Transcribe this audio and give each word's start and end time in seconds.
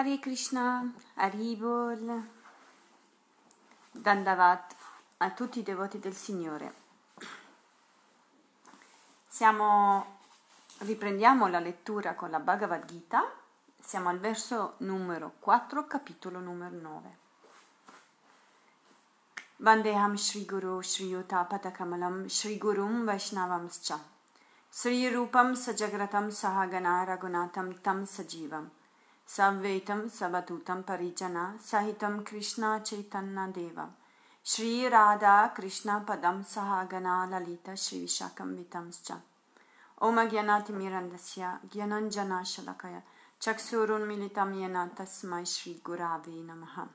Hare 0.00 0.18
Krishna, 0.18 0.90
Haribol, 1.16 2.26
Dandavat 3.92 4.74
a 5.18 5.30
tutti 5.32 5.58
i 5.58 5.62
devoti 5.62 5.98
del 5.98 6.14
Signore. 6.14 6.72
Siamo, 9.28 10.20
riprendiamo 10.78 11.48
la 11.48 11.58
lettura 11.58 12.14
con 12.14 12.30
la 12.30 12.38
Bhagavad 12.38 12.86
Gita, 12.86 13.30
siamo 13.78 14.08
al 14.08 14.18
verso 14.18 14.76
numero 14.78 15.34
4, 15.38 15.86
capitolo 15.86 16.38
numero 16.38 16.74
9. 16.74 17.16
Vandeham 19.56 20.14
Shri 20.14 20.46
Guru 20.46 20.80
Shri 20.80 21.08
Yuta 21.08 21.44
Patakamalam 21.44 22.26
Shri 22.26 22.56
Gurum 22.56 23.04
Vaishnavamscha 23.04 24.00
Sri 24.66 25.10
Rupam 25.10 25.52
Sajagratam 25.52 26.30
Sahagana 26.30 27.04
Ragunatam 27.04 27.78
Tam 27.82 28.06
Sajivam 28.06 28.70
Savvetam 29.30 30.10
Savatutam 30.10 30.82
Parijana 30.82 31.54
Sahitam 31.56 32.24
Krishna 32.24 32.82
Chaitanya 32.84 33.46
Deva. 33.54 33.88
Shri 34.42 34.88
Radha 34.88 35.52
Krishna 35.54 36.02
Padam 36.04 36.44
Sahagana 36.44 37.30
Lalita 37.30 37.76
Shri 37.76 38.00
Vishakam 38.00 38.56
Vitamscha. 38.56 39.20
Om 40.00 40.16
Gyanati 40.28 40.72
Mirandasya 40.72 41.60
Gyananjana 41.70 42.42
Shalakaya 42.42 43.02
Chaksurun 43.40 44.04
Militam 44.04 44.52
Yena 44.52 44.90
Tasmai 44.96 45.46
Shri 45.46 45.80
Gurave 45.80 46.44
Namaha. 46.44 46.88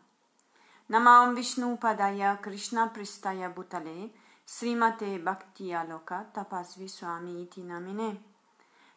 Namam 0.92 1.38
Vishnu 1.38 1.78
Padaya 1.78 2.42
Krishna 2.42 2.92
Pristaya 2.94 3.50
Bhutale 3.54 4.10
Srimate 4.46 5.24
Bhakti 5.24 5.70
Aloka 5.70 6.26
Tapasvi 6.34 6.90
Swami 6.90 7.44
Iti 7.44 7.62
Namine 7.62 8.35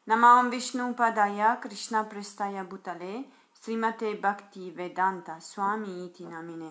Namam 0.09 0.51
Vishnu 0.51 0.95
Padaya 0.95 1.61
Krishna 1.61 2.05
Prestaya 2.05 2.65
Bhutale 2.67 3.27
Srimate 3.53 4.19
Bhakti 4.19 4.71
Vedanta 4.71 5.37
Swami 5.39 6.07
Iti 6.07 6.25
Namine. 6.25 6.71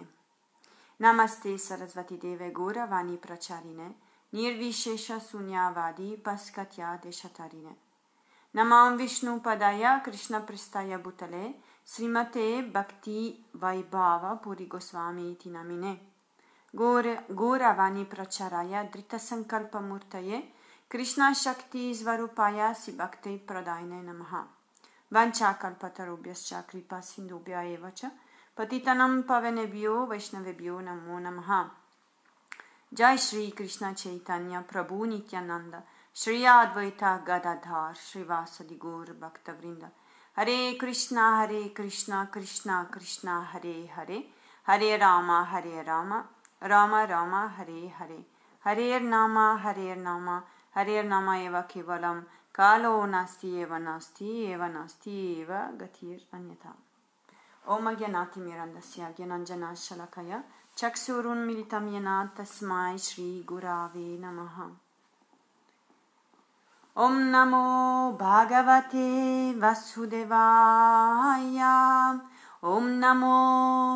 Namaste 1.00 1.56
Sarasvati 1.56 2.18
Deve 2.18 2.52
Gura 2.52 2.88
Vani 2.88 3.20
Pracharine 3.20 3.94
Nirvishesha 4.34 5.20
Sunyavadi 5.22 6.18
Paskatya 6.20 7.00
Deshatarine. 7.00 7.76
Namam 8.56 8.98
Vishnu 8.98 9.40
Padaya 9.40 10.04
Krishna 10.04 10.42
Prestaya 10.42 10.98
Bhutale 11.00 11.54
Srimate 11.86 12.64
Bhakti 12.72 13.36
Vaibhava 13.56 14.42
Puri 14.42 14.66
Goswami 14.66 15.34
Iti 15.34 15.50
Namine. 15.50 16.00
Gora 16.76 17.76
Vani 17.76 18.06
Pracharaya 18.06 18.90
Drita 18.92 19.20
Sankalpa 19.20 19.80
Murtaye 19.80 20.42
Krishna 20.90 21.36
Shakti 21.36 21.94
Svarupaya 21.94 22.74
Sibhakti 22.74 23.42
Pradaine 23.46 24.02
Namaha. 24.06 24.46
Vancha 25.12 25.58
Kalpatarubhyascha 25.60 26.66
Kripa 26.66 27.02
Sindubhya 27.02 27.78
Evacha 27.78 28.10
Patitanam 28.58 29.26
Pavanebhyo 29.26 30.08
Vaishnavebhyo 30.08 30.82
Namo 30.82 31.20
Namaha. 31.20 31.70
Jai 32.94 33.18
Shri 33.18 33.52
Krishna 33.52 33.94
Chaitanya 33.94 34.64
Prabhu 34.66 35.06
Nityananda 35.06 35.84
Shri 36.14 36.44
Advaita 36.44 37.22
Gadadhar 37.26 37.94
Srivasadi 37.94 38.80
Gaur 38.80 39.08
Bhaktavrinda 39.08 39.90
Hare 40.38 40.76
Krishna 40.78 41.46
Hare 41.46 41.68
Krishna 41.72 42.30
Krishna 42.32 42.88
Krishna 42.90 43.46
Hare 43.52 43.88
Hare. 43.94 44.24
Hare 44.64 44.98
Rama 44.98 45.44
Hare 45.52 45.84
Rama. 45.86 46.26
Rama 46.62 47.06
Rama 47.10 47.54
Hare 47.58 47.90
Hare. 47.90 48.24
Hare 48.64 49.02
Nama 49.02 49.60
Hare 49.62 49.94
Nama 49.98 50.44
हरिर्नाम 50.78 51.34
एव 51.34 51.62
केवलं 51.62 52.22
कालो 52.56 53.06
नास्ति 53.06 53.62
एव 53.62 53.76
नास्ति 53.76 54.46
एव 54.46 54.64
नास्ति 54.64 55.42
एव 55.42 55.52
गतिर् 55.52 56.36
अन्यथा। 56.36 56.76
ॐ 57.68 57.96
गि 57.96 58.42
मिरन्दस्यज्ञरञ्जनश्चलखय 58.42 60.44
चक्षुरुन्मिलितं 60.78 61.94
यान 61.94 62.30
तस्मै 62.38 62.98
श्रीगुरावे 62.98 64.18
नमः। 64.22 64.62
ॐ 67.06 67.14
नमो 67.34 67.66
भगवते 68.12 69.10
वसुदेवाय। 69.60 71.60
ॐ 72.64 72.84
नमो 73.04 73.38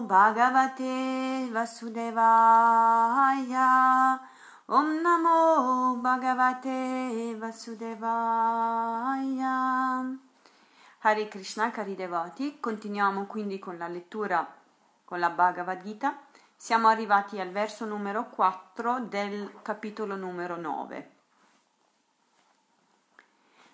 भगवते 0.07 0.95
वसुदेवाय। 1.53 3.53
Om 4.65 5.01
Namo 5.01 5.95
Bhagavate 5.95 7.35
Vasudevaya. 7.35 8.05
Hare 10.99 11.27
Krishna, 11.27 11.71
cari 11.71 11.95
devoti, 11.95 12.59
continuiamo 12.59 13.25
quindi 13.25 13.57
con 13.57 13.77
la 13.77 13.87
lettura 13.87 14.47
con 15.03 15.19
la 15.19 15.31
Bhagavad 15.31 15.81
Gita. 15.83 16.19
Siamo 16.55 16.87
arrivati 16.87 17.39
al 17.39 17.49
verso 17.49 17.85
numero 17.85 18.29
4 18.29 18.99
del 18.99 19.51
capitolo 19.63 20.15
numero 20.15 20.55
9. 20.57 21.11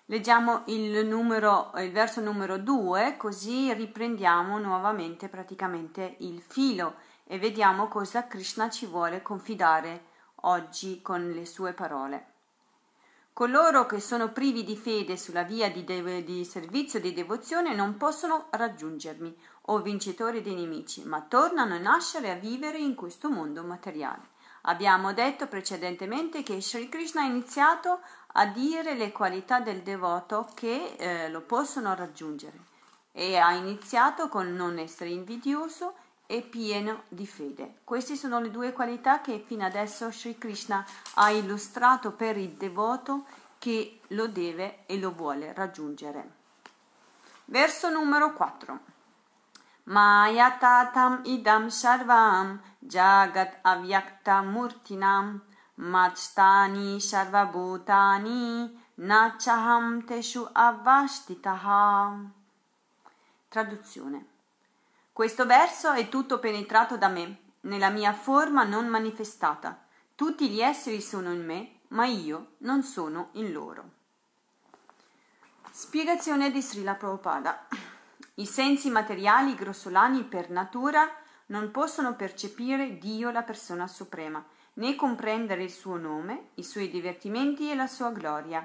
Leggiamo 0.06 0.62
il, 0.68 1.06
numero, 1.06 1.70
il 1.76 1.92
verso 1.92 2.22
numero 2.22 2.56
2, 2.56 3.18
così 3.18 3.72
riprendiamo 3.74 4.58
nuovamente 4.58 5.28
praticamente 5.28 6.16
il 6.20 6.40
filo 6.40 6.94
e 7.24 7.38
vediamo 7.38 7.88
cosa 7.88 8.26
Krishna 8.26 8.70
ci 8.70 8.86
vuole 8.86 9.20
confidare 9.20 10.07
oggi 10.48 11.00
con 11.02 11.30
le 11.30 11.46
sue 11.46 11.72
parole. 11.72 12.26
Coloro 13.32 13.86
che 13.86 14.00
sono 14.00 14.32
privi 14.32 14.64
di 14.64 14.76
fede 14.76 15.16
sulla 15.16 15.44
via 15.44 15.70
di, 15.70 15.84
de- 15.84 16.24
di 16.24 16.44
servizio 16.44 17.00
di 17.00 17.12
devozione 17.12 17.72
non 17.72 17.96
possono 17.96 18.46
raggiungermi, 18.50 19.36
o 19.70 19.80
vincitori 19.80 20.42
dei 20.42 20.54
nemici, 20.54 21.04
ma 21.04 21.20
tornano 21.20 21.74
a 21.74 21.78
nascere 21.78 22.28
e 22.28 22.30
a 22.30 22.34
vivere 22.34 22.78
in 22.78 22.94
questo 22.94 23.30
mondo 23.30 23.62
materiale. 23.62 24.36
Abbiamo 24.62 25.12
detto 25.12 25.46
precedentemente 25.46 26.42
che 26.42 26.60
Sri 26.60 26.88
Krishna 26.88 27.22
ha 27.22 27.26
iniziato 27.26 28.00
a 28.32 28.46
dire 28.46 28.94
le 28.94 29.12
qualità 29.12 29.60
del 29.60 29.82
devoto 29.82 30.48
che 30.54 30.96
eh, 30.98 31.30
lo 31.30 31.42
possono 31.42 31.94
raggiungere 31.94 32.58
e 33.12 33.36
ha 33.36 33.52
iniziato 33.52 34.28
con 34.28 34.52
non 34.54 34.78
essere 34.78 35.10
invidioso 35.10 35.94
e 36.30 36.42
pieno 36.42 37.04
di 37.08 37.26
fede. 37.26 37.78
Queste 37.84 38.14
sono 38.14 38.38
le 38.38 38.50
due 38.50 38.74
qualità 38.74 39.22
che 39.22 39.42
fino 39.46 39.64
adesso 39.64 40.12
Sri 40.12 40.36
Krishna 40.36 40.84
ha 41.14 41.30
illustrato 41.30 42.12
per 42.12 42.36
il 42.36 42.50
devoto 42.50 43.24
che 43.58 44.00
lo 44.08 44.28
deve 44.28 44.84
e 44.84 44.98
lo 44.98 45.10
vuole 45.10 45.54
raggiungere. 45.54 46.36
Verso 47.46 47.88
numero 47.88 48.34
4. 48.34 48.78
Maya 49.84 50.50
tatam 50.60 51.22
idam 51.24 51.70
sarvam 51.70 52.60
jagat 52.78 53.60
avyakta 53.62 54.42
murtinam 54.42 55.40
majtani 55.76 57.00
sarvabhutani 57.00 58.68
nachaham 58.96 60.04
teshu 60.04 60.46
avastitaha. 60.52 62.20
Traduzione 63.48 64.36
questo 65.18 65.46
verso 65.46 65.90
è 65.90 66.08
tutto 66.08 66.38
penetrato 66.38 66.96
da 66.96 67.08
me, 67.08 67.38
nella 67.62 67.90
mia 67.90 68.12
forma 68.12 68.62
non 68.62 68.86
manifestata. 68.86 69.84
Tutti 70.14 70.48
gli 70.48 70.60
esseri 70.60 71.00
sono 71.00 71.32
in 71.32 71.44
me, 71.44 71.80
ma 71.88 72.06
io 72.06 72.52
non 72.58 72.84
sono 72.84 73.30
in 73.32 73.50
loro. 73.50 73.90
Spiegazione 75.72 76.52
di 76.52 76.62
Srila 76.62 76.94
Prabhupada. 76.94 77.66
I 78.34 78.46
sensi 78.46 78.90
materiali 78.90 79.56
grossolani 79.56 80.22
per 80.22 80.50
natura 80.50 81.10
non 81.46 81.72
possono 81.72 82.14
percepire 82.14 82.96
Dio 82.98 83.32
la 83.32 83.42
persona 83.42 83.88
suprema, 83.88 84.40
né 84.74 84.94
comprendere 84.94 85.64
il 85.64 85.72
suo 85.72 85.96
nome, 85.96 86.50
i 86.54 86.62
suoi 86.62 86.88
divertimenti 86.88 87.68
e 87.68 87.74
la 87.74 87.88
sua 87.88 88.12
gloria. 88.12 88.64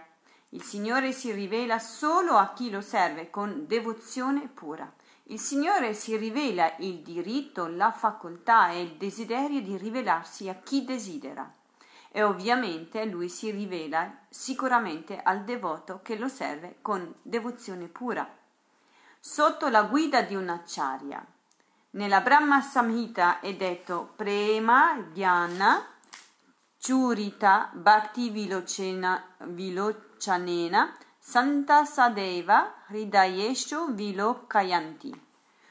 Il 0.50 0.62
Signore 0.62 1.14
si 1.14 1.32
rivela 1.32 1.80
solo 1.80 2.38
a 2.38 2.54
chi 2.54 2.70
lo 2.70 2.82
serve 2.82 3.32
con 3.32 3.66
devozione 3.66 4.48
pura. 4.48 4.94
Il 5.28 5.40
Signore 5.40 5.94
si 5.94 6.18
rivela 6.18 6.76
il 6.80 7.00
diritto, 7.00 7.68
la 7.68 7.92
facoltà 7.92 8.72
e 8.72 8.82
il 8.82 8.96
desiderio 8.96 9.62
di 9.62 9.78
rivelarsi 9.78 10.50
a 10.50 10.56
chi 10.56 10.84
desidera. 10.84 11.50
E 12.12 12.24
ovviamente 12.24 13.06
lui 13.06 13.30
si 13.30 13.50
rivela 13.50 14.26
sicuramente 14.30 15.20
al 15.22 15.44
devoto 15.44 16.02
che 16.04 16.18
lo 16.18 16.28
serve 16.28 16.78
con 16.82 17.16
devozione 17.22 17.88
pura. 17.88 18.30
Sotto 19.20 19.70
la 19.70 19.84
guida 19.84 20.22
di 20.22 20.36
un 20.36 20.50
acciaria. 20.50 21.26
Nella 21.92 22.22
Brahma 22.22 22.60
Samhita 22.60 23.40
è 23.40 23.56
detto 23.56 24.12
Prema 24.16 24.98
Jnana 25.14 25.88
Churita 26.86 27.70
Bhakti 27.72 28.30
Vilocena, 28.30 29.24
Vilochanena 29.38 30.94
Santa 31.26 31.86
Sadeva 31.86 32.84
Hridayeshu 32.90 33.94
Vilokayanti. 33.94 35.22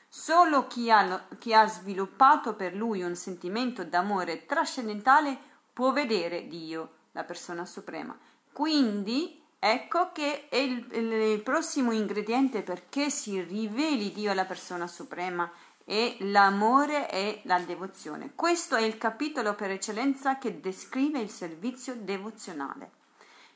Solo 0.09 0.67
chi 0.67 0.91
ha, 0.91 1.27
chi 1.39 1.53
ha 1.53 1.67
sviluppato 1.67 2.55
per 2.55 2.75
lui 2.75 3.03
un 3.03 3.15
sentimento 3.15 3.85
d'amore 3.85 4.47
trascendentale 4.47 5.37
può 5.71 5.93
vedere 5.93 6.49
Dio, 6.49 6.93
la 7.13 7.25
persona 7.25 7.67
suprema. 7.67 8.19
Quindi 8.51 9.41
Ecco 9.65 10.11
che 10.11 10.49
è 10.49 10.57
il, 10.57 10.89
il, 10.91 11.41
prossimo 11.43 11.93
ingrediente 11.93 12.63
perché 12.63 13.11
si 13.11 13.41
riveli 13.41 14.11
Dio 14.11 14.33
alla 14.33 14.45
persona 14.45 14.89
suprema 14.89 15.49
è 15.85 16.17
l'amore 16.21 17.09
e 17.09 17.43
la 17.45 17.61
devozione. 17.61 18.33
Questo 18.35 18.75
è 18.75 18.83
il 18.83 18.99
capitolo 18.99 19.55
per 19.55 19.71
eccellenza 19.71 20.39
che 20.39 20.61
descrive 20.61 21.21
il 21.21 21.31
servizio 21.31 21.95
devozionale. 21.95 23.02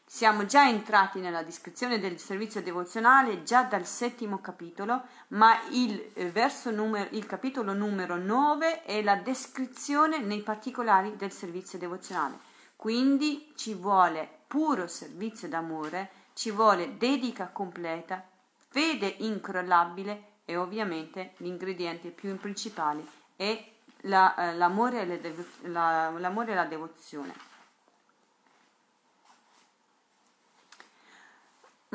Siamo 0.08 0.46
già 0.46 0.68
entrati 0.68 1.18
nella 1.18 1.42
descrizione 1.42 1.98
del 1.98 2.20
servizio 2.20 2.62
devozionale 2.62 3.42
già 3.42 3.64
dal 3.64 3.84
settimo 3.84 4.38
capitolo, 4.40 5.02
ma 5.28 5.58
il, 5.70 6.12
eh, 6.14 6.70
numero, 6.70 7.08
il 7.10 7.26
capitolo 7.26 7.72
numero 7.72 8.14
9 8.14 8.84
è 8.84 9.02
la 9.02 9.16
descrizione 9.16 10.18
nei 10.18 10.42
particolari 10.42 11.16
del 11.16 11.32
servizio 11.32 11.76
devozionale. 11.76 12.38
Quindi 12.76 13.52
ci 13.56 13.74
vuole 13.74 14.28
puro 14.46 14.86
servizio 14.86 15.48
d'amore, 15.48 16.10
ci 16.34 16.52
vuole 16.52 16.96
dedica 16.96 17.48
completa, 17.48 18.24
fede 18.68 19.08
incrollabile 19.18 20.34
e 20.44 20.56
ovviamente 20.56 21.32
l'ingrediente 21.38 22.10
più 22.10 22.38
principale 22.38 23.04
è 23.34 23.72
la, 24.02 24.36
eh, 24.36 24.54
l'amore, 24.54 25.02
e 25.02 25.20
devo, 25.20 25.44
la, 25.62 26.10
l'amore 26.10 26.52
e 26.52 26.54
la 26.54 26.64
devozione. 26.64 27.55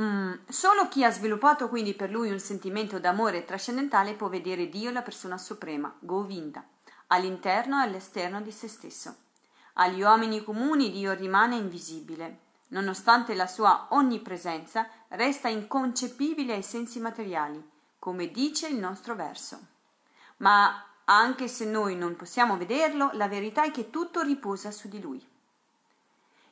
Mm, 0.02 0.34
solo 0.48 0.88
chi 0.88 1.04
ha 1.04 1.12
sviluppato 1.12 1.70
quindi 1.70 1.94
per 1.94 2.10
lui 2.10 2.32
un 2.32 2.40
sentimento 2.40 3.00
d'amore 3.00 3.46
trascendentale 3.46 4.16
può 4.16 4.30
vedere 4.30 4.68
Dio, 4.68 4.90
la 4.90 5.04
persona 5.04 5.38
suprema, 5.38 5.94
Govinda, 6.00 6.66
all'interno 7.08 7.80
e 7.80 7.84
all'esterno 7.84 8.42
di 8.42 8.52
se 8.52 8.68
stesso. 8.68 9.16
Agli 9.74 10.02
uomini 10.02 10.44
comuni 10.44 10.92
Dio 10.92 11.14
rimane 11.14 11.56
invisibile. 11.56 12.40
Nonostante 12.70 13.36
la 13.36 13.48
sua 13.48 13.88
onnipresenza, 13.90 14.88
resta 15.10 15.50
inconcepibile 15.50 16.54
ai 16.54 16.64
sensi 16.64 17.00
materiali, 17.00 17.64
come 18.00 18.32
dice 18.32 18.68
il 18.70 18.78
nostro 18.78 19.14
verso. 19.14 19.60
Ma 20.38 20.84
anche 21.06 21.48
se 21.48 21.66
noi 21.66 21.96
non 21.96 22.16
possiamo 22.16 22.58
vederlo, 22.58 23.12
la 23.14 23.28
verità 23.28 23.66
è 23.66 23.72
che 23.72 23.90
tutto 23.92 24.22
riposa 24.22 24.72
su 24.72 24.88
di 24.88 25.00
lui. 25.00 25.24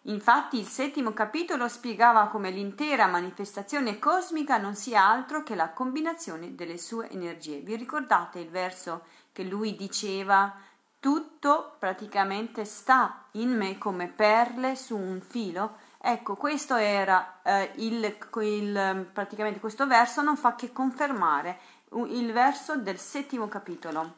Infatti 0.09 0.57
il 0.57 0.65
settimo 0.65 1.13
capitolo 1.13 1.67
spiegava 1.67 2.27
come 2.29 2.49
l'intera 2.49 3.05
manifestazione 3.05 3.99
cosmica 3.99 4.57
non 4.57 4.73
sia 4.73 5.07
altro 5.07 5.43
che 5.43 5.53
la 5.53 5.69
combinazione 5.69 6.55
delle 6.55 6.79
sue 6.79 7.09
energie. 7.11 7.59
Vi 7.59 7.75
ricordate 7.75 8.39
il 8.39 8.49
verso 8.49 9.03
che 9.31 9.43
lui 9.43 9.75
diceva 9.75 10.51
tutto 10.99 11.75
praticamente 11.77 12.65
sta 12.65 13.25
in 13.33 13.55
me 13.55 13.77
come 13.77 14.07
perle 14.07 14.75
su 14.75 14.97
un 14.97 15.21
filo. 15.21 15.77
Ecco, 15.99 16.35
questo 16.35 16.75
era 16.75 17.41
eh, 17.43 17.71
il, 17.75 18.17
il, 18.41 19.09
praticamente 19.13 19.59
questo 19.59 19.85
verso 19.85 20.23
non 20.23 20.37
fa 20.37 20.55
che 20.55 20.73
confermare 20.73 21.59
il 22.07 22.33
verso 22.33 22.77
del 22.77 22.97
settimo 22.97 23.47
capitolo. 23.47 24.15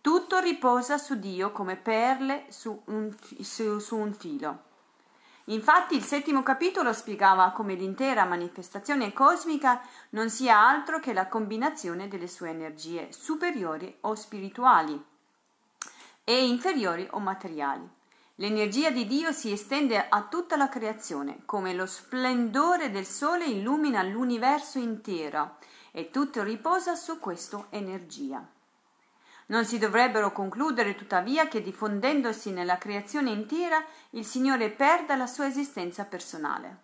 Tutto 0.00 0.40
riposa 0.40 0.98
su 0.98 1.16
Dio 1.20 1.52
come 1.52 1.76
perle 1.76 2.46
su 2.48 2.82
un, 2.86 3.14
su, 3.40 3.78
su 3.78 3.96
un 3.96 4.12
filo. 4.12 4.66
Infatti 5.48 5.96
il 5.96 6.02
settimo 6.02 6.42
capitolo 6.42 6.92
spiegava 6.92 7.52
come 7.52 7.74
l'intera 7.74 8.26
manifestazione 8.26 9.14
cosmica 9.14 9.80
non 10.10 10.28
sia 10.28 10.58
altro 10.58 11.00
che 11.00 11.14
la 11.14 11.26
combinazione 11.26 12.06
delle 12.06 12.28
sue 12.28 12.50
energie 12.50 13.08
superiori 13.12 13.96
o 14.02 14.14
spirituali 14.14 15.02
e 16.22 16.46
inferiori 16.46 17.08
o 17.12 17.18
materiali. 17.18 17.88
L'energia 18.34 18.90
di 18.90 19.06
Dio 19.06 19.32
si 19.32 19.50
estende 19.50 20.06
a 20.06 20.22
tutta 20.24 20.56
la 20.56 20.68
creazione, 20.68 21.40
come 21.46 21.72
lo 21.72 21.86
splendore 21.86 22.90
del 22.90 23.06
sole 23.06 23.46
illumina 23.46 24.02
l'universo 24.02 24.78
intero 24.78 25.56
e 25.92 26.10
tutto 26.10 26.42
riposa 26.42 26.94
su 26.94 27.18
questa 27.18 27.68
energia. 27.70 28.46
Non 29.48 29.64
si 29.64 29.78
dovrebbero 29.78 30.30
concludere 30.30 30.94
tuttavia 30.94 31.48
che 31.48 31.62
diffondendosi 31.62 32.52
nella 32.52 32.76
creazione 32.76 33.30
intera 33.30 33.82
il 34.10 34.24
Signore 34.24 34.68
perda 34.68 35.16
la 35.16 35.26
sua 35.26 35.46
esistenza 35.46 36.04
personale. 36.04 36.76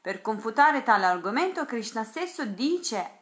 Per 0.00 0.20
confutare 0.20 0.82
tale 0.82 1.04
argomento 1.04 1.64
Krishna 1.64 2.02
stesso 2.02 2.44
dice 2.44 3.18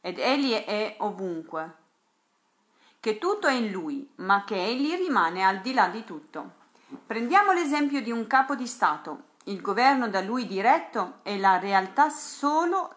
ed 0.00 0.18
egli 0.18 0.52
è 0.52 0.96
ovunque, 1.00 1.74
che 3.00 3.18
tutto 3.18 3.48
è 3.48 3.52
in 3.52 3.70
lui, 3.70 4.10
ma 4.16 4.44
che 4.44 4.56
egli 4.56 4.94
rimane 4.94 5.44
al 5.44 5.60
di 5.60 5.74
là 5.74 5.88
di 5.88 6.04
tutto. 6.04 6.52
Prendiamo 7.06 7.52
l'esempio 7.52 8.00
di 8.00 8.10
un 8.10 8.26
capo 8.26 8.54
di 8.54 8.66
Stato. 8.66 9.24
Il 9.44 9.60
governo 9.60 10.08
da 10.08 10.22
lui 10.22 10.46
diretto 10.46 11.18
è, 11.22 11.38
solo, 12.10 12.94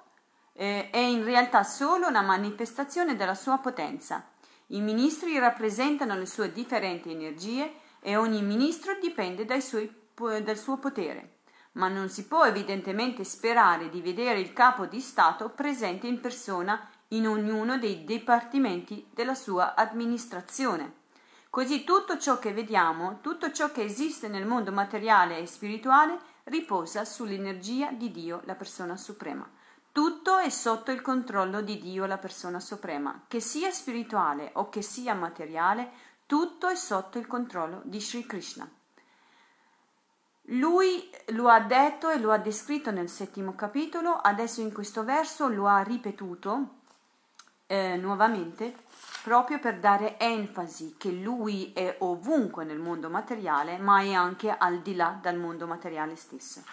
eh, 0.53 0.89
è 0.89 0.97
in 0.97 1.25
realtà 1.25 1.63
solo 1.63 2.07
una 2.07 2.21
manifestazione 2.21 3.17
della 3.17 3.35
sua 3.35 3.57
potenza. 3.57 4.31
I 4.73 4.79
ministri 4.79 5.38
rappresentano 5.38 6.15
le 6.15 6.25
sue 6.25 6.53
differenti 6.53 7.12
energie 7.12 7.73
e 8.00 8.15
ogni 8.15 8.41
ministro 8.41 8.97
dipende 9.01 9.45
suoi, 9.59 9.94
dal 10.41 10.57
suo 10.57 10.77
potere. 10.77 11.39
Ma 11.73 11.89
non 11.89 12.07
si 12.07 12.25
può 12.25 12.45
evidentemente 12.45 13.25
sperare 13.25 13.89
di 13.89 14.00
vedere 14.01 14.39
il 14.39 14.53
capo 14.53 14.85
di 14.85 15.01
Stato 15.01 15.50
presente 15.50 16.07
in 16.07 16.21
persona 16.21 16.89
in 17.09 17.27
ognuno 17.27 17.77
dei 17.77 18.06
dipartimenti 18.06 19.07
della 19.13 19.35
sua 19.35 19.75
amministrazione. 19.75 21.00
Così 21.50 21.83
tutto 21.83 22.17
ciò 22.17 22.39
che 22.39 22.53
vediamo, 22.53 23.19
tutto 23.19 23.51
ciò 23.51 23.74
che 23.74 23.83
esiste 23.83 24.29
nel 24.29 24.45
mondo 24.45 24.71
materiale 24.71 25.38
e 25.39 25.47
spirituale, 25.47 26.17
riposa 26.45 27.03
sull'energia 27.03 27.91
di 27.91 28.09
Dio, 28.09 28.39
la 28.45 28.56
persona 28.56 28.95
suprema. 28.95 29.45
Tutto 29.91 30.38
è 30.38 30.49
sotto 30.49 30.91
il 30.91 31.01
controllo 31.01 31.61
di 31.61 31.77
Dio, 31.77 32.05
la 32.05 32.17
persona 32.17 32.61
suprema, 32.61 33.23
che 33.27 33.41
sia 33.41 33.71
spirituale 33.71 34.51
o 34.53 34.69
che 34.69 34.81
sia 34.81 35.13
materiale, 35.13 35.91
tutto 36.25 36.69
è 36.69 36.75
sotto 36.75 37.17
il 37.17 37.27
controllo 37.27 37.81
di 37.83 37.99
Sri 37.99 38.25
Krishna. 38.25 38.69
Lui 40.45 41.09
lo 41.27 41.49
ha 41.49 41.59
detto 41.59 42.09
e 42.09 42.19
lo 42.19 42.31
ha 42.31 42.38
descritto 42.38 42.89
nel 42.89 43.09
settimo 43.09 43.53
capitolo, 43.53 44.15
adesso 44.15 44.61
in 44.61 44.71
questo 44.71 45.03
verso 45.03 45.49
lo 45.49 45.67
ha 45.67 45.81
ripetuto 45.81 46.79
eh, 47.67 47.97
nuovamente 47.97 48.75
proprio 49.23 49.59
per 49.59 49.79
dare 49.79 50.17
enfasi 50.17 50.95
che 50.97 51.11
lui 51.11 51.73
è 51.73 51.97
ovunque 51.99 52.63
nel 52.63 52.79
mondo 52.79 53.09
materiale, 53.09 53.77
ma 53.77 54.01
è 54.01 54.13
anche 54.13 54.55
al 54.55 54.79
di 54.79 54.95
là 54.95 55.19
dal 55.21 55.38
mondo 55.38 55.67
materiale 55.67 56.15
stesso. 56.15 56.63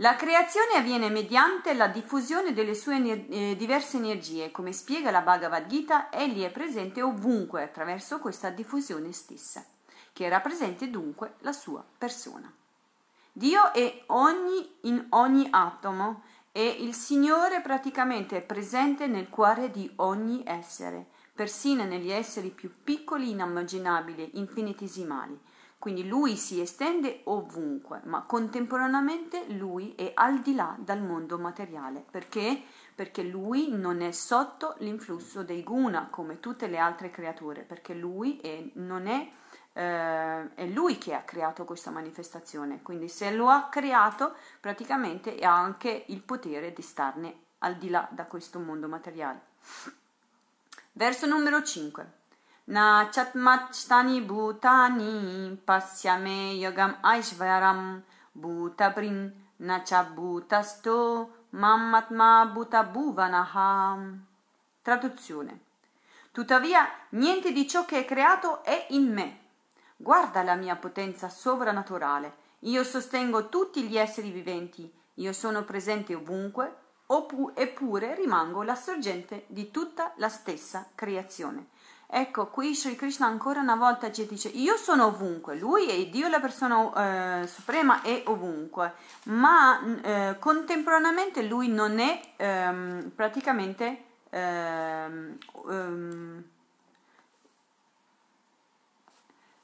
La 0.00 0.14
creazione 0.14 0.74
avviene 0.76 1.10
mediante 1.10 1.74
la 1.74 1.88
diffusione 1.88 2.52
delle 2.52 2.76
sue 2.76 3.26
eh, 3.28 3.56
diverse 3.56 3.96
energie, 3.96 4.52
come 4.52 4.72
spiega 4.72 5.10
la 5.10 5.22
Bhagavad 5.22 5.66
Gita, 5.66 6.08
egli 6.10 6.44
è 6.44 6.52
presente 6.52 7.02
ovunque 7.02 7.64
attraverso 7.64 8.20
questa 8.20 8.50
diffusione 8.50 9.10
stessa, 9.10 9.64
che 10.12 10.28
rappresenta 10.28 10.86
dunque 10.86 11.34
la 11.40 11.50
sua 11.50 11.84
persona. 11.98 12.52
Dio 13.32 13.72
è 13.72 14.04
ogni, 14.06 14.76
in 14.82 15.04
ogni 15.10 15.48
atomo 15.50 16.22
e 16.52 16.64
il 16.64 16.94
Signore 16.94 17.60
praticamente 17.60 18.36
è 18.36 18.42
presente 18.42 19.08
nel 19.08 19.28
cuore 19.28 19.68
di 19.72 19.90
ogni 19.96 20.44
essere, 20.46 21.06
persino 21.34 21.82
negli 21.82 22.12
esseri 22.12 22.50
più 22.50 22.72
piccoli, 22.84 23.30
inimmaginabili, 23.30 24.30
infinitesimali. 24.34 25.40
Quindi 25.88 26.06
lui 26.06 26.36
si 26.36 26.60
estende 26.60 27.22
ovunque, 27.24 28.02
ma 28.04 28.24
contemporaneamente 28.24 29.46
lui 29.54 29.94
è 29.94 30.12
al 30.12 30.40
di 30.40 30.54
là 30.54 30.76
dal 30.78 31.00
mondo 31.00 31.38
materiale. 31.38 32.04
Perché? 32.10 32.62
Perché 32.94 33.22
lui 33.22 33.70
non 33.70 34.02
è 34.02 34.10
sotto 34.10 34.74
l'influsso 34.80 35.42
dei 35.44 35.62
guna 35.62 36.08
come 36.10 36.40
tutte 36.40 36.66
le 36.66 36.76
altre 36.76 37.10
creature, 37.10 37.62
perché 37.62 37.94
lui 37.94 38.36
è, 38.36 38.68
non 38.74 39.06
è 39.06 39.30
eh, 39.72 40.54
è 40.54 40.66
lui 40.66 40.98
che 40.98 41.14
ha 41.14 41.22
creato 41.22 41.64
questa 41.64 41.90
manifestazione, 41.90 42.82
quindi 42.82 43.08
se 43.08 43.30
lo 43.30 43.48
ha 43.48 43.68
creato 43.70 44.34
praticamente 44.60 45.38
ha 45.38 45.56
anche 45.56 46.04
il 46.08 46.20
potere 46.20 46.74
di 46.74 46.82
starne 46.82 47.44
al 47.60 47.78
di 47.78 47.88
là 47.88 48.06
da 48.10 48.26
questo 48.26 48.58
mondo 48.58 48.88
materiale. 48.88 49.40
Verso 50.92 51.24
numero 51.24 51.62
5. 51.62 52.17
Na 52.68 53.08
chatmachstani 53.10 54.20
bhutani 54.20 55.56
pasyame 55.64 56.54
yogam 56.60 56.96
aishvaram 57.02 58.02
bhutabrin 58.34 59.32
na 59.58 59.80
cha 59.80 60.04
bhutasto 60.04 61.30
mammatma 61.52 62.44
bhutabhuvanaham. 62.54 64.20
Traduzione. 64.82 65.60
Tuttavia, 66.30 66.86
niente 67.10 67.52
di 67.52 67.66
ciò 67.66 67.84
che 67.84 68.00
è 68.00 68.04
creato 68.04 68.62
è 68.62 68.86
in 68.90 69.12
me 69.12 69.38
Guarda 70.00 70.44
la 70.44 70.54
mia 70.54 70.76
potenza 70.76 71.28
sovrannaturale. 71.28 72.32
Io 72.60 72.84
sostengo 72.84 73.48
tutti 73.48 73.82
gli 73.82 73.98
esseri 73.98 74.30
viventi. 74.30 74.88
Io 75.14 75.32
sono 75.32 75.64
presente 75.64 76.14
ovunque, 76.14 76.72
eppure 77.54 78.14
rimango 78.14 78.62
la 78.62 78.76
sorgente 78.76 79.44
di 79.48 79.72
tutta 79.72 80.12
la 80.18 80.28
stessa 80.28 80.88
creazione. 80.94 81.66
Ecco, 82.10 82.46
qui 82.46 82.74
Sri 82.74 82.96
Krishna 82.96 83.26
ancora 83.26 83.60
una 83.60 83.76
volta 83.76 84.10
ci 84.10 84.26
dice, 84.26 84.48
io 84.48 84.78
sono 84.78 85.06
ovunque, 85.08 85.56
lui 85.56 85.90
è 85.90 86.06
Dio, 86.06 86.28
la 86.28 86.40
persona 86.40 87.42
eh, 87.42 87.46
suprema 87.46 88.00
è 88.00 88.22
ovunque, 88.28 88.94
ma 89.24 89.78
eh, 90.02 90.36
contemporaneamente 90.38 91.42
lui 91.42 91.68
non 91.68 91.98
è 91.98 92.32
ehm, 92.36 93.10
praticamente 93.14 94.04
ehm, 94.30 95.36
ehm, 95.68 96.44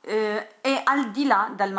eh, 0.02 0.60
è 0.60 0.82
al 0.84 1.10
di 1.12 1.24
là 1.24 1.50
dal, 1.56 1.72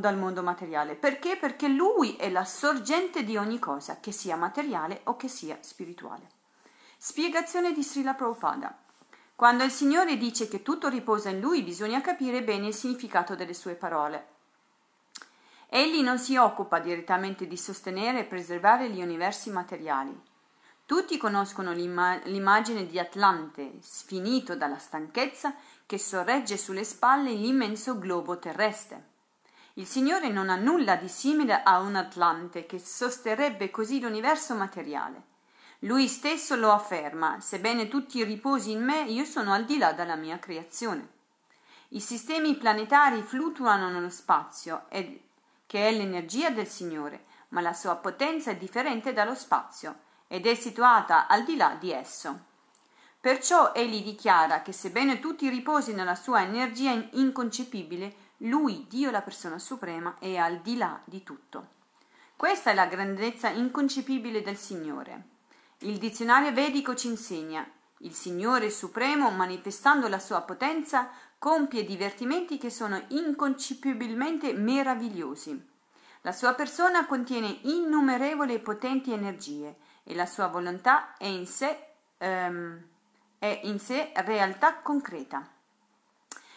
dal 0.00 0.16
mondo 0.16 0.42
materiale. 0.42 0.96
Perché? 0.96 1.36
Perché 1.36 1.68
lui 1.68 2.16
è 2.16 2.28
la 2.28 2.44
sorgente 2.44 3.22
di 3.22 3.36
ogni 3.36 3.60
cosa, 3.60 3.98
che 4.00 4.10
sia 4.10 4.34
materiale 4.34 5.02
o 5.04 5.16
che 5.16 5.28
sia 5.28 5.58
spirituale. 5.60 6.26
Spiegazione 6.96 7.72
di 7.72 7.84
Srila 7.84 8.14
Prabhupada. 8.14 8.86
Quando 9.38 9.62
il 9.62 9.70
Signore 9.70 10.16
dice 10.16 10.48
che 10.48 10.62
tutto 10.62 10.88
riposa 10.88 11.28
in 11.28 11.38
Lui, 11.38 11.62
bisogna 11.62 12.00
capire 12.00 12.42
bene 12.42 12.66
il 12.66 12.74
significato 12.74 13.36
delle 13.36 13.54
sue 13.54 13.76
parole. 13.76 14.26
Egli 15.68 16.02
non 16.02 16.18
si 16.18 16.34
occupa 16.34 16.80
direttamente 16.80 17.46
di 17.46 17.56
sostenere 17.56 18.18
e 18.18 18.24
preservare 18.24 18.90
gli 18.90 19.00
universi 19.00 19.50
materiali. 19.50 20.20
Tutti 20.84 21.16
conoscono 21.18 21.70
l'imma- 21.72 22.20
l'immagine 22.24 22.84
di 22.84 22.98
Atlante, 22.98 23.74
sfinito 23.80 24.56
dalla 24.56 24.78
stanchezza, 24.78 25.54
che 25.86 25.98
sorregge 25.98 26.56
sulle 26.56 26.82
spalle 26.82 27.30
l'immenso 27.30 27.96
globo 27.96 28.40
terrestre. 28.40 29.04
Il 29.74 29.86
Signore 29.86 30.30
non 30.30 30.50
ha 30.50 30.56
nulla 30.56 30.96
di 30.96 31.06
simile 31.06 31.62
a 31.62 31.78
un 31.78 31.94
Atlante 31.94 32.66
che 32.66 32.80
sosterrebbe 32.80 33.70
così 33.70 34.00
l'universo 34.00 34.56
materiale. 34.56 35.27
Lui 35.82 36.08
stesso 36.08 36.56
lo 36.56 36.72
afferma, 36.72 37.38
sebbene 37.40 37.86
tutti 37.86 38.24
riposi 38.24 38.72
in 38.72 38.82
me, 38.82 39.02
io 39.02 39.24
sono 39.24 39.52
al 39.52 39.64
di 39.64 39.78
là 39.78 39.92
della 39.92 40.16
mia 40.16 40.40
creazione. 40.40 41.08
I 41.90 42.00
sistemi 42.00 42.56
planetari 42.56 43.22
fluttuano 43.22 43.88
nello 43.88 44.10
spazio, 44.10 44.86
che 44.88 45.88
è 45.88 45.92
l'energia 45.92 46.50
del 46.50 46.66
Signore, 46.66 47.26
ma 47.50 47.60
la 47.60 47.72
sua 47.72 47.94
potenza 47.94 48.50
è 48.50 48.56
differente 48.56 49.12
dallo 49.12 49.36
spazio 49.36 50.00
ed 50.26 50.46
è 50.46 50.54
situata 50.56 51.28
al 51.28 51.44
di 51.44 51.56
là 51.56 51.76
di 51.78 51.92
esso. 51.92 52.46
Perciò 53.20 53.72
egli 53.72 54.02
dichiara 54.02 54.62
che 54.62 54.72
sebbene 54.72 55.20
tutti 55.20 55.48
riposi 55.48 55.94
nella 55.94 56.16
sua 56.16 56.42
energia 56.42 56.90
inconcepibile, 57.12 58.26
lui, 58.38 58.86
Dio 58.88 59.12
la 59.12 59.22
persona 59.22 59.60
suprema, 59.60 60.16
è 60.18 60.36
al 60.36 60.58
di 60.58 60.76
là 60.76 61.00
di 61.04 61.22
tutto. 61.22 61.68
Questa 62.34 62.72
è 62.72 62.74
la 62.74 62.86
grandezza 62.86 63.48
inconcepibile 63.48 64.42
del 64.42 64.56
Signore. 64.56 65.36
Il 65.82 65.98
dizionario 65.98 66.52
vedico 66.52 66.96
ci 66.96 67.06
insegna 67.06 67.64
il 67.98 68.12
Signore 68.12 68.68
Supremo, 68.68 69.30
manifestando 69.30 70.08
la 70.08 70.18
sua 70.18 70.42
potenza, 70.42 71.10
compie 71.38 71.84
divertimenti 71.84 72.58
che 72.58 72.68
sono 72.68 73.00
inconcepibilmente 73.08 74.52
meravigliosi. 74.52 75.68
La 76.22 76.32
sua 76.32 76.54
persona 76.54 77.06
contiene 77.06 77.58
innumerevoli 77.62 78.54
e 78.54 78.58
potenti 78.58 79.12
energie 79.12 79.76
e 80.02 80.16
la 80.16 80.26
sua 80.26 80.48
volontà 80.48 81.16
è 81.16 81.26
in 81.26 81.46
sé, 81.46 81.78
um, 82.18 82.80
è 83.38 83.60
in 83.62 83.78
sé 83.78 84.10
realtà 84.16 84.80
concreta. 84.80 85.48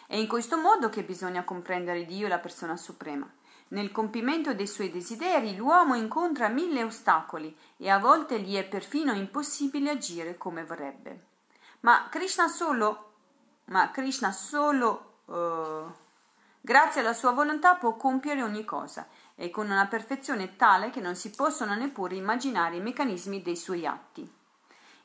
È 0.08 0.16
in 0.16 0.26
questo 0.26 0.58
modo 0.58 0.88
che 0.88 1.04
bisogna 1.04 1.44
comprendere 1.44 2.04
Dio, 2.04 2.26
la 2.26 2.38
persona 2.38 2.76
suprema. 2.76 3.32
Nel 3.72 3.90
compimento 3.90 4.52
dei 4.52 4.66
suoi 4.66 4.90
desideri 4.90 5.56
l'uomo 5.56 5.94
incontra 5.94 6.48
mille 6.48 6.84
ostacoli 6.84 7.56
e 7.78 7.88
a 7.88 7.98
volte 7.98 8.38
gli 8.40 8.54
è 8.54 8.64
perfino 8.64 9.14
impossibile 9.14 9.90
agire 9.90 10.36
come 10.36 10.62
vorrebbe. 10.62 11.24
Ma 11.80 12.06
Krishna 12.10 12.48
solo, 12.48 13.12
ma 13.66 13.90
Krishna 13.90 14.30
solo 14.30 15.20
uh, 15.24 15.90
grazie 16.60 17.00
alla 17.00 17.14
sua 17.14 17.30
volontà 17.30 17.76
può 17.76 17.96
compiere 17.96 18.42
ogni 18.42 18.62
cosa 18.64 19.08
e 19.34 19.48
con 19.48 19.70
una 19.70 19.86
perfezione 19.86 20.56
tale 20.56 20.90
che 20.90 21.00
non 21.00 21.16
si 21.16 21.30
possono 21.30 21.74
neppure 21.74 22.14
immaginare 22.14 22.76
i 22.76 22.82
meccanismi 22.82 23.40
dei 23.40 23.56
suoi 23.56 23.86
atti. 23.86 24.30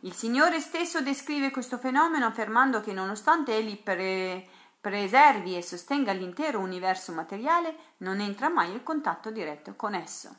Il 0.02 0.14
Signore 0.14 0.60
stesso 0.60 1.02
descrive 1.02 1.52
questo 1.52 1.78
fenomeno 1.78 2.26
affermando 2.26 2.82
che 2.82 2.92
nonostante 2.92 3.56
egli 3.56 3.82
pre- 3.82 4.46
preservi 4.88 5.58
e 5.58 5.62
sostenga 5.62 6.14
l'intero 6.14 6.60
universo 6.60 7.12
materiale, 7.12 7.76
non 7.98 8.22
entra 8.22 8.48
mai 8.48 8.72
in 8.72 8.84
contatto 8.84 9.30
diretto 9.32 9.76
con 9.76 9.94
esso. 9.94 10.34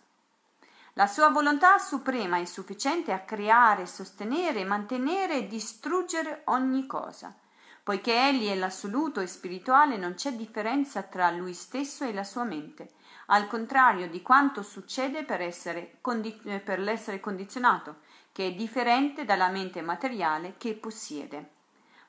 La 0.95 1.07
sua 1.07 1.29
volontà 1.29 1.77
suprema 1.77 2.39
è 2.39 2.47
sufficiente 2.47 3.13
a 3.13 3.21
creare, 3.21 3.85
sostenere, 3.85 4.65
mantenere 4.65 5.35
e 5.35 5.47
distruggere 5.47 6.45
ogni 6.47 6.87
cosa. 6.87 7.35
Poiché 7.83 8.29
egli 8.29 8.49
è 8.49 8.55
l'assoluto 8.55 9.21
e 9.21 9.27
spirituale, 9.27 9.99
non 9.99 10.15
c'è 10.15 10.33
differenza 10.33 11.03
tra 11.03 11.31
lui 11.31 11.53
stesso 11.53 12.07
e 12.07 12.15
la 12.15 12.25
sua 12.25 12.45
mente, 12.45 12.93
al 13.27 13.49
contrario 13.49 14.09
di 14.09 14.23
quanto 14.23 14.63
succede 14.63 15.25
per, 15.25 15.43
essere, 15.43 15.99
per 16.01 16.79
l'essere 16.79 17.21
condizionato, 17.21 17.97
che 18.33 18.47
è 18.47 18.55
differente 18.55 19.27
dalla 19.27 19.49
mente 19.49 19.83
materiale 19.83 20.55
che 20.57 20.73
possiede 20.73 21.57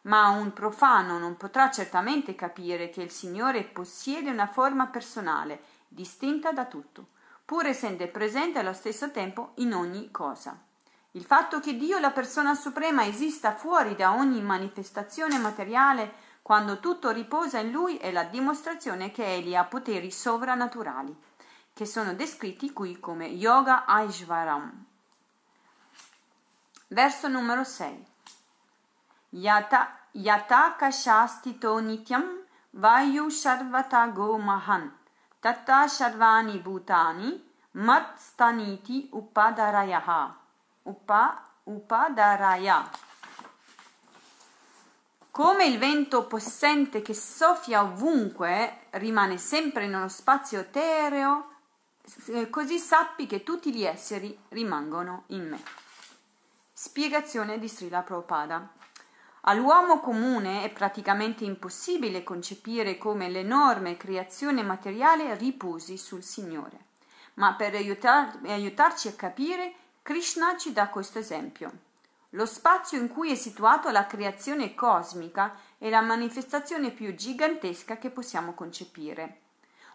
ma 0.04 0.30
un 0.30 0.54
profano 0.54 1.18
non 1.18 1.36
potrà 1.38 1.70
certamente 1.70 2.36
capire 2.36 2.90
che 2.90 3.02
il 3.02 3.12
Signore 3.12 3.64
possiede 3.64 4.30
una 4.30 4.48
forma 4.48 4.88
personale, 4.88 5.62
distinta 5.88 6.52
da 6.52 6.66
tutto, 6.66 7.08
pur 7.44 7.66
essendo 7.66 8.08
presente 8.08 8.60
allo 8.60 8.74
stesso 8.74 9.12
tempo 9.12 9.52
in 9.56 9.74
ogni 9.74 10.12
cosa. 10.12 10.58
Il 11.14 11.24
fatto 11.24 11.60
che 11.60 11.76
Dio, 11.76 11.98
la 11.98 12.12
persona 12.12 12.54
suprema, 12.54 13.06
esista 13.06 13.56
fuori 13.56 13.96
da 13.96 14.14
ogni 14.14 14.42
manifestazione 14.42 15.40
materiale 15.40 16.28
quando 16.44 16.80
tutto 16.80 17.10
riposa 17.10 17.60
in 17.60 17.72
Lui 17.72 17.98
è 17.98 18.12
la 18.12 18.24
dimostrazione 18.24 19.12
che 19.12 19.26
Egli 19.26 19.56
ha 19.56 19.66
poteri 19.66 20.12
sovrannaturali, 20.12 21.16
che 21.74 21.86
sono 21.86 22.14
descritti 22.14 22.72
qui 22.72 23.00
come 23.00 23.26
Yoga 23.26 23.86
Aishvaram. 23.86 24.86
Verso 26.88 27.28
numero 27.28 27.64
6. 27.64 28.06
Yata 29.32 29.88
yataka 30.14 30.92
shastito 30.92 31.80
nityam 31.82 32.24
vayu 32.74 33.30
sharvata 33.30 34.08
go 34.14 34.38
mahan 34.38 34.92
tatta 35.42 35.88
sharvani 35.88 36.60
bhutani 36.60 37.40
mat 37.74 38.18
staniti 38.18 39.10
upadarayaha 39.14 40.36
upa 40.86 41.42
upadaraya 41.66 42.90
come 45.32 45.66
il 45.66 45.78
vento 45.78 46.26
possente 46.26 47.02
che 47.02 47.14
soffia 47.14 47.84
ovunque 47.84 48.88
rimane 48.92 49.38
sempre 49.38 49.88
nello 49.88 50.10
spazio 50.10 50.60
etereo, 50.60 51.52
così 52.50 52.78
sappi 52.78 53.26
che 53.26 53.44
tutti 53.44 53.74
gli 53.74 53.86
esseri 53.86 54.38
rimangono 54.50 55.24
in 55.28 55.48
me. 55.48 55.64
Spiegazione 56.74 57.58
di 57.58 57.70
Srila 57.70 58.02
Prabhupada. 58.02 58.79
All'uomo 59.44 60.00
comune 60.00 60.64
è 60.64 60.70
praticamente 60.70 61.46
impossibile 61.46 62.24
concepire 62.24 62.98
come 62.98 63.30
l'enorme 63.30 63.96
creazione 63.96 64.64
materiale 64.64 65.36
riposi 65.36 65.98
sul 65.98 66.24
Signore. 66.24 66.88
Ma 67.36 67.54
per 67.54 67.74
aiutar, 67.74 68.40
aiutarci 68.46 69.08
a 69.08 69.14
capire, 69.14 69.74
Krishna 70.02 70.58
ci 70.58 70.74
dà 70.74 70.90
questo 70.90 71.20
esempio. 71.20 71.88
Lo 72.34 72.46
spazio 72.46 73.00
in 73.00 73.08
cui 73.08 73.32
è 73.32 73.36
situato 73.36 73.90
la 73.90 74.06
creazione 74.06 74.76
cosmica 74.76 75.56
è 75.78 75.90
la 75.90 76.02
manifestazione 76.02 76.92
più 76.92 77.16
gigantesca 77.16 77.98
che 77.98 78.10
possiamo 78.10 78.54
concepire. 78.54 79.40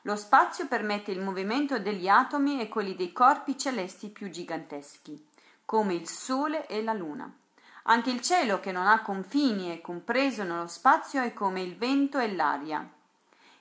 Lo 0.03 0.17
spazio 0.17 0.67
permette 0.67 1.13
il 1.13 1.21
movimento 1.21 1.79
degli 1.79 2.09
atomi 2.09 2.61
e 2.61 2.69
quelli 2.69 2.97
dei 2.97 3.13
corpi 3.13 3.57
celesti 3.57 4.09
più 4.09 4.31
giganteschi, 4.31 5.27
come 5.65 5.95
il 5.95 6.09
Sole 6.09 6.67
e 6.67 6.83
la 6.83 6.93
Luna. 6.93 7.33
Anche 7.87 8.11
il 8.11 8.23
cielo 8.23 8.61
che 8.61 8.73
non 8.73 8.87
ha 8.87 9.03
confini 9.03 9.69
è 9.69 9.83
compreso 9.83 10.43
nello 10.43 10.67
spazio 10.67 11.23
è 11.23 11.35
come 11.35 11.61
il 11.61 11.77
vento 11.77 12.19
e 12.19 12.35
l'aria. 12.35 12.89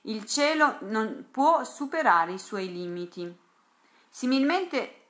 Il 0.02 0.24
cielo 0.24 0.78
non 0.80 1.26
può 1.30 1.62
superare 1.64 2.32
i 2.32 2.38
suoi 2.38 2.72
limiti. 2.72 3.36
Similmente 4.08 5.02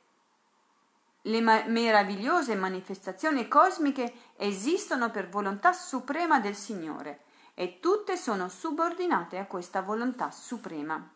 le 1.23 1.41
meravigliose 1.41 2.57
manifestazioni 2.57 3.47
cosmiche 3.47 4.33
esistono 4.37 5.11
per 5.11 5.29
volontà 5.29 5.73
suprema 5.73 6.41
del 6.41 6.57
Signore 6.57 7.21
e 7.55 7.79
tutte 7.79 8.17
sono 8.17 8.49
subordinate 8.49 9.39
a 9.39 9.47
questa 9.47 9.81
volontà 9.81 10.33
suprema. 10.33 11.09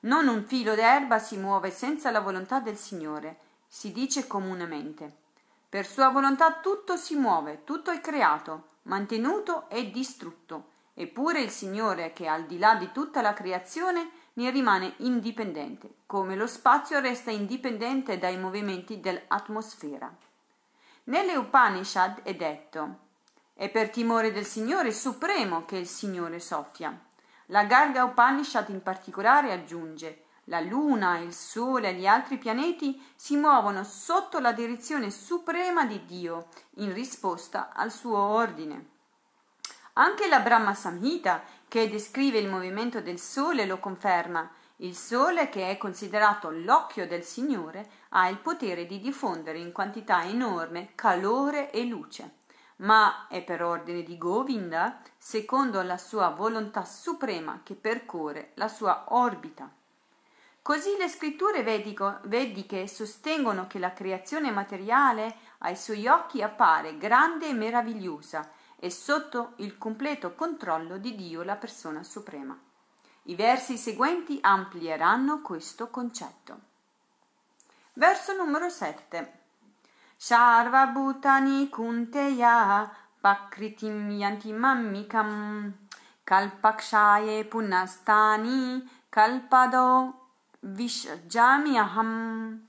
Non 0.00 0.28
un 0.28 0.44
filo 0.44 0.74
d'erba 0.74 1.18
si 1.18 1.38
muove 1.38 1.70
senza 1.70 2.10
la 2.10 2.20
volontà 2.20 2.60
del 2.60 2.76
Signore, 2.76 3.38
si 3.66 3.90
dice 3.90 4.26
comunemente. 4.26 5.21
Per 5.72 5.86
sua 5.86 6.10
volontà 6.10 6.60
tutto 6.60 6.96
si 6.96 7.14
muove, 7.14 7.64
tutto 7.64 7.90
è 7.90 8.02
creato, 8.02 8.72
mantenuto 8.82 9.70
e 9.70 9.90
distrutto. 9.90 10.72
Eppure 10.92 11.40
il 11.40 11.48
Signore, 11.48 12.12
che 12.12 12.28
al 12.28 12.44
di 12.44 12.58
là 12.58 12.74
di 12.74 12.92
tutta 12.92 13.22
la 13.22 13.32
creazione, 13.32 14.10
ne 14.34 14.50
rimane 14.50 14.92
indipendente, 14.98 15.94
come 16.04 16.36
lo 16.36 16.46
spazio 16.46 17.00
resta 17.00 17.30
indipendente 17.30 18.18
dai 18.18 18.36
movimenti 18.36 19.00
dell'atmosfera. 19.00 20.14
Nelle 21.04 21.36
Upanishad 21.36 22.20
è 22.20 22.34
detto 22.34 22.98
È 23.54 23.70
per 23.70 23.88
timore 23.88 24.30
del 24.30 24.44
Signore 24.44 24.92
supremo 24.92 25.64
che 25.64 25.78
il 25.78 25.86
Signore 25.86 26.38
soffia. 26.38 26.94
La 27.46 27.64
Garga 27.64 28.04
Upanishad 28.04 28.68
in 28.68 28.82
particolare 28.82 29.52
aggiunge 29.52 30.21
la 30.44 30.60
Luna, 30.60 31.18
il 31.18 31.32
Sole 31.32 31.90
e 31.90 31.94
gli 31.94 32.06
altri 32.06 32.38
pianeti 32.38 33.00
si 33.14 33.36
muovono 33.36 33.84
sotto 33.84 34.38
la 34.40 34.52
direzione 34.52 35.10
suprema 35.10 35.84
di 35.84 36.04
Dio 36.04 36.48
in 36.76 36.92
risposta 36.92 37.72
al 37.72 37.92
suo 37.92 38.18
ordine. 38.18 38.88
Anche 39.94 40.26
la 40.26 40.40
Brahma 40.40 40.74
Samhita, 40.74 41.42
che 41.68 41.88
descrive 41.88 42.38
il 42.38 42.48
movimento 42.48 43.00
del 43.00 43.18
Sole, 43.18 43.66
lo 43.66 43.78
conferma. 43.78 44.50
Il 44.76 44.96
Sole, 44.96 45.48
che 45.48 45.70
è 45.70 45.76
considerato 45.76 46.50
l'occhio 46.50 47.06
del 47.06 47.22
Signore, 47.22 47.88
ha 48.10 48.28
il 48.28 48.38
potere 48.38 48.86
di 48.86 48.98
diffondere 48.98 49.58
in 49.58 49.70
quantità 49.70 50.24
enorme 50.24 50.92
calore 50.94 51.70
e 51.70 51.84
luce 51.84 52.40
ma 52.82 53.26
è 53.28 53.42
per 53.42 53.62
ordine 53.62 54.02
di 54.02 54.18
Govinda, 54.18 54.98
secondo 55.16 55.82
la 55.82 55.96
sua 55.96 56.30
volontà 56.30 56.84
suprema 56.84 57.60
che 57.62 57.74
percorre 57.74 58.52
la 58.54 58.68
sua 58.68 59.04
orbita. 59.10 59.70
Così 60.62 60.96
le 60.96 61.08
scritture 61.08 61.64
vedico, 61.64 62.20
vediche 62.22 62.86
sostengono 62.86 63.66
che 63.66 63.80
la 63.80 63.92
creazione 63.92 64.52
materiale 64.52 65.34
ai 65.58 65.74
suoi 65.74 66.06
occhi 66.06 66.40
appare 66.40 66.96
grande 66.98 67.48
e 67.48 67.52
meravigliosa 67.52 68.48
e 68.76 68.88
sotto 68.88 69.54
il 69.56 69.76
completo 69.76 70.36
controllo 70.36 70.98
di 70.98 71.16
Dio, 71.16 71.42
la 71.42 71.56
persona 71.56 72.04
suprema. 72.04 72.56
I 73.24 73.34
versi 73.34 73.76
seguenti 73.76 74.38
amplieranno 74.40 75.42
questo 75.42 75.90
concetto. 75.90 76.60
Verso 77.94 78.32
numero 78.36 78.68
7. 78.68 79.40
Sarvabhutani 80.16 81.68
kunteya 81.68 82.88
pakritim 83.20 84.10
yanti 84.10 84.52
mammikam 84.52 85.88
kalpakshaye 86.24 87.44
punastani 87.46 88.88
kalpado 89.08 90.21
vishjami 90.64 91.76
aham. 91.76 92.66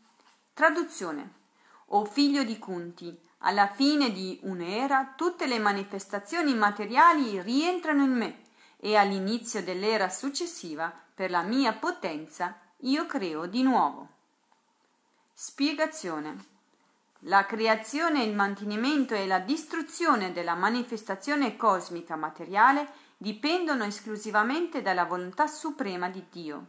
Traduzione. 0.54 1.42
O 1.88 2.06
figlio 2.06 2.44
di 2.44 2.58
Kunti, 2.58 3.16
alla 3.40 3.68
fine 3.68 4.12
di 4.12 4.40
un'era 4.44 5.14
tutte 5.16 5.46
le 5.46 5.60
manifestazioni 5.60 6.56
materiali 6.56 7.42
rientrano 7.42 8.04
in 8.04 8.12
me 8.12 8.42
e 8.78 8.96
all'inizio 8.96 9.64
dell'era 9.64 10.10
successiva, 10.10 10.92
per 11.14 11.30
la 11.30 11.44
mia 11.44 11.74
potenza, 11.74 12.60
io 12.78 13.06
creo 13.06 13.46
di 13.46 13.62
nuovo. 13.62 14.10
Spiegazione. 15.32 16.52
La 17.26 17.46
creazione, 17.46 18.24
il 18.24 18.34
mantenimento 18.34 19.14
e 19.14 19.28
la 19.28 19.40
distruzione 19.40 20.34
della 20.34 20.56
manifestazione 20.56 21.56
cosmica 21.56 22.16
materiale 22.16 22.92
dipendono 23.18 23.84
esclusivamente 23.84 24.82
dalla 24.82 25.06
volontà 25.06 25.48
suprema 25.48 26.10
di 26.10 26.26
Dio. 26.30 26.66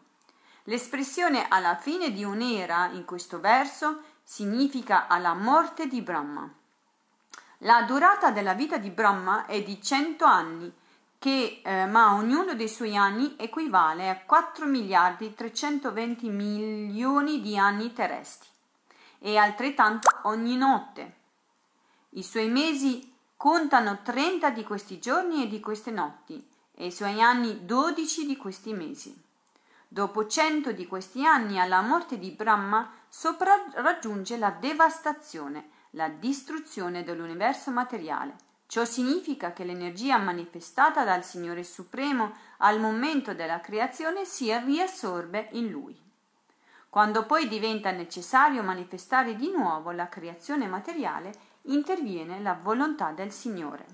L'espressione 0.64 1.46
alla 1.48 1.76
fine 1.76 2.10
di 2.10 2.24
un'era 2.24 2.90
in 2.92 3.04
questo 3.04 3.38
verso 3.38 4.00
significa 4.22 5.06
alla 5.08 5.34
morte 5.34 5.86
di 5.86 6.00
Brahma. 6.00 6.50
La 7.58 7.82
durata 7.82 8.30
della 8.30 8.54
vita 8.54 8.78
di 8.78 8.88
Brahma 8.90 9.44
è 9.44 9.62
di 9.62 9.82
100 9.82 10.24
anni, 10.24 10.72
che, 11.18 11.60
eh, 11.62 11.86
ma 11.86 12.14
ognuno 12.14 12.54
dei 12.54 12.68
suoi 12.68 12.96
anni 12.96 13.34
equivale 13.38 14.08
a 14.08 14.20
4 14.24 14.66
miliardi 14.66 15.34
320 15.34 16.28
milioni 16.28 17.40
di 17.40 17.56
anni 17.56 17.92
terrestri 17.92 18.48
e 19.18 19.36
altrettanto 19.36 20.08
ogni 20.24 20.56
notte. 20.56 21.14
I 22.10 22.22
suoi 22.22 22.48
mesi 22.48 23.12
contano 23.36 24.00
30 24.02 24.50
di 24.50 24.64
questi 24.64 24.98
giorni 24.98 25.42
e 25.42 25.48
di 25.48 25.60
queste 25.60 25.90
notti 25.90 26.46
e 26.74 26.86
i 26.86 26.92
suoi 26.92 27.20
anni 27.20 27.64
12 27.64 28.26
di 28.26 28.36
questi 28.36 28.72
mesi. 28.72 29.23
Dopo 29.94 30.26
cento 30.26 30.72
di 30.72 30.88
questi 30.88 31.24
anni 31.24 31.60
alla 31.60 31.80
morte 31.80 32.18
di 32.18 32.32
Brahma 32.32 32.90
sopra 33.06 33.64
raggiunge 33.74 34.36
la 34.36 34.50
devastazione, 34.50 35.68
la 35.90 36.08
distruzione 36.08 37.04
dell'universo 37.04 37.70
materiale. 37.70 38.34
Ciò 38.66 38.84
significa 38.84 39.52
che 39.52 39.62
l'energia 39.62 40.18
manifestata 40.18 41.04
dal 41.04 41.22
Signore 41.22 41.62
Supremo 41.62 42.32
al 42.56 42.80
momento 42.80 43.34
della 43.34 43.60
creazione 43.60 44.24
si 44.24 44.52
riassorbe 44.52 45.50
in 45.52 45.70
Lui. 45.70 45.96
Quando 46.88 47.24
poi 47.24 47.46
diventa 47.46 47.92
necessario 47.92 48.64
manifestare 48.64 49.36
di 49.36 49.52
nuovo 49.52 49.92
la 49.92 50.08
creazione 50.08 50.66
materiale, 50.66 51.32
interviene 51.66 52.40
la 52.40 52.58
volontà 52.60 53.12
del 53.12 53.30
Signore. 53.30 53.86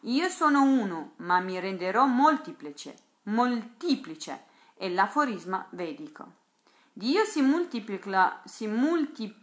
Io 0.00 0.28
sono 0.28 0.62
uno, 0.62 1.12
ma 1.18 1.38
mi 1.38 1.56
renderò 1.60 2.04
moltiplice, 2.06 2.96
moltiplice, 3.26 4.45
è 4.76 4.88
l'aforisma 4.88 5.66
vedico. 5.70 6.44
Dio 6.92 7.24
si 7.24 7.42
moltiplica, 7.42 8.40
si 8.44 8.66
multi, 8.66 9.34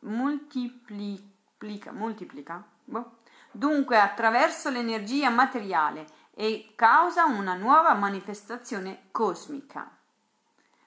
moltiplica, 0.00 1.92
moltiplica 1.92 2.64
boh. 2.84 3.18
dunque 3.50 4.00
attraverso 4.00 4.70
l'energia 4.70 5.30
materiale 5.30 6.06
e 6.34 6.72
causa 6.74 7.24
una 7.24 7.54
nuova 7.54 7.94
manifestazione 7.94 9.04
cosmica. 9.10 9.90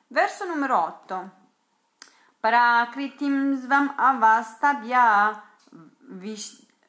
Verso 0.08 0.46
numero 0.46 0.78
8. 0.78 1.32
Prakritim 2.40 3.56
svam 3.60 3.94
avastabhya 3.98 5.44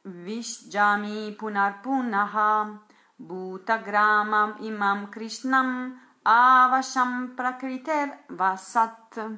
vishjami 0.03 1.33
punar 1.33 1.81
punaha 1.81 2.79
bhutagramam 3.17 4.57
imam 4.61 5.09
krishnam 5.09 5.99
avasham 6.31 7.33
prakriter 7.35 8.25
vasat. 8.29 9.31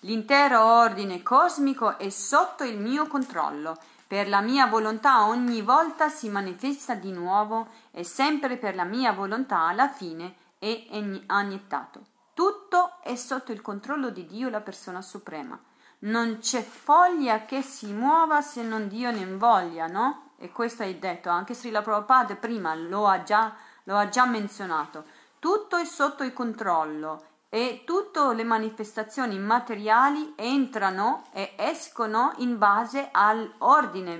L'intero 0.00 0.62
ordine 0.62 1.24
cosmico 1.24 1.98
è 1.98 2.08
sotto 2.10 2.62
il 2.62 2.78
mio 2.78 3.08
controllo. 3.08 3.76
Per 4.06 4.28
la 4.28 4.42
mia 4.42 4.66
volontà 4.66 5.24
ogni 5.24 5.62
volta 5.62 6.08
si 6.08 6.28
manifesta 6.28 6.94
di 6.94 7.10
nuovo 7.10 7.68
e 7.90 8.04
sempre 8.04 8.58
per 8.58 8.76
la 8.76 8.84
mia 8.84 9.12
volontà 9.12 9.62
alla 9.62 9.88
fine 9.88 10.36
e 10.60 10.86
anniettato. 11.26 12.04
Tutto 12.32 13.00
è 13.02 13.16
sotto 13.16 13.50
il 13.50 13.60
controllo 13.60 14.10
di 14.10 14.24
Dio, 14.26 14.50
la 14.50 14.60
persona 14.60 15.02
suprema. 15.02 15.58
Non 16.00 16.38
c'è 16.38 16.62
foglia 16.62 17.44
che 17.44 17.62
si 17.62 17.86
muova 17.92 18.40
se 18.40 18.62
non 18.62 18.86
Dio 18.86 19.10
ne 19.10 19.26
voglia, 19.26 19.86
no? 19.86 20.23
E 20.38 20.50
questo 20.52 20.82
hai 20.82 20.98
detto, 20.98 21.28
anche 21.28 21.54
Srila 21.54 21.82
Prabhupada 21.82 22.36
prima 22.36 22.74
lo 22.74 23.06
ha 23.06 23.22
già, 23.22 23.54
lo 23.84 23.96
ha 23.96 24.08
già 24.08 24.26
menzionato. 24.26 25.04
Tutto 25.38 25.76
è 25.76 25.84
sotto 25.84 26.22
il 26.24 26.32
controllo 26.32 27.26
e 27.48 27.82
tutte 27.84 28.20
le 28.34 28.44
manifestazioni 28.44 29.38
materiali 29.38 30.32
entrano 30.36 31.24
e 31.32 31.52
escono 31.56 32.32
in 32.38 32.58
base 32.58 33.08
all'ordine 33.12 34.18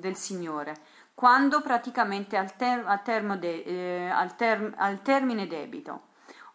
del 0.00 0.16
Signore 0.16 0.74
quando 1.16 1.62
praticamente 1.62 2.36
al, 2.36 2.54
ter- 2.56 2.84
al, 2.86 3.38
de- 3.38 3.62
eh, 3.62 4.10
al, 4.10 4.36
ter- 4.36 4.74
al 4.76 5.00
termine 5.00 5.46
debito. 5.46 6.08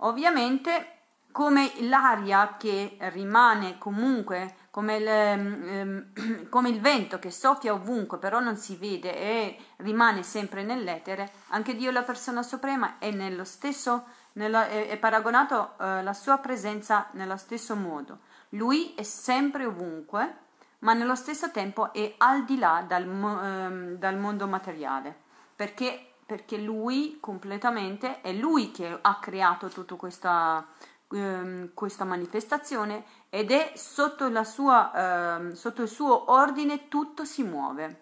Ovviamente 0.03 0.97
come 1.31 1.71
l'aria 1.79 2.57
che 2.57 2.95
rimane 3.11 3.79
comunque, 3.79 4.55
come 4.71 4.95
il, 4.95 5.07
ehm, 5.07 6.47
come 6.49 6.69
il, 6.69 6.81
vento 6.81 7.19
che 7.19 7.29
soffia 7.29 7.73
ovunque, 7.73 8.17
però 8.17 8.39
non 8.39 8.57
si 8.57 8.75
vede 8.75 9.15
e 9.15 9.57
rimane 9.77 10.23
sempre 10.23 10.63
nell'etere, 10.63 11.31
anche 11.49 11.75
Dio, 11.75 11.91
la 11.91 12.03
persona 12.03 12.41
suprema, 12.41 12.97
è 12.97 13.11
nello 13.11 13.43
stesso, 13.43 14.05
nella, 14.33 14.67
è, 14.67 14.87
è, 14.87 14.97
paragonato 14.97 15.73
eh, 15.79 16.01
la 16.01 16.13
sua 16.13 16.39
presenza 16.39 17.09
nello 17.11 17.37
stesso 17.37 17.75
modo. 17.75 18.19
Lui 18.49 18.93
è 18.95 19.03
sempre 19.03 19.65
ovunque 19.65 20.39
ma 20.81 20.93
nello 20.93 21.15
stesso 21.15 21.51
tempo 21.51 21.93
è 21.93 22.15
al 22.17 22.45
di 22.45 22.57
là 22.57 22.83
dal, 22.87 23.03
ehm, 23.03 23.95
dal 23.95 24.17
mondo 24.17 24.47
materiale, 24.47 25.15
perché, 25.55 26.13
perché, 26.25 26.57
lui 26.57 27.17
completamente 27.19 28.21
è 28.21 28.31
lui 28.33 28.71
che 28.71 28.97
ha 28.99 29.19
creato 29.19 29.67
tutta 29.67 29.95
questa, 29.95 30.65
ehm, 31.11 31.73
questa 31.73 32.05
manifestazione 32.05 33.03
ed 33.29 33.51
è 33.51 33.73
sotto, 33.75 34.43
sua, 34.43 34.91
ehm, 34.93 35.53
sotto 35.53 35.81
il 35.81 35.89
suo 35.89 36.31
ordine 36.31 36.87
tutto 36.87 37.25
si 37.25 37.43
muove. 37.43 38.01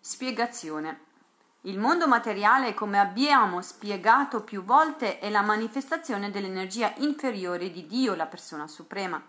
Spiegazione. 0.00 1.00
Il 1.62 1.78
mondo 1.80 2.06
materiale, 2.06 2.74
come 2.74 3.00
abbiamo 3.00 3.60
spiegato 3.60 4.42
più 4.42 4.62
volte, 4.62 5.18
è 5.18 5.30
la 5.30 5.42
manifestazione 5.42 6.30
dell'energia 6.30 6.92
inferiore 6.98 7.72
di 7.72 7.86
Dio, 7.88 8.14
la 8.14 8.26
persona 8.26 8.68
suprema. 8.68 9.20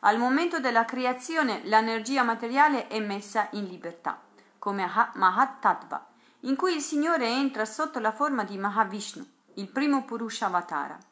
Al 0.00 0.16
momento 0.16 0.60
della 0.60 0.84
creazione 0.84 1.62
l'energia 1.64 2.22
materiale 2.22 2.86
è 2.86 3.00
messa 3.00 3.48
in 3.52 3.64
libertà, 3.64 4.20
come 4.58 4.88
Mahat 5.14 5.58
Tattva, 5.58 6.06
in 6.40 6.54
cui 6.54 6.74
il 6.74 6.80
Signore 6.80 7.26
entra 7.26 7.64
sotto 7.64 7.98
la 7.98 8.12
forma 8.12 8.44
di 8.44 8.56
Mahavishnu, 8.56 9.26
il 9.54 9.68
primo 9.68 10.04
Purusha 10.04 10.46
Avatara. 10.46 11.09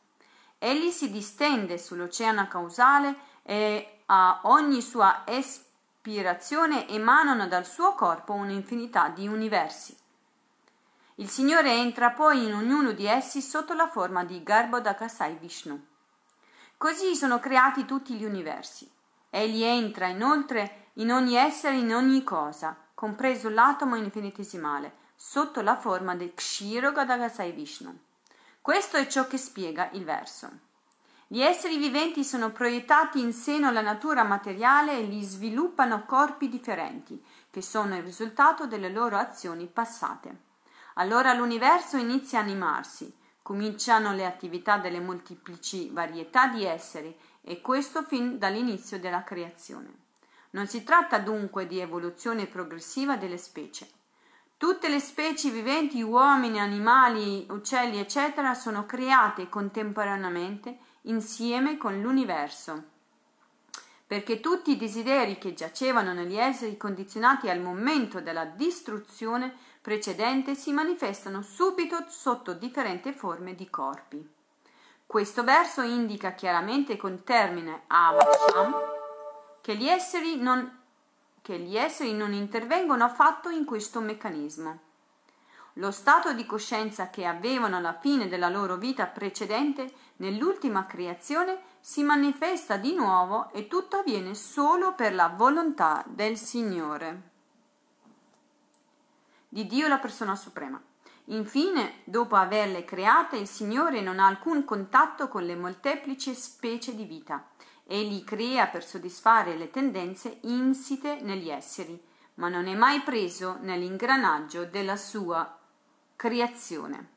Egli 0.59 0.91
si 0.91 1.11
distende 1.11 1.79
sull'oceano 1.79 2.49
causale 2.49 3.17
e 3.43 4.03
a 4.07 4.41
ogni 4.45 4.83
sua 4.83 5.23
espirazione 5.25 6.89
emanano 6.89 7.47
dal 7.47 7.65
suo 7.65 7.95
corpo 7.95 8.33
un'infinità 8.33 9.09
di 9.09 9.29
universi. 9.29 9.97
Il 11.17 11.29
Signore 11.29 11.73
entra 11.73 12.11
poi 12.11 12.45
in 12.45 12.55
ognuno 12.55 12.93
di 12.93 13.07
essi 13.07 13.41
sotto 13.41 13.75
la 13.75 13.89
forma 13.89 14.25
di 14.25 14.43
Garbhodakasai 14.43 15.37
Vishnu. 15.37 15.87
Così 16.77 17.15
sono 17.17 17.41
creati 17.41 17.85
tutti 17.85 18.15
gli 18.15 18.25
universi. 18.25 18.89
Egli 19.31 19.63
entra 19.63 20.07
inoltre 20.07 20.91
in 20.95 21.13
ogni 21.13 21.35
essere, 21.35 21.77
in 21.77 21.95
ogni 21.95 22.25
cosa, 22.25 22.77
compreso 22.95 23.49
l'atomo 23.49 23.97
infinitesimale, 23.97 24.93
sotto 25.15 25.61
la 25.61 25.77
forma 25.77 26.15
del 26.15 26.35
Kshiro 26.35 26.93
Gadagasai 26.93 27.53
Vishnu. 27.53 27.99
Questo 28.69 28.99
è 28.99 29.07
ciò 29.07 29.27
che 29.27 29.39
spiega 29.39 29.89
il 29.93 30.05
verso. 30.05 30.51
Gli 31.27 31.41
esseri 31.41 31.79
viventi 31.79 32.23
sono 32.23 32.53
proiettati 32.53 33.19
in 33.19 33.33
seno 33.33 33.67
alla 33.67 33.81
natura 33.81 34.25
materiale 34.25 34.99
e 34.99 35.05
gli 35.05 35.23
sviluppano 35.23 36.05
corpi 36.05 36.51
differenti, 36.51 37.19
che 37.49 37.63
sono 37.63 37.97
il 37.97 38.03
risultato 38.03 38.67
delle 38.67 38.91
loro 38.91 39.17
azioni 39.17 39.67
passate. 39.69 40.41
Allora 40.97 41.33
l'universo 41.33 41.97
inizia 41.97 42.41
a 42.41 42.43
animarsi, 42.43 43.11
cominciano 43.41 44.13
le 44.13 44.27
attività 44.27 44.77
delle 44.77 45.01
molteplici 45.01 45.89
varietà 45.89 46.49
di 46.49 46.67
esseri 46.67 47.19
e 47.41 47.63
questo 47.63 48.03
fin 48.03 48.37
dall'inizio 48.37 49.01
della 49.01 49.25
creazione. 49.25 49.95
Non 50.51 50.67
si 50.67 50.85
tratta 50.85 51.19
dunque 51.21 51.67
di 51.67 51.81
evoluzione 51.81 52.45
progressiva 52.45 53.17
delle 53.17 53.39
specie. 53.39 53.89
Tutte 54.59 54.89
le 54.89 54.99
specie 54.99 55.51
viventi, 55.51 56.03
uomini, 56.03 56.59
animali, 56.59 57.47
uccelli, 57.49 58.01
eccetera, 58.01 58.55
sono 58.55 58.87
create 58.87 59.49
contemporaneamente 59.49 60.79
insieme 61.03 61.77
con 61.77 62.01
l'universo. 62.01 62.83
Perché 64.05 64.41
tutti 64.41 64.73
i 64.73 64.77
desideri 64.77 65.39
che 65.39 65.55
giacevano 65.55 66.13
negli 66.13 66.37
esseri 66.37 66.77
condizionati 66.77 67.49
al 67.49 67.61
momento 67.61 68.21
della 68.21 68.47
distruzione 68.47 69.55
precedente 69.81 70.57
si 70.57 70.73
manifestano 70.73 71.41
subito 71.41 72.07
sotto 72.09 72.53
differenti 72.53 73.13
forme 73.13 73.55
di 73.55 73.71
corpi. 73.71 74.29
Questo 75.07 75.45
verso 75.45 75.83
indica 75.83 76.33
chiaramente 76.33 76.97
con 76.97 77.23
termine 77.23 77.83
avasham 77.87 78.75
che 79.61 79.77
gli 79.77 79.87
esseri 79.87 80.37
non, 80.37 80.78
che 81.49 81.59
gli 81.59 81.79
esseri 81.79 82.13
non 82.13 82.35
intervengono 82.35 83.05
affatto 83.05 83.49
in 83.49 83.65
questo 83.65 84.01
meccanismo. 84.01 84.81
Lo 85.75 85.91
stato 85.91 86.35
di 86.35 86.45
coscienza 86.45 87.09
che 87.09 87.25
avevano 87.25 87.79
alla 87.79 87.95
fine 87.99 88.29
della 88.29 88.51
loro 88.51 88.77
vita 88.77 89.07
precedente, 89.07 89.91
nell'ultima 90.17 90.85
creazione, 90.85 91.59
si 91.81 92.03
manifesta 92.03 92.77
di 92.77 92.95
nuovo 92.95 93.51
e 93.53 93.67
tutto 93.67 93.97
avviene 93.97 94.35
solo 94.35 94.93
per 94.93 95.15
la 95.15 95.29
volontà 95.29 96.05
del 96.07 96.37
Signore. 96.37 97.23
Di 99.49 99.67
Dio 99.67 99.89
la 99.89 99.97
persona 99.97 100.37
suprema. 100.37 100.79
Infine, 101.31 102.03
dopo 102.05 102.37
averle 102.37 102.85
create, 102.85 103.39
il 103.39 103.49
Signore 103.49 104.03
non 104.03 104.19
ha 104.19 104.27
alcun 104.27 104.67
contatto 104.67 105.29
con 105.29 105.45
le 105.45 105.57
molteplici 105.57 106.35
specie 106.35 106.95
di 106.95 107.05
vita. 107.05 107.43
Egli 107.91 108.23
crea 108.23 108.67
per 108.67 108.85
soddisfare 108.85 109.57
le 109.57 109.71
tendenze 109.71 110.41
insite 110.43 111.21
negli 111.23 111.49
esseri, 111.49 111.99
ma 112.35 112.51
non 112.51 112.67
è 112.67 112.75
mai 112.75 113.01
preso 113.01 113.57
nell'ingranaggio 113.63 114.67
della 114.67 114.97
sua 114.97 115.59
creazione. 116.15 117.09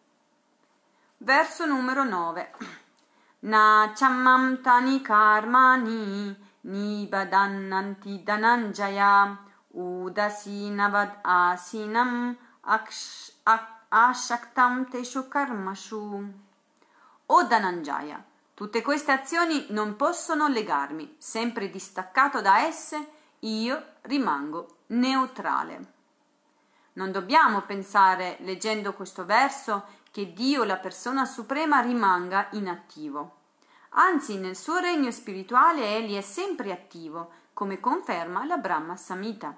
Verso 1.18 1.66
numero 1.66 2.06
9. 2.06 2.52
Na 3.52 3.92
chammam 3.94 4.62
tani 4.62 5.02
karmani 5.02 6.34
nibadannanti 6.62 8.24
dananjaya 8.24 9.38
udasinavad 9.74 11.20
asinam 11.22 12.38
ashaktam 13.92 14.86
teshu 14.90 15.28
karmashu. 15.28 16.34
O 17.28 17.44
Dananjaya, 17.44 18.24
tutte 18.62 18.84
queste 18.84 19.12
azioni 19.12 19.66
non 19.70 19.96
possono 19.96 20.48
legarmi, 20.48 21.16
sempre 21.18 21.72
distaccato 21.72 22.42
da 22.42 22.68
esse, 22.68 23.10
io 23.40 23.94
rimango 24.02 24.82
neutrale. 24.90 25.94
Non 26.94 27.12
dobbiamo 27.12 27.62
pensare, 27.62 28.38
leggendo 28.42 28.94
questo 28.94 29.26
verso, 29.26 29.86
che 30.12 30.32
Dio, 30.34 30.64
la 30.64 30.78
persona 30.78 31.26
suprema, 31.26 31.82
rimanga 31.82 32.50
inattivo. 32.52 33.38
Anzi, 33.94 34.38
nel 34.38 34.56
suo 34.56 34.78
regno 34.78 35.10
spirituale 35.10 35.98
egli 35.98 36.16
è 36.16 36.22
sempre 36.22 36.72
attivo, 36.72 37.32
come 37.54 37.80
conferma 37.80 38.46
la 38.46 38.58
Brahma 38.58 38.96
Samhita. 38.96 39.58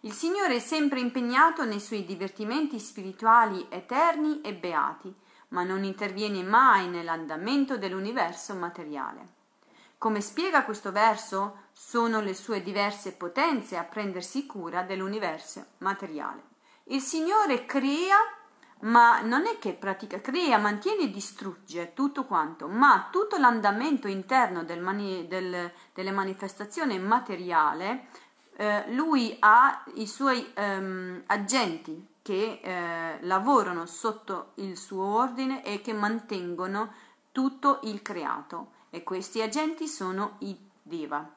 Il 0.00 0.12
Signore 0.12 0.56
è 0.56 0.58
sempre 0.58 0.98
impegnato 0.98 1.64
nei 1.64 1.78
suoi 1.78 2.04
divertimenti 2.04 2.80
spirituali 2.80 3.64
eterni 3.68 4.40
e 4.40 4.52
beati, 4.52 5.14
ma 5.52 5.62
non 5.62 5.84
interviene 5.84 6.42
mai 6.42 6.88
nell'andamento 6.88 7.78
dell'universo 7.78 8.54
materiale. 8.54 9.40
Come 9.98 10.20
spiega 10.20 10.64
questo 10.64 10.90
verso, 10.90 11.68
sono 11.72 12.20
le 12.20 12.34
sue 12.34 12.62
diverse 12.62 13.12
potenze 13.12 13.76
a 13.76 13.84
prendersi 13.84 14.46
cura 14.46 14.82
dell'universo 14.82 15.64
materiale. 15.78 16.42
Il 16.84 17.00
Signore 17.00 17.64
crea, 17.66 18.16
ma 18.80 19.20
non 19.20 19.46
è 19.46 19.58
che 19.58 19.74
pratica, 19.74 20.20
crea, 20.20 20.58
mantiene 20.58 21.04
e 21.04 21.10
distrugge 21.10 21.92
tutto 21.94 22.24
quanto, 22.24 22.66
ma 22.66 23.08
tutto 23.12 23.36
l'andamento 23.36 24.08
interno 24.08 24.64
del 24.64 24.80
mani, 24.80 25.28
del, 25.28 25.70
delle 25.94 26.10
manifestazioni 26.10 26.98
materiale, 26.98 28.06
eh, 28.56 28.90
lui 28.92 29.36
ha 29.38 29.84
i 29.94 30.06
suoi 30.06 30.50
ehm, 30.54 31.22
agenti 31.26 32.10
che 32.22 32.60
eh, 32.62 33.18
lavorano 33.22 33.84
sotto 33.86 34.52
il 34.56 34.76
suo 34.76 35.04
ordine 35.04 35.64
e 35.64 35.80
che 35.80 35.92
mantengono 35.92 36.92
tutto 37.32 37.80
il 37.82 38.00
creato 38.00 38.80
e 38.90 39.02
questi 39.02 39.42
agenti 39.42 39.88
sono 39.88 40.36
i 40.38 40.56
Deva. 40.82 41.28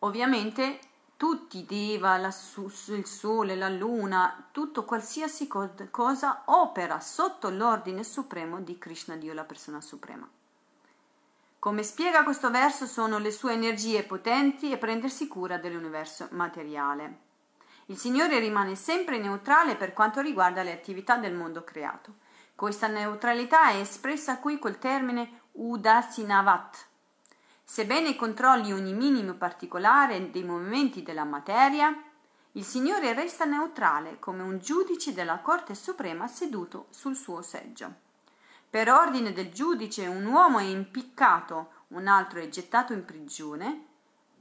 Ovviamente 0.00 0.78
tutti 1.16 1.58
i 1.58 1.64
Deva, 1.64 2.16
la, 2.16 2.28
il 2.28 3.06
sole, 3.06 3.54
la 3.54 3.68
luna, 3.68 4.48
tutto 4.50 4.84
qualsiasi 4.84 5.46
cosa 5.90 6.42
opera 6.46 7.00
sotto 7.00 7.48
l'ordine 7.50 8.02
supremo 8.02 8.60
di 8.60 8.78
Krishna 8.78 9.16
Dio, 9.16 9.32
la 9.32 9.44
persona 9.44 9.80
suprema. 9.80 10.28
Come 11.58 11.82
spiega 11.82 12.24
questo 12.24 12.50
verso 12.50 12.84
sono 12.84 13.18
le 13.18 13.30
sue 13.30 13.54
energie 13.54 14.02
potenti 14.02 14.70
e 14.70 14.76
prendersi 14.76 15.28
cura 15.28 15.56
dell'universo 15.56 16.28
materiale. 16.32 17.23
Il 17.86 17.96
Signore 17.96 18.38
rimane 18.38 18.74
sempre 18.74 19.18
neutrale 19.18 19.76
per 19.76 19.92
quanto 19.92 20.20
riguarda 20.20 20.62
le 20.62 20.72
attività 20.72 21.16
del 21.16 21.34
mondo 21.34 21.64
creato. 21.64 22.14
Questa 22.54 22.86
neutralità 22.86 23.70
è 23.70 23.76
espressa 23.76 24.38
qui 24.38 24.58
col 24.58 24.78
termine 24.78 25.40
Udasinavat, 25.52 26.92
Sebbene 27.66 28.14
controlli 28.14 28.72
ogni 28.72 28.92
minimo 28.92 29.32
particolare 29.32 30.30
dei 30.30 30.44
movimenti 30.44 31.02
della 31.02 31.24
materia, 31.24 31.98
il 32.52 32.62
Signore 32.62 33.14
resta 33.14 33.46
neutrale 33.46 34.18
come 34.18 34.42
un 34.42 34.58
giudice 34.58 35.14
della 35.14 35.38
Corte 35.38 35.74
Suprema 35.74 36.28
seduto 36.28 36.86
sul 36.90 37.16
suo 37.16 37.40
seggio. 37.40 37.92
Per 38.68 38.90
ordine 38.90 39.32
del 39.32 39.50
giudice 39.50 40.06
un 40.06 40.26
uomo 40.26 40.58
è 40.58 40.64
impiccato, 40.64 41.70
un 41.88 42.06
altro 42.06 42.40
è 42.40 42.48
gettato 42.48 42.92
in 42.92 43.04
prigione 43.04 43.86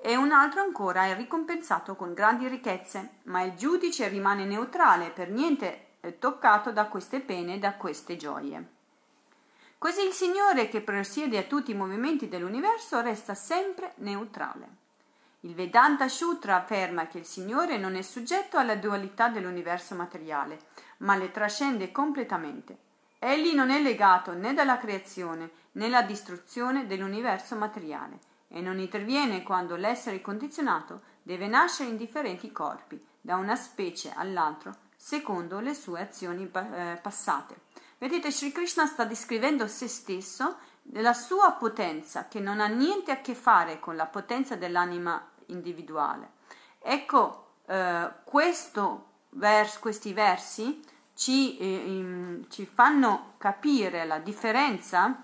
e 0.05 0.17
un 0.17 0.33
altro 0.33 0.59
ancora 0.59 1.05
è 1.05 1.15
ricompensato 1.15 1.95
con 1.95 2.13
grandi 2.13 2.49
ricchezze, 2.49 3.19
ma 3.23 3.41
il 3.43 3.53
giudice 3.53 4.09
rimane 4.09 4.43
neutrale, 4.43 5.11
per 5.11 5.29
niente 5.29 5.91
toccato 6.19 6.73
da 6.73 6.87
queste 6.87 7.21
pene 7.21 7.55
e 7.55 7.57
da 7.57 7.75
queste 7.75 8.17
gioie. 8.17 8.67
Così 9.77 10.05
il 10.05 10.11
Signore 10.11 10.67
che 10.67 10.81
presiede 10.81 11.37
a 11.37 11.43
tutti 11.43 11.71
i 11.71 11.75
movimenti 11.75 12.27
dell'universo 12.27 12.99
resta 12.99 13.33
sempre 13.33 13.93
neutrale. 13.99 14.67
Il 15.41 15.55
Vedanta 15.55 16.09
Sutra 16.09 16.57
afferma 16.57 17.07
che 17.07 17.19
il 17.19 17.25
Signore 17.25 17.77
non 17.77 17.95
è 17.95 18.01
soggetto 18.01 18.57
alla 18.57 18.75
dualità 18.75 19.29
dell'universo 19.29 19.95
materiale, 19.95 20.59
ma 20.97 21.15
le 21.15 21.31
trascende 21.31 21.93
completamente. 21.93 22.77
Egli 23.19 23.55
non 23.55 23.69
è 23.69 23.81
legato 23.81 24.33
né 24.33 24.53
dalla 24.53 24.77
creazione 24.77 25.49
né 25.71 25.85
alla 25.85 26.01
distruzione 26.01 26.87
dell'universo 26.87 27.55
materiale 27.55 28.31
e 28.55 28.61
non 28.61 28.77
interviene 28.77 29.41
quando 29.41 29.75
l'essere 29.75 30.21
condizionato 30.21 31.01
deve 31.23 31.47
nascere 31.47 31.89
in 31.89 31.97
differenti 31.97 32.51
corpi, 32.51 33.03
da 33.19 33.35
una 33.37 33.55
specie 33.55 34.13
all'altra, 34.15 34.71
secondo 34.95 35.59
le 35.59 35.73
sue 35.73 36.01
azioni 36.01 36.43
eh, 36.43 36.99
passate. 37.01 37.61
Vedete, 37.97 38.29
Sri 38.31 38.51
Krishna 38.51 38.85
sta 38.85 39.05
descrivendo 39.05 39.65
se 39.65 39.87
stesso, 39.87 40.57
la 40.91 41.13
sua 41.13 41.53
potenza, 41.53 42.27
che 42.27 42.39
non 42.39 42.59
ha 42.59 42.67
niente 42.67 43.11
a 43.11 43.21
che 43.21 43.33
fare 43.33 43.79
con 43.79 43.95
la 43.95 44.05
potenza 44.05 44.55
dell'anima 44.55 45.31
individuale. 45.47 46.33
Ecco, 46.79 47.53
eh, 47.65 48.09
vers, 49.29 49.79
questi 49.79 50.13
versi 50.13 50.79
ci, 51.15 51.57
eh, 51.57 52.45
ci 52.49 52.67
fanno 52.67 53.33
capire 53.37 54.05
la 54.05 54.19
differenza 54.19 55.23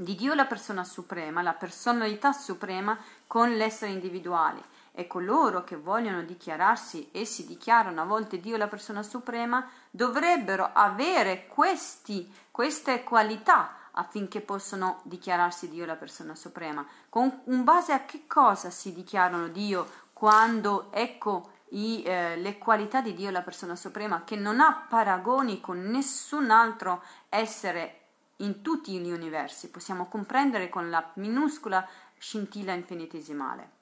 di 0.00 0.14
Dio 0.14 0.32
la 0.32 0.46
persona 0.46 0.82
suprema, 0.82 1.42
la 1.42 1.52
personalità 1.52 2.32
suprema 2.32 2.98
con 3.26 3.54
l'essere 3.54 3.92
individuale 3.92 4.62
e 4.92 5.06
coloro 5.06 5.62
che 5.62 5.76
vogliono 5.76 6.22
dichiararsi 6.22 7.10
e 7.12 7.26
si 7.26 7.46
dichiarano 7.46 8.00
a 8.00 8.06
volte 8.06 8.40
Dio 8.40 8.56
la 8.56 8.66
persona 8.66 9.02
suprema 9.02 9.68
dovrebbero 9.90 10.70
avere 10.72 11.46
questi, 11.48 12.32
queste 12.50 13.04
qualità 13.04 13.74
affinché 13.92 14.40
possano 14.40 15.00
dichiararsi 15.02 15.68
Dio 15.68 15.84
la 15.84 15.96
persona 15.96 16.34
suprema. 16.34 16.86
Con 17.10 17.42
in 17.46 17.62
base 17.62 17.92
a 17.92 18.06
che 18.06 18.26
cosa 18.26 18.70
si 18.70 18.94
dichiarano 18.94 19.48
Dio 19.48 19.86
quando 20.14 20.88
ecco 20.92 21.50
i, 21.72 22.02
eh, 22.04 22.36
le 22.36 22.56
qualità 22.56 23.02
di 23.02 23.12
Dio 23.12 23.30
la 23.30 23.42
persona 23.42 23.76
suprema 23.76 24.24
che 24.24 24.36
non 24.36 24.60
ha 24.60 24.86
paragoni 24.88 25.60
con 25.60 25.78
nessun 25.90 26.50
altro 26.50 27.02
essere 27.28 27.99
in 28.40 28.62
tutti 28.62 28.98
gli 28.98 29.10
universi, 29.10 29.70
possiamo 29.70 30.06
comprendere 30.06 30.68
con 30.68 30.90
la 30.90 31.10
minuscola 31.14 31.86
scintilla 32.18 32.72
infinitesimale. 32.72 33.78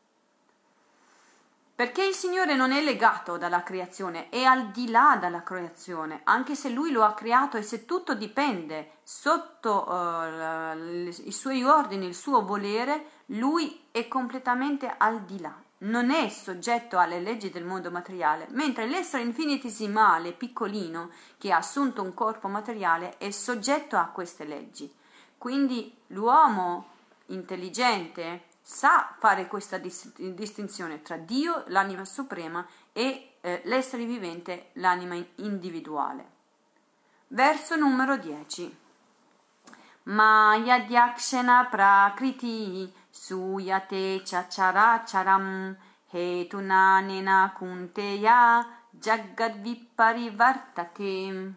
Perché 1.79 2.05
il 2.05 2.15
Signore 2.15 2.57
non 2.57 2.73
è 2.73 2.83
legato 2.83 3.37
dalla 3.37 3.63
creazione, 3.63 4.31
è 4.31 4.43
al 4.43 4.71
di 4.71 4.91
là 4.91 5.17
dalla 5.21 5.45
creazione, 5.45 6.23
anche 6.25 6.57
se 6.57 6.71
Lui 6.71 6.91
lo 6.91 7.05
ha 7.05 7.15
creato 7.15 7.57
e 7.57 7.63
se 7.63 7.85
tutto 7.85 8.15
dipende 8.15 8.95
sotto 9.05 9.89
uh, 9.89 10.77
i 11.07 11.33
suoi 11.33 11.63
ordini, 11.63 12.07
il 12.07 12.17
suo 12.17 12.45
volere, 12.45 13.23
Lui 13.27 13.87
è 13.93 14.09
completamente 14.09 14.93
al 14.99 15.23
di 15.23 15.41
là, 15.41 15.55
non 15.79 16.11
è 16.11 16.29
soggetto 16.29 16.99
alle 16.99 17.21
leggi 17.21 17.51
del 17.51 17.65
mondo 17.65 17.91
materiale, 17.91 18.47
mentre 18.51 18.87
l'essere 18.87 19.23
infinitesimale, 19.23 20.33
piccolino, 20.33 21.11
che 21.39 21.53
ha 21.53 21.59
assunto 21.59 22.03
un 22.03 22.15
corpo 22.15 22.49
materiale, 22.49 23.17
è 23.19 23.31
soggetto 23.31 23.97
a 23.97 24.07
queste 24.07 24.45
leggi. 24.45 24.93
Quindi 25.37 25.95
l'uomo 26.09 26.97
intelligente 27.27 28.47
sa 28.61 29.15
fare 29.19 29.47
questa 29.47 29.79
distinzione 29.79 31.01
tra 31.03 31.17
Dio, 31.17 31.65
l'anima 31.69 32.05
suprema, 32.05 32.67
e 32.93 33.35
eh, 33.41 33.63
l'essere 33.65 34.05
vivente, 34.05 34.71
l'anima 34.75 35.17
individuale. 35.37 36.37
Verso 37.29 37.77
numero 37.77 38.17
10. 38.17 38.77
Maya 40.05 40.81
Dyakshana 40.81 41.67
Prakriti 41.67 42.93
Suyate 43.11 44.23
Chacharacharam 44.25 45.77
Hetunanena 46.13 47.53
Kunteya 47.57 48.67
Jagadviparivartate. 48.91 51.55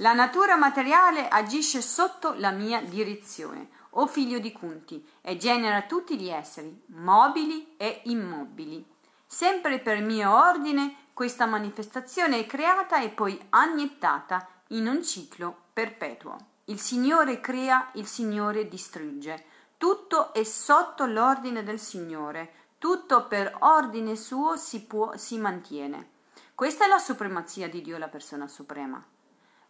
La 0.00 0.12
natura 0.12 0.56
materiale 0.56 1.26
agisce 1.28 1.80
sotto 1.80 2.34
la 2.34 2.50
mia 2.50 2.82
direzione, 2.82 3.70
o 3.90 4.06
figlio 4.06 4.38
di 4.38 4.52
Kunti, 4.52 5.02
e 5.22 5.38
genera 5.38 5.82
tutti 5.82 6.18
gli 6.18 6.28
esseri, 6.28 6.82
mobili 6.88 7.76
e 7.78 8.02
immobili. 8.04 8.86
Sempre 9.26 9.78
per 9.78 10.02
mio 10.02 10.34
ordine, 10.34 11.06
questa 11.14 11.46
manifestazione 11.46 12.40
è 12.40 12.46
creata 12.46 13.00
e 13.00 13.08
poi 13.08 13.42
anniettata 13.48 14.46
in 14.68 14.86
un 14.86 15.02
ciclo 15.02 15.64
perpetuo. 15.72 16.36
Il 16.64 16.80
Signore 16.80 17.40
crea, 17.40 17.90
il 17.94 18.06
Signore 18.06 18.68
distrugge. 18.68 19.44
Tutto 19.76 20.32
è 20.32 20.42
sotto 20.42 21.04
l'ordine 21.04 21.62
del 21.62 21.78
Signore, 21.78 22.52
tutto 22.78 23.26
per 23.26 23.56
ordine 23.60 24.16
suo 24.16 24.56
si, 24.56 24.84
può, 24.84 25.16
si 25.16 25.38
mantiene. 25.38 26.10
Questa 26.54 26.84
è 26.84 26.88
la 26.88 26.98
supremazia 26.98 27.68
di 27.68 27.82
Dio, 27.82 27.98
la 27.98 28.08
persona 28.08 28.48
suprema 28.48 29.04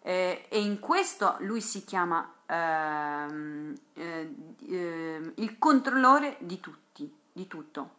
eh, 0.07 0.47
e 0.49 0.61
in 0.61 0.79
questo 0.79 1.35
lui 1.41 1.61
si 1.61 1.85
chiama 1.85 2.33
ehm, 2.47 3.75
eh, 3.95 4.35
eh, 4.69 5.33
il 5.35 5.59
controllore 5.59 6.37
di 6.39 6.61
tutti, 6.61 7.13
di 7.33 7.49
tutto. 7.49 7.91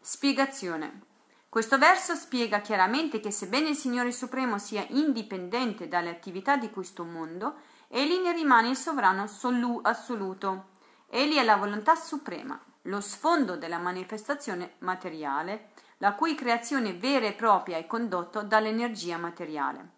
Spiegazione. 0.00 1.12
Questo 1.54 1.78
verso 1.78 2.16
spiega 2.16 2.60
chiaramente 2.60 3.20
che 3.20 3.30
sebbene 3.30 3.68
il 3.68 3.76
Signore 3.76 4.10
Supremo 4.10 4.58
sia 4.58 4.84
indipendente 4.88 5.86
dalle 5.86 6.10
attività 6.10 6.56
di 6.56 6.68
questo 6.68 7.04
mondo, 7.04 7.58
egli 7.86 8.18
ne 8.18 8.32
rimane 8.32 8.70
il 8.70 8.76
sovrano 8.76 9.22
assoluto. 9.82 10.70
Egli 11.08 11.36
è 11.36 11.44
la 11.44 11.54
volontà 11.54 11.94
suprema, 11.94 12.60
lo 12.82 13.00
sfondo 13.00 13.56
della 13.56 13.78
manifestazione 13.78 14.72
materiale, 14.78 15.68
la 15.98 16.14
cui 16.14 16.34
creazione 16.34 16.92
vera 16.92 17.26
e 17.26 17.34
propria 17.34 17.76
è 17.76 17.86
condotta 17.86 18.42
dall'energia 18.42 19.16
materiale. 19.16 19.90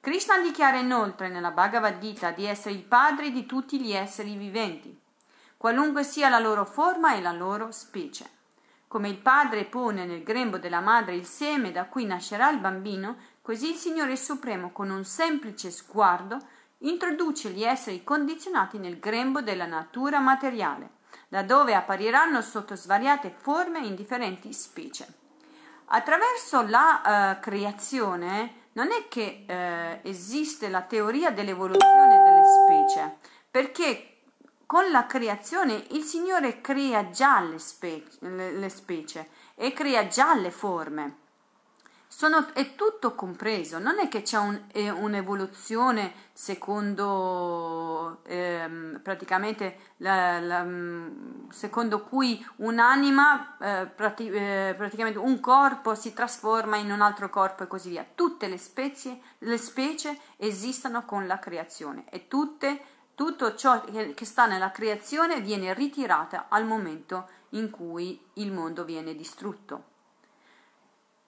Krishna 0.00 0.38
dichiara 0.38 0.76
inoltre 0.76 1.30
nella 1.30 1.50
Bhagavad 1.50 1.98
Gita 1.98 2.30
di 2.30 2.44
essere 2.44 2.74
il 2.74 2.84
padre 2.84 3.30
di 3.30 3.46
tutti 3.46 3.80
gli 3.80 3.92
esseri 3.92 4.36
viventi, 4.36 5.00
qualunque 5.56 6.04
sia 6.04 6.28
la 6.28 6.40
loro 6.40 6.66
forma 6.66 7.14
e 7.14 7.22
la 7.22 7.32
loro 7.32 7.70
specie. 7.70 8.39
Come 8.90 9.08
il 9.08 9.18
padre 9.18 9.66
pone 9.66 10.04
nel 10.04 10.24
grembo 10.24 10.58
della 10.58 10.80
madre 10.80 11.14
il 11.14 11.24
seme 11.24 11.70
da 11.70 11.84
cui 11.84 12.04
nascerà 12.06 12.50
il 12.50 12.58
bambino, 12.58 13.18
così 13.40 13.70
il 13.70 13.76
Signore 13.76 14.16
Supremo, 14.16 14.72
con 14.72 14.90
un 14.90 15.04
semplice 15.04 15.70
sguardo, 15.70 16.38
introduce 16.78 17.50
gli 17.50 17.62
esseri 17.62 18.02
condizionati 18.02 18.78
nel 18.78 18.98
grembo 18.98 19.42
della 19.42 19.66
natura 19.66 20.18
materiale, 20.18 20.90
da 21.28 21.44
dove 21.44 21.76
appariranno 21.76 22.42
sotto 22.42 22.74
svariate 22.74 23.32
forme 23.32 23.78
in 23.78 23.94
differenti 23.94 24.52
specie. 24.52 25.06
Attraverso 25.84 26.62
la 26.62 27.36
uh, 27.36 27.40
creazione, 27.40 28.54
non 28.72 28.88
è 28.88 29.06
che 29.06 29.44
eh, 29.46 30.00
esiste 30.02 30.68
la 30.68 30.82
teoria 30.82 31.30
dell'evoluzione 31.30 32.22
delle 32.24 32.42
specie, 32.44 33.16
perché 33.48 34.09
con 34.70 34.88
la 34.92 35.04
creazione 35.04 35.84
il 35.90 36.04
Signore 36.04 36.60
crea 36.60 37.10
già 37.10 37.40
le, 37.40 37.58
spe- 37.58 38.04
le, 38.20 38.68
specie 38.68 39.30
e 39.56 39.72
crea 39.72 40.06
già 40.06 40.36
le 40.36 40.52
forme. 40.52 41.16
Sono, 42.06 42.46
è 42.52 42.76
tutto 42.76 43.16
compreso, 43.16 43.80
non 43.80 43.98
è 43.98 44.06
che 44.06 44.22
c'è 44.22 44.38
un, 44.38 44.66
è 44.70 44.88
un'evoluzione 44.88 46.12
secondo 46.32 48.20
ehm, 48.26 49.02
la, 49.96 50.38
la, 50.38 50.62
mm, 50.62 51.48
secondo 51.50 52.04
cui 52.04 52.46
un'anima, 52.58 53.56
eh, 53.58 53.86
prati, 53.86 54.28
eh, 54.28 54.74
praticamente 54.76 55.18
un 55.18 55.40
corpo 55.40 55.96
si 55.96 56.12
trasforma 56.12 56.76
in 56.76 56.92
un 56.92 57.00
altro 57.00 57.28
corpo 57.28 57.64
e 57.64 57.66
così 57.66 57.90
via. 57.90 58.06
Tutte 58.14 58.46
le, 58.46 58.56
spezie, 58.56 59.20
le 59.38 59.58
specie 59.58 60.16
esistono 60.36 61.04
con 61.04 61.26
la 61.26 61.40
creazione 61.40 62.04
e 62.08 62.28
tutte, 62.28 62.89
tutto 63.20 63.54
ciò 63.54 63.82
che, 63.82 64.24
sta 64.24 64.46
nella 64.46 64.70
creazione 64.70 65.42
viene 65.42 65.74
ritirato 65.74 66.42
al 66.48 66.64
momento 66.64 67.28
in 67.50 67.68
cui 67.68 68.18
il 68.36 68.50
mondo 68.50 68.82
viene 68.82 69.14
distrutto. 69.14 69.84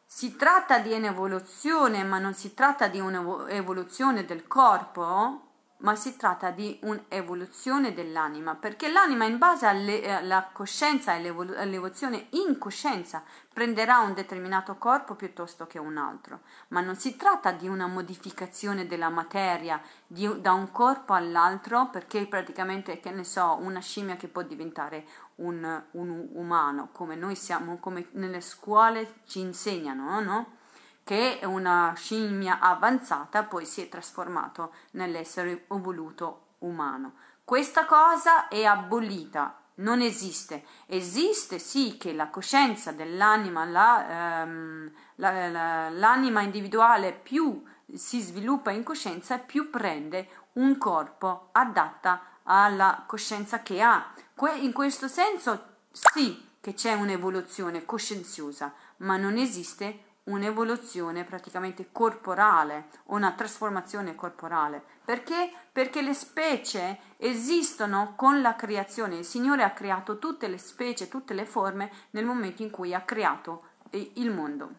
Si 0.07 0.35
tratta 0.37 0.79
di 0.79 0.95
un'evoluzione, 0.95 2.03
ma 2.03 2.19
non 2.19 2.33
si 2.33 2.55
tratta 2.55 2.89
di 2.89 2.99
un'evoluzione 2.99 4.25
del 4.25 4.47
corpo, 4.47 5.52
ma 5.83 5.95
si 5.95 6.17
tratta 6.17 6.51
di 6.51 6.79
un'evoluzione 6.83 7.93
dell'anima, 7.93 8.55
perché 8.55 8.91
l'anima 8.91 9.25
in 9.25 9.39
base 9.39 9.67
alla 9.67 10.49
coscienza 10.53 11.15
e 11.15 11.29
all'evoluzione 11.57 12.27
in 12.31 12.59
coscienza 12.59 13.23
prenderà 13.53 13.99
un 13.99 14.15
determinato 14.15 14.77
corpo 14.77 15.15
piuttosto 15.15 15.67
che 15.67 15.79
un 15.79 15.97
altro, 15.97 16.41
ma 16.69 16.81
non 16.81 16.97
si 16.97 17.17
tratta 17.17 17.53
di 17.53 17.69
una 17.69 17.87
modificazione 17.87 18.87
della 18.87 19.11
materia 19.11 19.81
di, 20.07 20.41
da 20.41 20.53
un 20.53 20.71
corpo 20.71 21.15
all'altro, 21.15 21.89
perché 21.91 22.27
praticamente, 22.27 23.01
che 23.01 23.11
ne 23.11 23.25
so, 23.25 23.59
una 23.61 23.81
scimmia 23.81 24.17
che 24.17 24.29
può 24.29 24.43
diventare 24.43 25.05
un, 25.37 25.83
un 25.93 26.29
umano, 26.35 26.91
come 26.93 27.17
noi 27.17 27.35
siamo, 27.35 27.79
come 27.79 28.07
nelle 28.13 28.41
scuole 28.41 29.15
ci 29.27 29.41
insegnano, 29.41 30.21
no? 30.21 30.61
Che 31.05 31.41
una 31.43 31.93
scimmia 31.97 32.59
avanzata 32.61 33.45
poi 33.45 33.67
si 33.67 33.83
è 33.83 33.89
trasformato 33.89 34.73
nell'essere 34.93 35.67
evoluto 35.71 36.55
umano. 36.59 37.15
Questa 37.45 37.87
cosa 37.87 38.49
è 38.49 38.65
abolita, 38.65 39.59
non 39.77 40.01
esiste. 40.01 40.65
Esiste 40.87 41.59
sì 41.59 41.97
che 41.99 42.13
la 42.13 42.29
coscienza 42.29 42.93
dell'anima, 42.93 43.65
la, 43.65 44.43
ehm, 44.43 44.93
la, 45.17 45.49
la, 45.49 45.89
l'anima 45.91 46.43
individuale 46.43 47.13
più 47.13 47.63
si 47.93 48.21
sviluppa 48.21 48.71
in 48.71 48.85
coscienza, 48.85 49.39
più 49.39 49.71
prende 49.71 50.29
un 50.55 50.79
corpo 50.79 51.49
adatta 51.53 52.23
alla 52.45 53.05
coscienza 53.07 53.61
che 53.61 53.83
ha. 53.83 54.13
In 54.61 54.73
questo 54.73 55.09
senso 55.09 55.81
sì 55.91 56.51
che 56.61 56.75
c'è 56.75 56.95
un'evoluzione 56.95 57.85
coscienziosa, 57.85 58.73
ma 58.99 59.17
non 59.17 59.37
esiste 59.37 60.12
un'evoluzione 60.25 61.25
praticamente 61.25 61.89
corporale, 61.91 62.89
una 63.07 63.33
trasformazione 63.33 64.15
corporale. 64.15 64.83
Perché? 65.05 65.51
Perché 65.73 66.01
le 66.01 66.15
specie 66.15 66.99
esistono 67.17 68.15
con 68.15 68.41
la 68.41 68.55
creazione. 68.55 69.17
Il 69.17 69.25
Signore 69.25 69.65
ha 69.65 69.73
creato 69.73 70.19
tutte 70.19 70.47
le 70.47 70.59
specie, 70.59 71.09
tutte 71.09 71.35
le 71.35 71.45
forme 71.45 71.91
nel 72.11 72.25
momento 72.25 72.63
in 72.63 72.71
cui 72.71 72.95
ha 72.95 73.01
creato 73.01 73.65
il 73.91 74.31
mondo. 74.31 74.71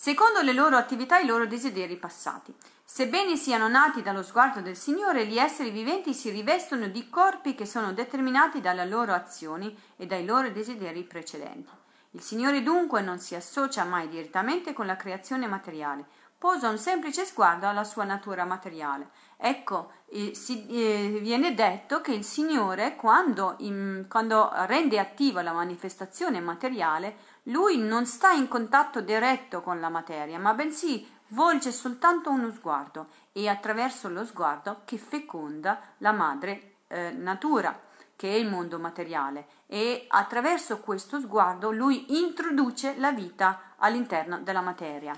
secondo 0.00 0.40
le 0.40 0.54
loro 0.54 0.78
attività 0.78 1.18
e 1.18 1.24
i 1.24 1.26
loro 1.26 1.46
desideri 1.46 1.96
passati. 1.96 2.54
Sebbene 2.82 3.36
siano 3.36 3.68
nati 3.68 4.00
dallo 4.00 4.22
sguardo 4.22 4.62
del 4.62 4.74
Signore, 4.76 5.26
gli 5.26 5.38
esseri 5.38 5.68
viventi 5.68 6.14
si 6.14 6.30
rivestono 6.30 6.88
di 6.88 7.10
corpi 7.10 7.54
che 7.54 7.66
sono 7.66 7.92
determinati 7.92 8.62
dalle 8.62 8.86
loro 8.86 9.12
azioni 9.12 9.76
e 9.98 10.06
dai 10.06 10.24
loro 10.24 10.50
desideri 10.50 11.02
precedenti. 11.02 11.79
Il 12.12 12.20
Signore 12.22 12.62
dunque 12.62 13.02
non 13.02 13.20
si 13.20 13.36
associa 13.36 13.84
mai 13.84 14.08
direttamente 14.08 14.72
con 14.72 14.86
la 14.86 14.96
creazione 14.96 15.46
materiale, 15.46 16.04
posa 16.36 16.68
un 16.68 16.78
semplice 16.78 17.24
sguardo 17.24 17.68
alla 17.68 17.84
sua 17.84 18.04
natura 18.04 18.44
materiale. 18.44 19.10
Ecco, 19.36 19.92
si, 20.32 20.66
eh, 20.68 21.18
viene 21.20 21.54
detto 21.54 22.00
che 22.00 22.12
il 22.12 22.24
Signore, 22.24 22.96
quando, 22.96 23.54
in, 23.58 24.06
quando 24.08 24.50
rende 24.66 24.98
attiva 24.98 25.42
la 25.42 25.52
manifestazione 25.52 26.40
materiale, 26.40 27.16
lui 27.44 27.78
non 27.78 28.06
sta 28.06 28.32
in 28.32 28.48
contatto 28.48 29.00
diretto 29.00 29.60
con 29.60 29.78
la 29.78 29.88
materia, 29.88 30.38
ma 30.38 30.52
bensì 30.52 31.06
volge 31.28 31.70
soltanto 31.70 32.30
uno 32.30 32.50
sguardo 32.50 33.08
e 33.32 33.48
attraverso 33.48 34.08
lo 34.08 34.24
sguardo 34.24 34.80
che 34.84 34.98
feconda 34.98 35.80
la 35.98 36.12
madre 36.12 36.78
eh, 36.88 37.12
natura, 37.12 37.78
che 38.16 38.32
è 38.32 38.36
il 38.36 38.48
mondo 38.48 38.78
materiale, 38.78 39.46
e 39.72 40.06
attraverso 40.08 40.80
questo 40.80 41.20
sguardo 41.20 41.70
lui 41.70 42.18
introduce 42.18 42.96
la 42.96 43.12
vita 43.12 43.74
all'interno 43.76 44.40
della 44.40 44.62
materia. 44.62 45.14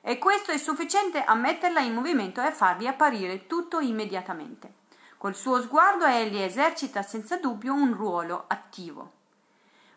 E 0.00 0.18
questo 0.18 0.50
è 0.50 0.58
sufficiente 0.58 1.22
a 1.22 1.36
metterla 1.36 1.78
in 1.78 1.94
movimento 1.94 2.42
e 2.42 2.46
a 2.46 2.52
farvi 2.52 2.88
apparire 2.88 3.46
tutto 3.46 3.78
immediatamente. 3.78 4.72
Col 5.16 5.36
suo 5.36 5.62
sguardo 5.62 6.04
egli 6.04 6.38
esercita 6.38 7.02
senza 7.02 7.36
dubbio 7.36 7.74
un 7.74 7.94
ruolo 7.94 8.46
attivo, 8.48 9.12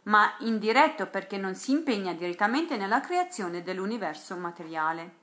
ma 0.04 0.36
indiretto 0.41 1.08
perché 1.08 1.38
non 1.38 1.56
si 1.56 1.71
impegna 1.71 2.13
direttamente 2.13 2.78
nella 2.78 3.02
creazione 3.02 3.63
dell'universo 3.63 4.36
materiale. 4.36 5.15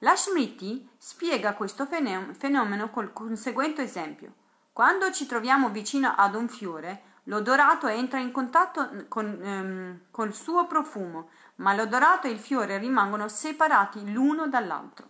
La 0.00 0.16
Smriti 0.16 0.88
spiega 0.98 1.54
questo 1.54 1.86
fenomeno 1.86 2.90
col 2.90 3.12
conseguente 3.12 3.82
esempio. 3.82 4.32
Quando 4.72 5.12
ci 5.12 5.26
troviamo 5.26 5.68
vicino 5.68 6.12
ad 6.16 6.34
un 6.34 6.48
fiore, 6.48 7.02
l'odorato 7.24 7.86
entra 7.86 8.18
in 8.18 8.32
contatto 8.32 9.06
con, 9.08 9.26
ehm, 9.42 10.00
col 10.10 10.34
suo 10.34 10.66
profumo, 10.66 11.30
ma 11.56 11.74
l'odorato 11.74 12.26
e 12.26 12.30
il 12.30 12.38
fiore 12.38 12.78
rimangono 12.78 13.28
separati 13.28 14.10
l'uno 14.12 14.48
dall'altro. 14.48 15.08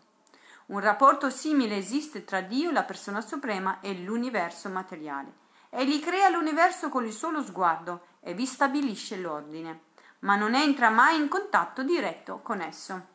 Un 0.67 0.81
rapporto 0.81 1.31
simile 1.31 1.77
esiste 1.77 2.25
tra 2.25 2.41
Dio, 2.41 2.71
la 2.71 2.85
persona 2.85 3.21
suprema, 3.21 3.81
e 3.81 3.93
l'universo 3.95 4.69
materiale. 4.69 5.33
Egli 5.71 6.01
crea 6.01 6.29
l'universo 6.29 6.89
con 6.89 7.05
il 7.05 7.13
solo 7.13 7.43
sguardo 7.43 8.07
e 8.21 8.35
vi 8.35 8.47
stabilisce 8.47 9.17
l'ordine, 9.17 9.81
ma 10.21 10.37
non 10.37 10.55
entra 10.55 10.91
mai 10.91 11.17
in 11.17 11.29
contatto 11.29 11.83
diretto 11.83 12.41
con 12.43 12.61
esso. 12.61 13.07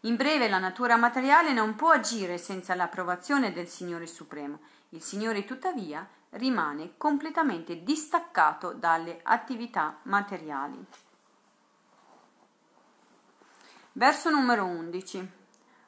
In 0.00 0.14
breve, 0.14 0.48
la 0.48 0.58
natura 0.58 0.96
materiale 0.96 1.52
non 1.52 1.74
può 1.74 1.90
agire 1.90 2.38
senza 2.38 2.74
l'approvazione 2.74 3.52
del 3.52 3.66
Signore 3.66 4.06
Supremo. 4.06 4.60
Il 4.96 5.02
Signore, 5.02 5.44
tuttavia, 5.44 6.08
rimane 6.30 6.96
completamente 6.96 7.82
distaccato 7.82 8.72
dalle 8.72 9.20
attività 9.22 9.98
materiali. 10.04 10.82
Verso 13.92 14.30
numero 14.30 14.64
11. 14.64 15.30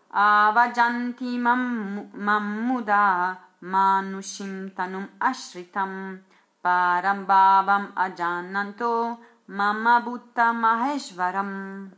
Avajanti 0.09 1.39
mammuda 1.39 3.41
manushim 3.61 4.75
tanum 4.75 5.09
ashritam 5.17 6.23
parambhavam 6.61 7.93
ajannanto 7.95 9.21
mamma 9.47 10.01
butta 10.01 10.53
maheshvaram 10.53 11.91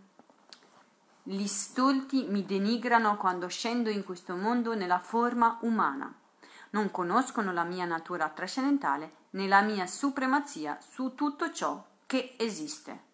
gli 1.24 1.46
stolti 1.46 2.26
mi 2.28 2.46
denigrano 2.46 3.16
quando 3.16 3.48
scendo 3.48 3.90
in 3.90 4.04
questo 4.04 4.36
mondo 4.36 4.74
nella 4.74 4.98
forma 4.98 5.58
umana. 5.62 6.19
Non 6.70 6.90
conoscono 6.90 7.52
la 7.52 7.64
mia 7.64 7.84
natura 7.84 8.28
trascendentale 8.28 9.12
né 9.30 9.46
la 9.46 9.60
mia 9.60 9.86
supremazia 9.86 10.78
su 10.80 11.14
tutto 11.14 11.52
ciò 11.52 11.84
che 12.06 12.34
esiste. 12.38 13.08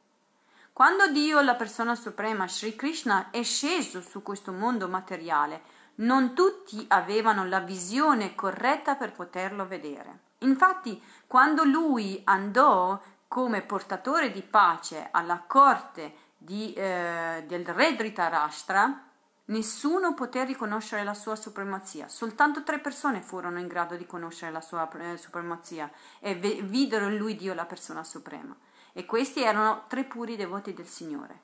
Quando 0.73 1.11
Dio, 1.11 1.41
la 1.41 1.55
persona 1.55 1.95
suprema, 1.95 2.47
Sri 2.47 2.77
Krishna, 2.77 3.31
è 3.31 3.43
sceso 3.43 4.03
su 4.03 4.23
questo 4.23 4.53
mondo 4.53 4.89
materiale, 4.89 5.63
non 5.97 6.35
tutti 6.35 6.85
avevano 6.89 7.47
la 7.47 7.61
visione 7.61 8.35
corretta 8.35 8.95
per 8.97 9.13
poterlo 9.13 9.67
vedere. 9.67 10.19
Infatti, 10.41 11.03
quando 11.27 11.65
lui 11.65 12.21
andò 12.25 13.01
come 13.27 13.63
portatore 13.63 14.31
di 14.31 14.43
pace 14.43 15.09
alla 15.11 15.43
corte 15.47 16.15
di, 16.37 16.75
eh, 16.75 17.45
del 17.47 17.65
re 17.65 17.97
Dhritarashtra, 17.97 19.05
nessuno 19.47 20.15
poté 20.15 20.45
riconoscere 20.45 21.05
la 21.05 21.15
sua 21.15 21.37
supremazia. 21.37 22.09
Soltanto 22.09 22.63
tre 22.63 22.79
persone 22.79 23.21
furono 23.21 23.59
in 23.59 23.67
grado 23.67 23.97
di 23.97 24.07
conoscere 24.07 24.53
la 24.53 24.61
sua 24.61 24.89
eh, 24.99 25.17
supremazia 25.17 25.91
e 26.19 26.35
v- 26.35 26.63
videro 26.63 27.09
in 27.09 27.17
lui 27.17 27.37
Dio 27.37 27.55
la 27.55 27.67
persona 27.67 28.03
suprema. 28.03 28.55
E 28.93 29.05
questi 29.05 29.43
erano 29.43 29.85
tre 29.89 30.05
puri 30.05 30.37
devoti 30.37 30.73
del 30.73 30.87
Signore. 30.87 31.41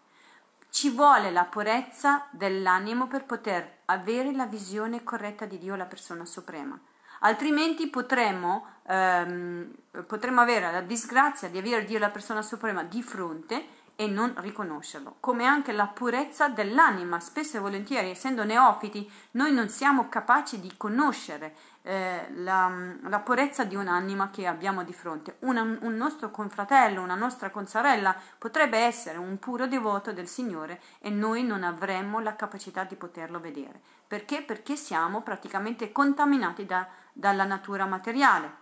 Ci 0.70 0.88
vuole 0.88 1.30
la 1.30 1.44
purezza 1.44 2.26
dell'animo 2.30 3.06
per 3.06 3.24
poter 3.24 3.80
avere 3.84 4.32
la 4.32 4.46
visione 4.46 5.04
corretta 5.04 5.44
di 5.44 5.58
Dio, 5.58 5.76
la 5.76 5.84
persona 5.84 6.24
suprema. 6.24 6.80
Altrimenti 7.20 7.88
potremmo, 7.88 8.66
ehm, 8.86 9.70
potremmo 10.06 10.40
avere 10.40 10.72
la 10.72 10.80
disgrazia 10.80 11.48
di 11.50 11.58
avere 11.58 11.84
Dio, 11.84 11.98
la 11.98 12.08
persona 12.08 12.40
suprema, 12.40 12.82
di 12.82 13.02
fronte 13.02 13.66
e 14.02 14.08
non 14.08 14.34
riconoscerlo, 14.38 15.14
come 15.20 15.44
anche 15.44 15.70
la 15.70 15.86
purezza 15.86 16.48
dell'anima. 16.48 17.20
Spesso 17.20 17.56
e 17.56 17.60
volentieri, 17.60 18.10
essendo 18.10 18.42
neofiti, 18.42 19.08
noi 19.32 19.52
non 19.52 19.68
siamo 19.68 20.08
capaci 20.08 20.58
di 20.58 20.72
conoscere 20.76 21.54
eh, 21.82 22.26
la, 22.34 22.68
la, 23.02 23.20
purezza 23.20 23.62
di 23.62 23.76
un'anima 23.76 24.30
che 24.30 24.48
abbiamo 24.48 24.82
di 24.82 24.92
fronte. 24.92 25.36
Una, 25.40 25.62
un 25.62 25.94
nostro 25.94 26.32
confratello, 26.32 27.00
una 27.00 27.14
nostra 27.14 27.50
consorella 27.50 28.16
potrebbe 28.38 28.78
essere 28.78 29.18
un 29.18 29.38
puro 29.38 29.68
devoto 29.68 30.12
del 30.12 30.26
Signore 30.26 30.80
e 30.98 31.08
noi 31.08 31.44
non 31.44 31.62
avremmo 31.62 32.18
la 32.18 32.34
capacità 32.34 32.82
di 32.82 32.96
poterlo 32.96 33.38
vedere. 33.38 33.80
Perché? 34.04 34.42
Perché 34.42 34.74
siamo 34.74 35.22
praticamente 35.22 35.92
contaminati 35.92 36.66
da, 36.66 36.88
dalla 37.12 37.44
natura 37.44 37.86
materiale. 37.86 38.58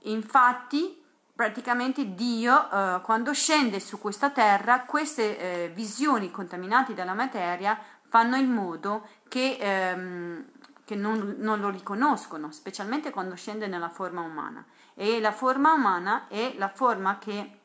Infatti, 0.00 0.99
praticamente 1.40 2.14
Dio, 2.14 2.70
eh, 2.70 3.00
quando 3.00 3.32
scende 3.32 3.80
su 3.80 3.98
questa 3.98 4.28
terra, 4.28 4.82
queste 4.82 5.38
eh, 5.38 5.68
visioni 5.70 6.30
contaminate 6.30 6.92
dalla 6.92 7.14
materia 7.14 7.80
fanno 8.08 8.36
in 8.36 8.50
modo 8.50 9.08
che, 9.26 9.56
ehm, 9.58 10.44
che 10.84 10.94
non, 10.96 11.36
non, 11.38 11.60
lo 11.60 11.70
riconoscono, 11.70 12.50
specialmente 12.50 13.10
quando 13.10 13.36
scende 13.36 13.68
nella 13.68 13.88
forma 13.88 14.20
umana. 14.20 14.62
E 14.92 15.18
la 15.18 15.32
forma 15.32 15.72
umana 15.72 16.28
è 16.28 16.52
la 16.58 16.68
forma 16.68 17.16
che 17.16 17.58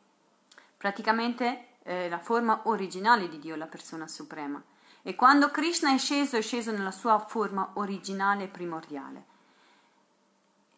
praticamente 0.78 1.80
è 1.84 2.08
la 2.08 2.20
forma 2.20 2.62
originale 2.64 3.28
di 3.28 3.40
Dio, 3.40 3.58
la 3.58 3.68
persona 3.68 4.08
suprema. 4.08 4.64
E 5.02 5.16
quando 5.16 5.52
Krishna 5.52 5.94
è 5.94 5.98
sceso, 5.98 6.38
è 6.38 6.42
sceso 6.42 6.72
nella 6.72 6.92
sua 6.92 7.20
forma 7.20 7.72
originale 7.74 8.48
primordiale. 8.48 9.34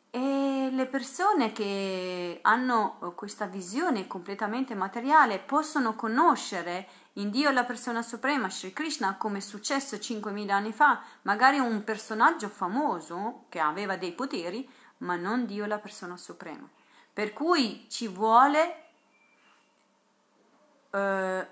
E 0.10 0.70
le 0.72 0.86
persone 0.86 1.52
che 1.52 2.40
hanno 2.42 3.00
eh, 3.02 3.16
questa 3.16 3.46
visione 3.46 4.08
completamente 4.08 4.74
materiale 4.76 5.40
possono 5.40 5.96
conoscere 5.96 6.88
in 7.14 7.30
Dio 7.30 7.52
la 7.52 7.64
persona 7.64 8.02
suprema, 8.02 8.50
Sri 8.50 8.74
Krishna, 8.74 9.18
come 9.18 9.40
è 9.40 9.42
successo 9.42 9.96
5.000 9.96 10.50
anni 10.50 10.72
fa, 10.72 11.02
magari 11.24 11.60
un 11.60 11.84
personaggio 11.84 12.48
famoso 12.48 13.46
che 13.50 13.60
aveva 13.60 13.98
dei 13.98 14.14
poteri, 14.14 14.68
ma 15.00 15.16
non 15.16 15.46
Dio 15.46 15.66
la 15.66 15.80
persona 15.80 16.16
suprema. 16.16 16.70
Per 17.12 17.34
cui 17.34 17.88
ci 17.90 18.08
vuole, 18.08 18.84
eh, 20.92 21.48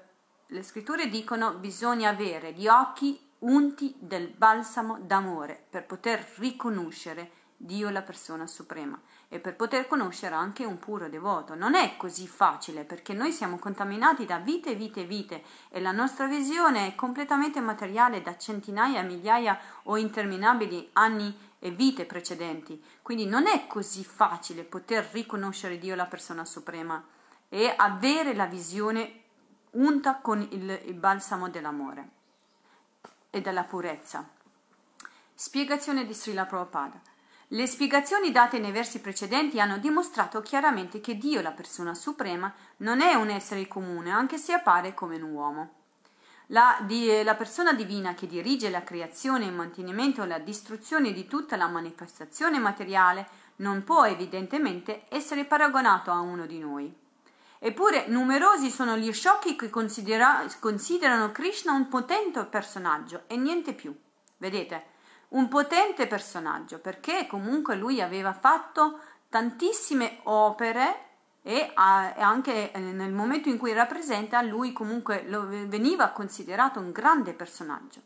le 0.46 0.64
scritture 0.64 1.10
dicono, 1.10 1.56
bisogna 1.56 2.10
avere 2.10 2.54
gli 2.54 2.68
occhi 2.68 3.20
unti 3.40 3.96
del 4.00 4.28
balsamo 4.30 5.00
d'amore 5.00 5.66
per 5.70 5.86
poter 5.86 6.24
riconoscere 6.38 7.32
Dio 7.58 7.90
la 7.90 8.02
persona 8.02 8.48
suprema 8.48 9.00
e 9.28 9.40
per 9.40 9.56
poter 9.56 9.88
conoscere 9.88 10.36
anche 10.36 10.66
un 10.66 10.78
puro 10.78 11.10
devoto. 11.10 11.56
Non 11.56 11.74
è 11.74 11.96
così 11.98 12.28
facile 12.28 12.84
perché 12.84 13.14
noi 13.14 13.32
siamo 13.32 13.58
contaminati 13.58 14.26
da 14.26 14.40
vite 14.40 14.76
vite 14.76 15.06
vite 15.06 15.44
e 15.70 15.82
la 15.82 15.92
nostra 15.92 16.28
visione 16.28 16.88
è 16.88 16.96
completamente 16.96 17.62
materiale 17.62 18.22
da 18.22 18.38
centinaia, 18.38 19.02
migliaia 19.02 19.58
o 19.84 19.98
interminabili 19.98 20.90
anni 20.94 21.36
e 21.60 21.72
vite 21.72 22.06
precedenti. 22.06 22.84
Quindi 23.02 23.26
non 23.26 23.48
è 23.48 23.68
così 23.68 24.04
facile 24.04 24.64
poter 24.64 25.08
riconoscere 25.12 25.80
Dio 25.80 25.96
la 25.96 26.06
persona 26.06 26.46
suprema 26.46 27.04
e 27.50 27.74
avere 27.76 28.36
la 28.36 28.46
visione 28.46 29.22
unta 29.72 30.18
con 30.18 30.42
il, 30.42 30.82
il 30.86 30.94
balsamo 30.94 31.50
dell'amore 31.50 32.10
e 33.30 33.42
della 33.42 33.64
purezza. 33.64 34.30
Spiegazione 35.34 36.06
di 36.06 36.14
Srila 36.14 36.46
Prabhupada. 36.46 37.02
Le 37.56 37.68
spiegazioni 37.68 38.34
date 38.34 38.60
nei 38.60 38.74
versi 38.74 39.00
precedenti 39.00 39.62
hanno 39.62 39.78
dimostrato 39.78 40.42
chiaramente 40.42 41.00
che 41.00 41.16
Dio, 41.16 41.40
la 41.42 41.54
persona 41.54 41.94
suprema, 41.94 42.54
non 42.80 43.00
è 43.00 43.14
un 43.14 43.30
essere 43.30 43.66
comune, 43.66 44.12
anche 44.12 44.38
se 44.38 44.52
appare 44.52 44.94
come 44.94 45.16
un 45.16 45.32
uomo. 45.32 45.70
La, 46.48 46.78
di, 46.82 47.24
la, 47.24 47.36
persona 47.36 47.72
divina 47.72 48.14
che 48.14 48.28
dirige 48.28 48.70
la 48.70 48.84
creazione, 48.84 49.46
il 49.46 49.54
mantenimento 49.54 50.22
e 50.22 50.28
la 50.28 50.38
distruzione 50.38 51.14
di 51.14 51.28
tutta 51.28 51.56
la 51.56 51.68
manifestazione 51.68 52.60
materiale 52.60 53.26
non 53.58 53.86
può 53.86 54.06
evidentemente 54.06 55.06
essere 55.08 55.46
paragonato 55.46 56.12
a 56.12 56.20
uno 56.20 56.46
di 56.46 56.60
noi. 56.60 56.94
Eppure 57.60 58.08
numerosi 58.08 58.70
sono 58.70 58.98
gli 58.98 59.14
sciocchi 59.14 59.56
che 59.56 59.70
considera, 59.70 60.46
considerano 60.60 61.32
Krishna 61.32 61.72
un 61.72 61.88
potente 61.88 62.44
personaggio 62.48 63.24
e 63.28 63.38
niente 63.38 63.72
più. 63.72 63.96
Vedete? 64.36 64.95
Un 65.30 65.48
potente 65.48 66.08
personaggio 66.08 66.80
perché 66.80 67.28
comunque 67.28 67.76
lui 67.76 68.02
aveva 68.02 68.34
fatto 68.34 69.00
tantissime 69.30 70.20
opere 70.24 71.04
e 71.42 71.72
anche 71.76 72.72
eh, 72.72 72.80
nel 72.80 73.12
momento 73.12 73.50
in 73.50 73.58
cui 73.58 73.74
rappresenta 73.74 74.42
lui 74.42 74.74
comunque 74.74 75.24
veniva 75.68 76.10
considerato 76.10 76.80
un 76.80 76.92
grande 76.92 77.34
personaggio 77.34 78.02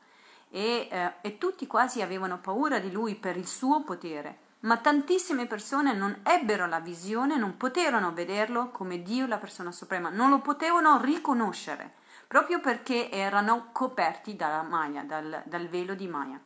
e, 0.50 0.88
eh, 0.92 1.14
e 1.22 1.38
tutti 1.38 1.66
quasi 1.68 2.02
avevano 2.02 2.40
paura 2.40 2.80
di 2.80 2.92
lui 2.92 3.16
per 3.16 3.38
il 3.38 3.48
suo 3.48 3.82
potere 3.84 4.48
ma 4.62 4.78
tantissime 4.78 5.46
persone 5.46 5.94
non 5.94 6.20
ebbero 6.24 6.68
la 6.68 6.82
visione, 6.82 7.38
non 7.38 7.56
poterono 7.56 8.12
vederlo 8.12 8.72
come 8.72 9.02
Dio, 9.02 9.26
la 9.26 9.38
persona 9.38 9.72
suprema, 9.72 10.10
non 10.10 10.30
lo 10.30 10.40
potevano 10.40 11.00
riconoscere, 11.02 11.94
proprio 12.28 12.60
perché 12.60 13.10
erano 13.10 13.70
coperti 13.72 14.36
dalla 14.36 14.64
Maya, 14.64 15.04
dal, 15.04 15.44
dal 15.46 15.68
velo 15.68 15.94
di 15.94 16.08
Maya. 16.08 16.40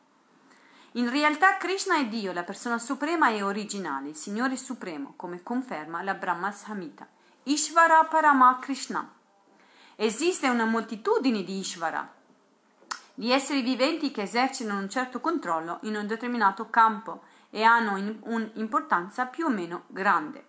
In 0.96 1.10
realtà 1.10 1.56
Krishna 1.56 1.96
è 1.96 2.06
Dio, 2.06 2.32
la 2.32 2.44
persona 2.44 2.78
suprema 2.78 3.28
e 3.30 3.42
originale, 3.42 4.10
il 4.10 4.14
Signore 4.14 4.56
Supremo, 4.56 5.14
come 5.16 5.42
conferma 5.42 6.02
la 6.02 6.14
Brahma 6.14 6.52
Samhita. 6.52 7.04
Ishvara 7.42 8.04
Parama 8.04 8.60
Krishna. 8.60 9.12
Esiste 9.96 10.48
una 10.48 10.64
moltitudine 10.64 11.42
di 11.42 11.58
Ishvara, 11.58 12.14
di 13.12 13.32
esseri 13.32 13.62
viventi 13.62 14.12
che 14.12 14.22
esercitano 14.22 14.78
un 14.78 14.88
certo 14.88 15.18
controllo 15.18 15.78
in 15.82 15.96
un 15.96 16.06
determinato 16.06 16.70
campo 16.70 17.24
e 17.50 17.64
hanno 17.64 17.94
un'importanza 18.20 19.26
più 19.26 19.46
o 19.46 19.50
meno 19.50 19.86
grande. 19.88 20.46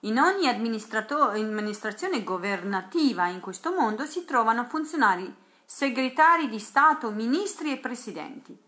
In 0.00 0.18
ogni 0.18 0.48
amministrazione 0.48 2.22
governativa 2.22 3.28
in 3.28 3.40
questo 3.40 3.72
mondo 3.72 4.04
si 4.04 4.26
trovano 4.26 4.66
funzionari 4.66 5.34
segretari 5.64 6.50
di 6.50 6.58
Stato, 6.58 7.10
ministri 7.10 7.72
e 7.72 7.78
presidenti. 7.78 8.64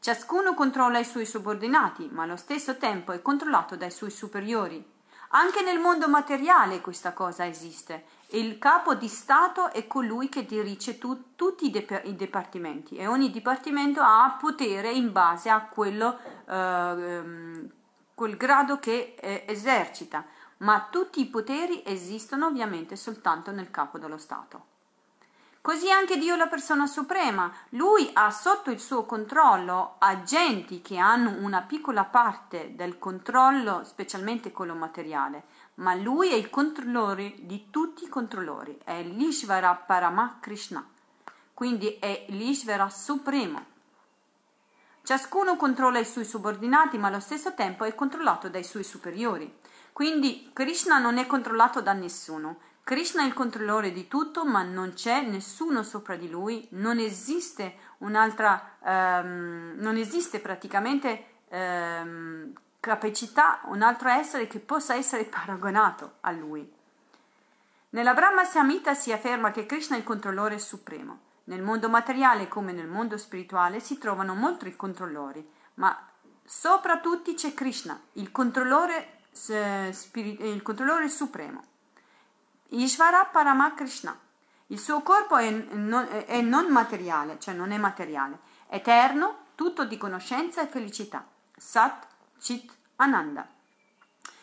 Ciascuno 0.00 0.54
controlla 0.54 1.00
i 1.00 1.04
suoi 1.04 1.26
subordinati, 1.26 2.08
ma 2.12 2.22
allo 2.22 2.36
stesso 2.36 2.76
tempo 2.76 3.10
è 3.10 3.20
controllato 3.20 3.76
dai 3.76 3.90
suoi 3.90 4.12
superiori. 4.12 4.96
Anche 5.30 5.62
nel 5.62 5.80
mondo 5.80 6.08
materiale 6.08 6.80
questa 6.80 7.12
cosa 7.12 7.46
esiste. 7.46 8.04
Il 8.28 8.58
capo 8.58 8.94
di 8.94 9.08
Stato 9.08 9.72
è 9.72 9.86
colui 9.88 10.28
che 10.28 10.46
dirige 10.46 10.98
tu, 10.98 11.34
tutti 11.34 11.66
i, 11.66 11.70
de- 11.70 12.02
i, 12.04 12.14
dipartimenti 12.14 12.96
e 12.96 13.06
ogni 13.08 13.30
dipartimento 13.30 14.00
ha 14.00 14.36
potere 14.40 14.92
in 14.92 15.10
base 15.10 15.50
a 15.50 15.62
quello, 15.62 16.16
eh, 16.46 17.68
quel 18.14 18.36
grado 18.36 18.78
che 18.78 19.16
eh, 19.18 19.44
esercita, 19.48 20.24
ma 20.58 20.86
tutti 20.90 21.20
i 21.20 21.26
poteri 21.26 21.82
esistono 21.84 22.46
ovviamente 22.46 22.94
soltanto 22.94 23.50
nel 23.50 23.70
capo 23.70 23.98
dello 23.98 24.18
Stato. 24.18 24.67
Così 25.60 25.90
anche 25.90 26.16
Dio 26.16 26.36
la 26.36 26.46
persona 26.46 26.86
suprema, 26.86 27.52
lui 27.70 28.08
ha 28.14 28.30
sotto 28.30 28.70
il 28.70 28.80
suo 28.80 29.04
controllo 29.04 29.96
agenti 29.98 30.80
che 30.80 30.96
hanno 30.96 31.36
una 31.44 31.62
piccola 31.62 32.04
parte 32.04 32.74
del 32.74 32.98
controllo, 32.98 33.84
specialmente 33.84 34.50
quello 34.50 34.74
materiale, 34.74 35.44
ma 35.74 35.94
lui 35.94 36.30
è 36.30 36.34
il 36.34 36.48
controllore 36.48 37.34
di 37.40 37.68
tutti 37.70 38.04
i 38.04 38.08
controllori, 38.08 38.78
è 38.82 39.02
l'Ishvara 39.02 39.74
Paramakrishna, 39.74 40.86
quindi 41.52 41.98
è 41.98 42.24
l'Ishvara 42.28 42.88
supremo. 42.88 43.76
Ciascuno 45.02 45.56
controlla 45.56 45.98
i 45.98 46.04
suoi 46.04 46.24
subordinati, 46.24 46.98
ma 46.98 47.08
allo 47.08 47.20
stesso 47.20 47.54
tempo 47.54 47.84
è 47.84 47.94
controllato 47.94 48.48
dai 48.48 48.62
suoi 48.62 48.84
superiori. 48.84 49.58
Quindi 49.92 50.50
Krishna 50.52 50.98
non 50.98 51.16
è 51.16 51.26
controllato 51.26 51.80
da 51.80 51.92
nessuno, 51.92 52.58
Krishna 52.88 53.22
è 53.22 53.26
il 53.26 53.34
controllore 53.34 53.92
di 53.92 54.08
tutto, 54.08 54.46
ma 54.46 54.62
non 54.62 54.94
c'è 54.94 55.20
nessuno 55.20 55.82
sopra 55.82 56.16
di 56.16 56.30
lui, 56.30 56.66
non 56.70 56.98
esiste 56.98 57.74
un'altra, 57.98 58.78
um, 58.80 59.74
non 59.76 59.98
esiste 59.98 60.40
praticamente 60.40 61.24
um, 61.48 62.50
capacità, 62.80 63.60
un 63.64 63.82
altro 63.82 64.08
essere 64.08 64.46
che 64.46 64.58
possa 64.58 64.94
essere 64.94 65.24
paragonato 65.28 66.14
a 66.20 66.30
lui. 66.30 66.66
Nella 67.90 68.14
Brahma 68.14 68.44
Samhita 68.44 68.94
si 68.94 69.12
afferma 69.12 69.50
che 69.50 69.66
Krishna 69.66 69.94
è 69.94 69.98
il 69.98 70.04
controllore 70.06 70.58
supremo. 70.58 71.18
Nel 71.44 71.60
mondo 71.60 71.90
materiale 71.90 72.48
come 72.48 72.72
nel 72.72 72.88
mondo 72.88 73.18
spirituale 73.18 73.80
si 73.80 73.98
trovano 73.98 74.34
molti 74.34 74.74
controllori, 74.76 75.46
ma 75.74 75.94
sopra 76.42 77.00
tutti 77.00 77.34
c'è 77.34 77.52
Krishna, 77.52 78.00
il 78.12 78.32
controllore, 78.32 79.18
eh, 79.50 79.90
spiri- 79.92 80.38
il 80.40 80.62
controllore 80.62 81.10
supremo. 81.10 81.67
Ishvara 82.70 83.24
Paramakrishna. 83.24 84.18
Il 84.66 84.78
suo 84.78 85.00
corpo 85.00 85.36
è 85.36 85.50
non, 85.50 86.06
è 86.26 86.40
non 86.42 86.70
materiale, 86.70 87.38
cioè 87.38 87.54
non 87.54 87.70
è 87.72 87.78
materiale, 87.78 88.40
eterno, 88.68 89.46
tutto 89.54 89.84
di 89.84 89.96
conoscenza 89.96 90.60
e 90.62 90.66
felicità. 90.66 91.26
Sat 91.56 92.06
Chit 92.38 92.70
Ananda. 92.96 93.48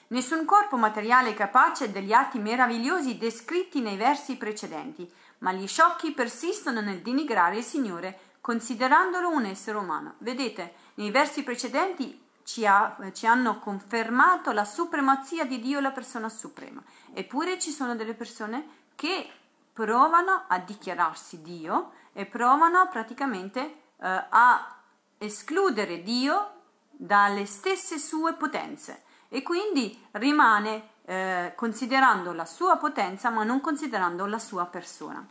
Nessun 0.07 0.45
corpo 0.45 0.77
materiale 0.77 1.29
è 1.29 1.33
capace 1.35 1.91
degli 1.91 2.13
atti 2.13 2.39
meravigliosi 2.39 3.17
descritti 3.17 3.81
nei 3.81 3.97
versi 3.97 4.37
precedenti, 4.37 5.11
ma 5.39 5.51
gli 5.51 5.67
sciocchi 5.67 6.11
persistono 6.11 6.81
nel 6.81 7.01
denigrare 7.01 7.57
il 7.57 7.63
Signore 7.63 8.19
considerandolo 8.41 9.29
un 9.29 9.45
essere 9.45 9.77
umano. 9.77 10.15
Vedete, 10.19 10.73
nei 10.95 11.11
versi 11.11 11.43
precedenti 11.43 12.24
ci, 12.45 12.65
ha, 12.65 12.95
ci, 13.11 13.25
hanno 13.25 13.59
confermato 13.59 14.51
la 14.51 14.65
supremazia 14.65 15.45
di 15.45 15.59
Dio, 15.59 15.79
la 15.79 15.91
persona 15.91 16.29
suprema. 16.29 16.81
Eppure 17.13 17.59
ci 17.59 17.71
sono 17.71 17.95
delle 17.95 18.13
persone 18.13 18.83
che 18.95 19.29
provano 19.73 20.45
a 20.47 20.59
dichiararsi 20.59 21.41
Dio 21.41 21.91
e 22.13 22.25
provano 22.25 22.87
praticamente 22.87 23.59
eh, 23.61 24.25
a 24.29 24.77
escludere 25.17 26.03
Dio 26.03 26.51
dalle 26.91 27.45
stesse 27.45 27.97
sue 27.97 28.33
potenze 28.33 29.03
e 29.27 29.41
quindi 29.41 30.01
rimane 30.11 30.89
eh, 31.05 31.53
considerando 31.55 32.31
la 32.31 32.45
sua 32.45 32.77
potenza 32.77 33.29
ma 33.31 33.43
non 33.43 33.59
considerando 33.59 34.25
la 34.27 34.39
sua 34.39 34.65
persona. 34.65 35.27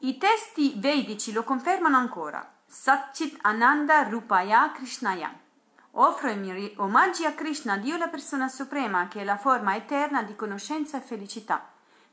I 0.00 0.16
testi 0.16 0.74
vedici 0.76 1.32
lo 1.32 1.42
confermano 1.42 1.96
ancora. 1.96 2.56
Satchit 2.70 3.38
Ananda 3.44 4.02
Rupaya 4.02 4.70
Krishnaya. 4.72 5.32
Offro 5.92 6.28
i 6.28 6.36
miei 6.36 6.74
omaggi 6.76 7.24
a 7.24 7.32
Krishna, 7.32 7.78
Dio 7.78 7.96
la 7.96 8.08
persona 8.08 8.46
suprema, 8.46 9.08
che 9.08 9.22
è 9.22 9.24
la 9.24 9.38
forma 9.38 9.74
eterna 9.74 10.22
di 10.22 10.36
conoscenza 10.36 10.98
e 10.98 11.00
felicità. 11.00 11.66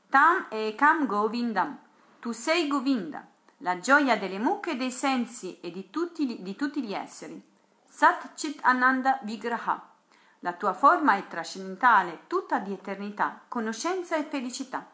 Tam 0.10 0.46
e 0.50 0.74
Kam 0.78 1.08
Govindam. 1.08 1.78
Tu 2.22 2.32
sei 2.32 2.70
Govinda, 2.70 3.28
la 3.58 3.80
gioia 3.80 4.16
delle 4.16 4.40
mucche 4.40 4.78
dei 4.78 4.92
sensi 4.92 5.60
e 5.60 5.72
di 5.72 5.90
tutti, 5.90 6.42
di 6.42 6.56
tutti 6.56 6.82
gli 6.82 6.94
esseri. 6.94 7.44
Satchit 7.86 8.60
Ananda 8.62 9.20
Vigraha. 9.24 9.90
La 10.40 10.54
tua 10.54 10.72
forma 10.72 11.16
è 11.16 11.28
trascendentale, 11.28 12.22
tutta 12.28 12.60
di 12.60 12.72
eternità, 12.72 13.42
conoscenza 13.50 14.16
e 14.16 14.24
felicità. 14.24 14.88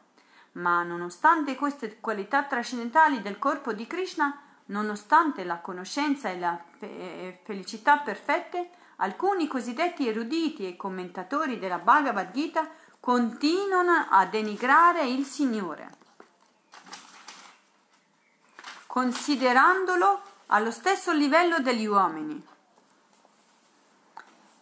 Ma 0.53 0.81
nonostante 0.81 1.55
queste 1.55 1.99
qualità 1.99 2.45
trascendentali 2.45 3.21
del 3.21 3.37
corpo 3.37 3.73
di 3.73 3.85
Krishna, 3.85 4.49
Nonostante 4.71 5.43
la 5.43 5.57
conoscenza 5.57 6.29
e 6.29 6.39
la 6.39 6.57
felicità 7.43 7.97
perfette, 7.97 8.69
alcuni 8.97 9.47
cosiddetti 9.47 10.07
eruditi 10.07 10.65
e 10.65 10.77
commentatori 10.77 11.59
della 11.59 11.77
Bhagavad 11.77 12.31
Gita 12.31 12.69
continuano 13.01 14.07
a 14.09 14.25
denigrare 14.27 15.05
il 15.05 15.25
Signore, 15.25 15.89
considerandolo 18.87 20.21
allo 20.47 20.71
stesso 20.71 21.11
livello 21.11 21.59
degli 21.59 21.85
uomini. 21.85 22.47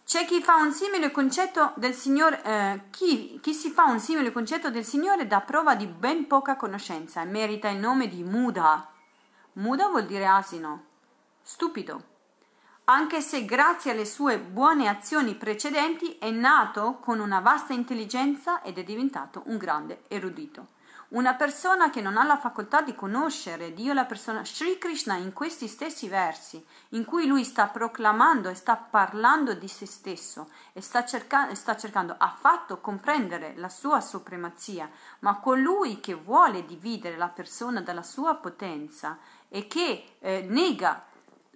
C'è 0.04 0.24
chi 0.24 0.42
fa 0.42 0.56
un 0.56 0.72
simile 0.72 1.12
concetto 1.12 1.72
del 1.76 1.94
Signore, 1.94 2.42
eh, 2.42 2.80
chi, 2.90 3.38
chi 3.40 3.54
si 3.54 3.70
fa 3.70 3.84
un 3.84 4.00
simile 4.00 4.32
concetto 4.32 4.70
del 4.70 4.84
Signore 4.84 5.28
dà 5.28 5.40
prova 5.40 5.76
di 5.76 5.86
ben 5.86 6.26
poca 6.26 6.56
conoscenza 6.56 7.22
e 7.22 7.26
merita 7.26 7.68
il 7.68 7.78
nome 7.78 8.08
di 8.08 8.24
Muda, 8.24 8.89
Muda 9.60 9.88
vuol 9.88 10.06
dire 10.06 10.24
asino, 10.24 10.84
stupido, 11.42 12.02
anche 12.84 13.20
se 13.20 13.44
grazie 13.44 13.90
alle 13.90 14.06
sue 14.06 14.38
buone 14.38 14.88
azioni 14.88 15.34
precedenti 15.34 16.16
è 16.16 16.30
nato 16.30 16.94
con 16.94 17.20
una 17.20 17.40
vasta 17.40 17.74
intelligenza 17.74 18.62
ed 18.62 18.78
è 18.78 18.84
diventato 18.84 19.42
un 19.48 19.58
grande 19.58 20.04
erudito. 20.08 20.68
Una 21.10 21.34
persona 21.34 21.90
che 21.90 22.00
non 22.00 22.16
ha 22.16 22.22
la 22.22 22.38
facoltà 22.38 22.82
di 22.82 22.94
conoscere 22.94 23.74
Dio, 23.74 23.92
la 23.92 24.04
persona 24.04 24.44
Sri 24.44 24.78
Krishna, 24.78 25.16
in 25.16 25.32
questi 25.32 25.66
stessi 25.66 26.08
versi, 26.08 26.64
in 26.90 27.04
cui 27.04 27.26
lui 27.26 27.42
sta 27.42 27.66
proclamando 27.66 28.48
e 28.48 28.54
sta 28.54 28.76
parlando 28.76 29.54
di 29.54 29.66
se 29.66 29.86
stesso 29.86 30.50
e 30.72 30.80
sta, 30.80 31.04
cerca- 31.04 31.52
sta 31.56 31.76
cercando, 31.76 32.14
ha 32.16 32.32
fatto 32.38 32.78
comprendere 32.78 33.54
la 33.56 33.68
sua 33.68 34.00
supremazia, 34.00 34.88
ma 35.20 35.40
colui 35.40 35.98
che 35.98 36.14
vuole 36.14 36.64
dividere 36.64 37.16
la 37.16 37.28
persona 37.28 37.80
dalla 37.80 38.04
sua 38.04 38.36
potenza 38.36 39.18
e 39.50 39.66
che 39.66 40.16
eh, 40.20 40.46
nega 40.48 41.04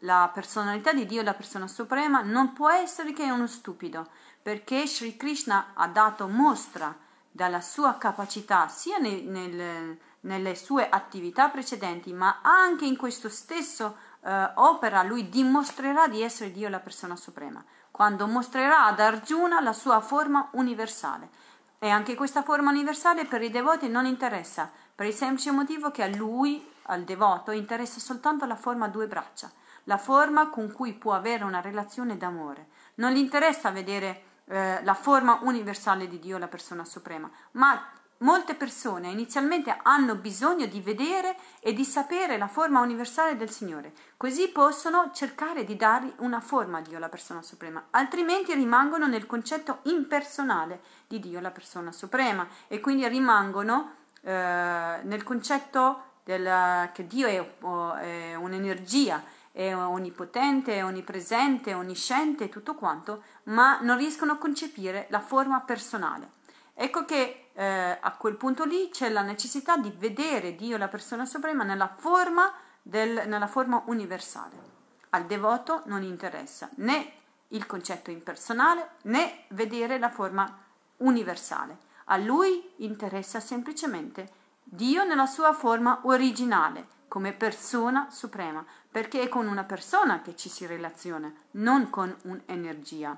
la 0.01 0.31
personalità 0.33 0.93
di 0.93 1.07
Dio, 1.07 1.23
la 1.23 1.33
persona 1.33 1.67
suprema, 1.67 2.21
non 2.21 2.53
può 2.53 2.71
essere 2.71 3.15
che 3.15 3.31
uno 3.31 3.47
stupido, 3.47 4.09
perché 4.43 4.87
Sri 4.87 5.17
Krishna 5.17 5.73
ha 5.73 5.87
dato 5.89 6.29
mostra 6.29 6.95
dalla 7.31 7.63
sua 7.63 7.97
capacità 7.97 8.69
sia 8.69 8.99
nel, 8.99 9.25
nel, 9.25 9.99
nelle 10.21 10.55
sue 10.55 10.89
attività 10.89 11.49
precedenti, 11.49 12.13
ma 12.13 12.41
anche 12.43 12.85
in 12.85 12.97
questo 12.97 13.31
stesso 13.31 13.97
eh, 14.21 14.51
opera 14.57 15.03
lui 15.03 15.29
dimostrerà 15.29 16.07
di 16.09 16.21
essere 16.21 16.53
Dio 16.53 16.69
la 16.69 16.81
persona 16.81 17.17
suprema, 17.17 17.65
quando 17.91 18.27
mostrerà 18.27 18.85
ad 18.87 19.01
Arjuna 19.01 19.61
la 19.61 19.73
sua 19.73 20.01
forma 20.01 20.49
universale. 20.53 21.31
E 21.79 21.89
anche 21.89 22.15
questa 22.15 22.43
forma 22.43 22.71
universale 22.71 23.27
per 23.27 23.43
i 23.43 23.51
devoti 23.51 23.89
non 23.89 24.07
interessa, 24.07 24.71
per 24.95 25.07
il 25.07 25.13
semplice 25.13 25.51
motivo 25.51 25.91
che 25.91 26.03
a 26.03 26.07
lui, 26.07 26.67
al 26.85 27.05
devoto, 27.05 27.51
interessa 27.51 28.01
soltanto 28.01 28.47
la 28.47 28.57
forma 28.57 28.87
a 28.87 28.89
due 28.89 29.07
braccia, 29.07 29.51
la 29.85 29.99
forma 29.99 30.49
con 30.49 30.73
cui 30.73 30.95
può 30.95 31.13
avere 31.13 31.45
una 31.45 31.61
relazione 31.61 32.17
d'amore. 32.17 32.69
Non 32.97 33.13
gli 33.13 33.19
interessa 33.19 33.71
vedere 33.71 34.23
eh, 34.47 34.83
la 34.83 34.95
forma 34.95 35.41
universale 35.43 36.09
di 36.09 36.19
Dio, 36.19 36.39
la 36.39 36.49
persona 36.49 36.85
suprema, 36.85 37.31
ma 37.53 37.83
molte 38.25 38.55
persone 38.55 39.11
inizialmente 39.11 39.77
hanno 39.83 40.17
bisogno 40.17 40.67
di 40.67 40.81
vedere 40.81 41.37
e 41.61 41.73
di 41.73 41.85
sapere 41.85 42.37
la 42.37 42.49
forma 42.49 42.81
universale 42.81 43.37
del 43.37 43.51
Signore, 43.51 43.93
così 44.17 44.49
possono 44.49 45.11
cercare 45.15 45.65
di 45.65 45.77
dargli 45.77 46.13
una 46.19 46.41
forma 46.41 46.79
a 46.79 46.81
Dio, 46.81 46.99
la 46.99 47.09
persona 47.09 47.43
suprema, 47.43 47.87
altrimenti 47.91 48.53
rimangono 48.55 49.07
nel 49.07 49.27
concetto 49.27 49.81
impersonale 49.85 50.81
di 51.07 51.21
Dio, 51.21 51.41
la 51.41 51.51
persona 51.51 51.93
suprema, 51.93 52.47
e 52.67 52.81
quindi 52.81 53.07
rimangono 53.07 53.93
eh, 54.23 55.01
nel 55.03 55.23
concetto 55.23 56.13
del, 56.25 56.91
che 56.93 57.07
Dio 57.07 57.29
è, 57.29 57.57
è 58.01 58.35
un'energia 58.35 59.23
è 59.53 59.73
onnipotente, 59.73 60.75
è 60.75 60.85
onnipresente, 60.85 61.75
onnisciente, 61.75 62.49
tutto 62.49 62.75
quanto, 62.75 63.23
ma 63.45 63.79
non 63.83 63.97
riescono 63.97 64.33
a 64.33 64.37
concepire 64.37 65.07
la 65.11 65.21
forma 65.21 65.61
personale. 65.61 66.29
Ecco 66.75 67.05
che 67.05 67.44
eh, 67.55 67.99
a 68.01 68.17
quel 68.17 68.37
punto 68.37 68.65
lì 68.65 68.89
c'è 68.91 69.09
la 69.09 69.23
necessità 69.23 69.77
di 69.77 69.93
vedere 69.97 70.57
Dio, 70.57 70.77
la 70.77 70.89
persona 70.89 71.25
suprema, 71.25 71.63
nella 71.63 71.95
forma, 71.97 72.53
del, 72.83 73.29
nella 73.29 73.47
forma 73.47 73.83
universale. 73.87 74.73
Al 75.11 75.27
devoto 75.27 75.83
non 75.87 76.03
interessa 76.03 76.69
né 76.77 77.13
il 77.49 77.67
concetto 77.67 78.11
impersonale 78.11 78.97
né 79.03 79.45
vedere 79.49 79.99
la 79.99 80.11
forma 80.11 80.63
universale. 80.99 81.79
A 82.07 82.17
lui 82.17 82.73
interessa 82.79 83.39
semplicemente 83.39 84.43
Dio 84.65 85.05
nella 85.05 85.27
sua 85.27 85.53
forma 85.53 86.01
originale, 86.03 86.89
come 87.07 87.33
persona 87.33 88.09
suprema, 88.11 88.65
perché 88.91 89.23
è 89.23 89.29
con 89.29 89.47
una 89.47 89.63
persona 89.63 90.21
che 90.23 90.35
ci 90.35 90.49
si 90.49 90.67
relaziona, 90.67 91.33
non 91.53 91.89
con 91.91 92.15
un'energia. 92.23 93.17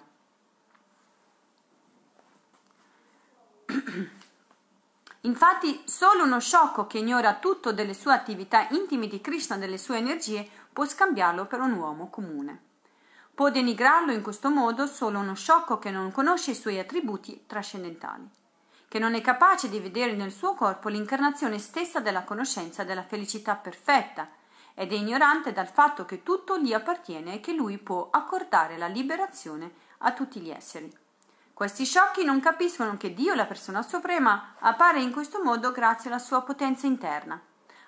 Infatti, 5.27 5.83
solo 5.85 6.25
uno 6.25 6.41
sciocco 6.41 6.87
che 6.87 6.99
ignora 6.99 7.35
tutto 7.35 7.73
delle 7.73 7.95
sue 7.95 8.13
attività 8.13 8.67
intime 8.71 9.07
di 9.07 9.21
Krishna, 9.21 9.57
delle 9.57 9.79
sue 9.79 9.99
energie, 9.99 10.49
può 10.73 10.85
scambiarlo 10.85 11.47
per 11.47 11.61
un 11.61 11.73
uomo 11.73 12.09
comune. 12.11 12.63
Può 13.35 13.51
denigrarlo 13.51 14.13
in 14.13 14.23
questo 14.23 14.51
modo 14.51 14.87
solo 14.87 15.19
uno 15.19 15.35
sciocco 15.35 15.79
che 15.79 15.91
non 15.91 16.11
conosce 16.11 16.53
i 16.53 16.55
suoi 16.55 16.79
attributi 16.79 17.45
trascendentali 17.47 18.45
che 18.89 18.99
non 18.99 19.15
è 19.15 19.21
capace 19.21 19.69
di 19.69 19.81
vedere 19.81 20.15
nel 20.15 20.33
suo 20.33 20.55
corpo 20.55 20.89
l'incarnazione 20.89 21.59
stessa 21.59 22.01
della 22.01 22.23
conoscenza 22.23 22.85
della 22.85 23.03
felicità 23.03 23.57
perfetta 23.57 24.29
ed 24.75 24.93
è 24.93 24.95
ignorante 24.95 25.53
dal 25.53 25.69
fatto 25.69 26.05
che 26.05 26.23
tutto 26.23 26.59
gli 26.59 26.73
appartiene 26.73 27.35
e 27.35 27.41
che 27.41 27.53
lui 27.53 27.79
può 27.79 28.09
accordare 28.11 28.79
la 28.79 28.87
liberazione 28.87 29.73
a 29.99 30.13
tutti 30.13 30.41
gli 30.41 30.51
esseri. 30.51 30.91
Questi 31.57 31.87
sciocchi 31.87 32.23
non 32.23 32.39
capiscono 32.41 32.99
che 32.99 33.15
Dio, 33.15 33.33
la 33.33 33.47
persona 33.47 33.81
suprema, 33.81 34.57
appare 34.59 35.01
in 35.01 35.11
questo 35.11 35.43
modo 35.43 35.73
grazie 35.73 36.11
alla 36.11 36.19
sua 36.19 36.43
potenza 36.43 36.87
interna. 36.87 37.41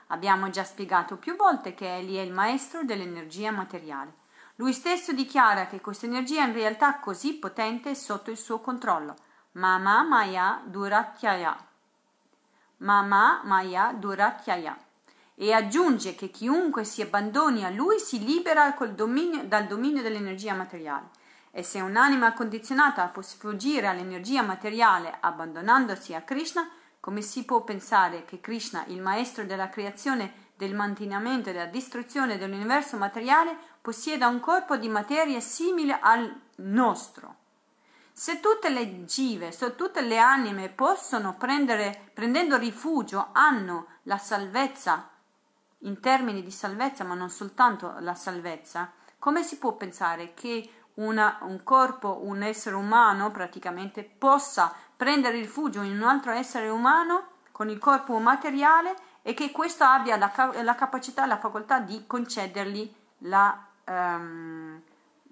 Abbiamo 0.07 0.49
già 0.49 0.64
spiegato 0.64 1.16
più 1.16 1.37
volte 1.37 1.75
che 1.75 1.97
egli 1.97 2.16
è 2.16 2.23
il 2.23 2.33
maestro 2.33 2.83
dell'energia 2.83 3.51
materiale. 3.51 4.14
Lui 4.55 4.73
stesso 4.73 5.12
dichiara 5.12 5.66
che 5.66 5.83
questa 5.83 6.07
energia 6.07 6.45
in 6.45 6.55
realtà 6.55 6.99
così 6.99 7.35
potente 7.35 7.91
è 7.91 7.95
sotto 7.95 8.31
il 8.31 8.39
suo 8.39 8.59
controllo 8.61 9.14
Mama 9.53 10.03
Maya 10.03 10.62
Duratyaya. 10.64 11.55
Mama 12.79 13.43
Maya 13.45 13.93
Duratyaya. 13.93 14.79
E 15.35 15.53
aggiunge 15.53 16.14
che 16.14 16.31
chiunque 16.31 16.85
si 16.85 17.03
abbandoni 17.03 17.66
a 17.66 17.69
lui 17.69 17.99
si 17.99 18.25
libera 18.25 18.75
dominio, 18.95 19.45
dal 19.45 19.66
dominio 19.66 20.01
dell'energia 20.01 20.55
materiale. 20.55 21.11
E 21.59 21.65
se 21.65 21.81
un'anima 21.81 22.35
condizionata 22.35 23.09
può 23.09 23.21
sfuggire 23.21 23.89
all'energia 23.89 24.43
materiale 24.43 25.17
abbandonandosi 25.19 26.15
a 26.15 26.23
Krishna, 26.23 26.71
come 27.01 27.21
si 27.21 27.45
può 27.45 27.65
pensare 27.65 28.25
che 28.25 28.41
Krishna, 28.41 28.85
il 28.87 29.03
maestro 29.03 29.43
della 29.43 29.69
creazione, 29.69 30.51
del 30.55 30.73
mantenimento 30.73 31.51
e 31.51 31.53
della 31.53 31.65
distruzione 31.65 32.39
dell'universo 32.39 32.97
materiale, 32.97 33.57
possieda 33.83 34.29
un 34.29 34.39
corpo 34.39 34.77
di 34.77 34.89
materia 34.89 35.41
simile 35.41 35.99
al 36.01 36.33
nostro? 36.59 37.35
Se 38.13 38.39
tutte 38.39 38.69
le 38.69 39.05
give, 39.05 39.51
se 39.51 39.75
tutte 39.75 40.01
le 40.03 40.19
anime 40.19 40.69
possono 40.69 41.35
prendere, 41.37 42.11
prendendo 42.15 42.57
rifugio, 42.57 43.31
hanno 43.33 43.87
la 44.05 44.19
salvezza, 44.19 45.11
in 45.79 45.99
termini 45.99 46.45
di 46.45 46.53
salvezza, 46.53 47.03
ma 47.03 47.15
non 47.15 47.31
soltanto 47.31 47.97
la 47.99 48.15
salvezza, 48.15 48.93
come 49.19 49.43
si 49.43 49.59
può 49.59 49.73
pensare 49.73 50.35
che 50.35 50.75
una, 50.99 51.38
un 51.42 51.62
corpo, 51.62 52.20
un 52.22 52.42
essere 52.42 52.76
umano 52.76 53.30
praticamente 53.30 54.03
possa 54.03 54.72
prendere 54.96 55.38
rifugio 55.38 55.82
in 55.82 55.96
un 55.96 56.03
altro 56.03 56.32
essere 56.32 56.68
umano 56.68 57.36
con 57.53 57.68
il 57.68 57.78
corpo 57.78 58.18
materiale 58.18 58.94
e 59.22 59.34
che 59.34 59.51
questo 59.51 59.84
abbia 59.84 60.16
la, 60.16 60.32
la 60.62 60.74
capacità, 60.74 61.26
la 61.26 61.38
facoltà 61.38 61.80
di 61.80 62.05
concedergli 62.07 62.92
la, 63.18 63.66
um, 63.86 64.80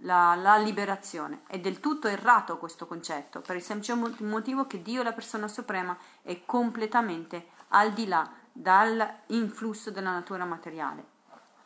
la, 0.01 0.35
la, 0.35 0.57
liberazione. 0.57 1.43
È 1.47 1.59
del 1.59 1.81
tutto 1.81 2.09
errato 2.09 2.59
questo 2.59 2.87
concetto, 2.87 3.41
per 3.41 3.57
il 3.57 3.63
semplice 3.63 3.95
motivo 4.19 4.67
che 4.67 4.83
Dio, 4.83 5.03
la 5.03 5.13
persona 5.13 5.49
suprema, 5.49 5.97
è 6.23 6.45
completamente 6.45 7.49
al 7.69 7.93
di 7.93 8.07
là 8.07 8.29
dall'influsso 8.53 9.91
della 9.91 10.11
natura 10.11 10.45
materiale. 10.45 11.15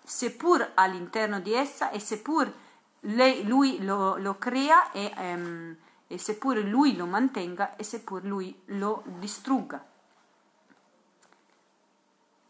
Seppur 0.05 0.72
all'interno 0.74 1.40
di 1.40 1.53
essa 1.53 1.90
e 1.90 2.01
seppur 2.01 2.53
lei, 3.01 3.44
lui 3.46 3.82
lo, 3.84 4.16
lo 4.16 4.38
crea 4.38 4.90
e, 4.92 5.12
um, 5.16 5.76
e 6.07 6.18
seppur 6.18 6.57
lui 6.59 6.96
lo 6.96 7.07
mantenga 7.07 7.76
e 7.76 7.84
seppur 7.84 8.24
lui 8.24 8.62
lo 8.66 9.03
distrugga. 9.07 9.84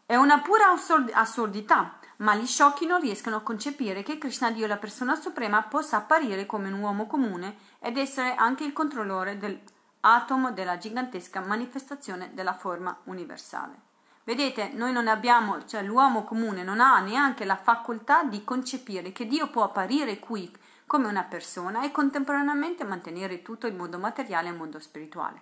È 0.05 0.15
una 0.15 0.39
pura 0.41 0.73
assurdità 1.13 1.99
ma 2.21 2.35
gli 2.35 2.45
sciocchi 2.45 2.85
non 2.85 3.01
riescono 3.01 3.37
a 3.37 3.41
concepire 3.41 4.03
che 4.03 4.17
Krishna 4.17 4.51
Dio, 4.51 4.67
la 4.67 4.77
persona 4.77 5.15
suprema, 5.15 5.63
possa 5.63 5.97
apparire 5.97 6.45
come 6.45 6.71
un 6.71 6.79
uomo 6.79 7.07
comune 7.07 7.57
ed 7.79 7.97
essere 7.97 8.35
anche 8.35 8.63
il 8.63 8.73
controllore 8.73 9.37
dell'atomo 9.37 10.51
della 10.51 10.77
gigantesca 10.77 11.41
manifestazione 11.41 12.31
della 12.33 12.53
forma 12.53 12.95
universale. 13.05 13.89
Vedete, 14.23 14.71
noi 14.73 14.91
non 14.91 15.07
abbiamo, 15.07 15.65
cioè 15.65 15.81
l'uomo 15.81 16.23
comune 16.23 16.63
non 16.63 16.79
ha 16.79 16.99
neanche 16.99 17.43
la 17.43 17.55
facoltà 17.55 18.23
di 18.23 18.43
concepire 18.43 19.11
che 19.11 19.25
Dio 19.25 19.49
può 19.49 19.63
apparire 19.63 20.19
qui 20.19 20.51
come 20.85 21.07
una 21.07 21.23
persona 21.23 21.83
e 21.83 21.91
contemporaneamente 21.91 22.83
mantenere 22.83 23.41
tutto 23.41 23.65
il 23.65 23.73
mondo 23.73 23.97
materiale 23.97 24.49
e 24.49 24.51
il 24.51 24.57
mondo 24.57 24.79
spirituale. 24.79 25.41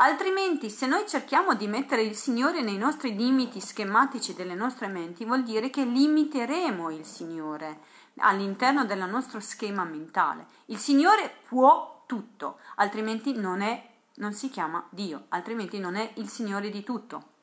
Altrimenti, 0.00 0.70
se 0.70 0.86
noi 0.86 1.08
cerchiamo 1.08 1.54
di 1.54 1.66
mettere 1.66 2.02
il 2.02 2.14
Signore 2.14 2.62
nei 2.62 2.78
nostri 2.78 3.16
limiti 3.16 3.60
schematici 3.60 4.32
delle 4.32 4.54
nostre 4.54 4.86
menti, 4.86 5.24
vuol 5.24 5.42
dire 5.42 5.70
che 5.70 5.84
limiteremo 5.84 6.90
il 6.90 7.04
Signore 7.04 7.80
all'interno 8.18 8.84
del 8.84 9.08
nostro 9.08 9.40
schema 9.40 9.82
mentale. 9.82 10.46
Il 10.66 10.78
Signore 10.78 11.30
può 11.48 12.04
tutto, 12.06 12.60
altrimenti 12.76 13.32
non, 13.34 13.60
è, 13.60 13.90
non 14.14 14.32
si 14.32 14.48
chiama 14.48 14.86
Dio, 14.90 15.24
altrimenti 15.30 15.80
non 15.80 15.96
è 15.96 16.12
il 16.14 16.28
Signore 16.28 16.70
di 16.70 16.84
tutto. 16.84 17.36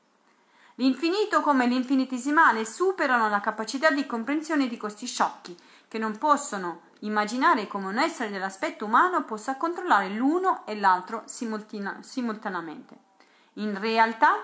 L'infinito 0.78 1.40
come 1.40 1.68
l'infinitesimale 1.68 2.66
superano 2.66 3.30
la 3.30 3.40
capacità 3.40 3.92
di 3.92 4.06
comprensione 4.06 4.68
di 4.68 4.78
questi 4.78 5.06
sciocchi, 5.06 5.58
che 5.88 5.98
non 5.98 6.18
possono 6.18 6.82
immaginare 7.00 7.66
come 7.68 7.88
un 7.88 7.98
essere 7.98 8.30
dell'aspetto 8.30 8.84
umano 8.84 9.24
possa 9.24 9.56
controllare 9.56 10.10
l'uno 10.10 10.66
e 10.66 10.78
l'altro 10.78 11.24
simultaneamente. 11.28 12.98
In 13.54 13.80
realtà 13.80 14.36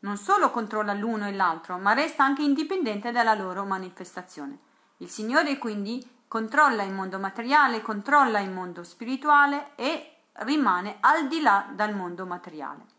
non 0.00 0.16
solo 0.16 0.50
controlla 0.50 0.92
l'uno 0.92 1.26
e 1.26 1.34
l'altro, 1.34 1.78
ma 1.78 1.94
resta 1.94 2.22
anche 2.22 2.42
indipendente 2.42 3.10
dalla 3.10 3.34
loro 3.34 3.64
manifestazione. 3.64 4.58
Il 4.98 5.10
Signore 5.10 5.58
quindi 5.58 6.08
controlla 6.28 6.84
il 6.84 6.92
mondo 6.92 7.18
materiale, 7.18 7.82
controlla 7.82 8.38
il 8.38 8.50
mondo 8.50 8.84
spirituale 8.84 9.70
e 9.74 10.18
rimane 10.34 10.98
al 11.00 11.26
di 11.26 11.40
là 11.40 11.66
dal 11.72 11.92
mondo 11.92 12.24
materiale. 12.24 12.94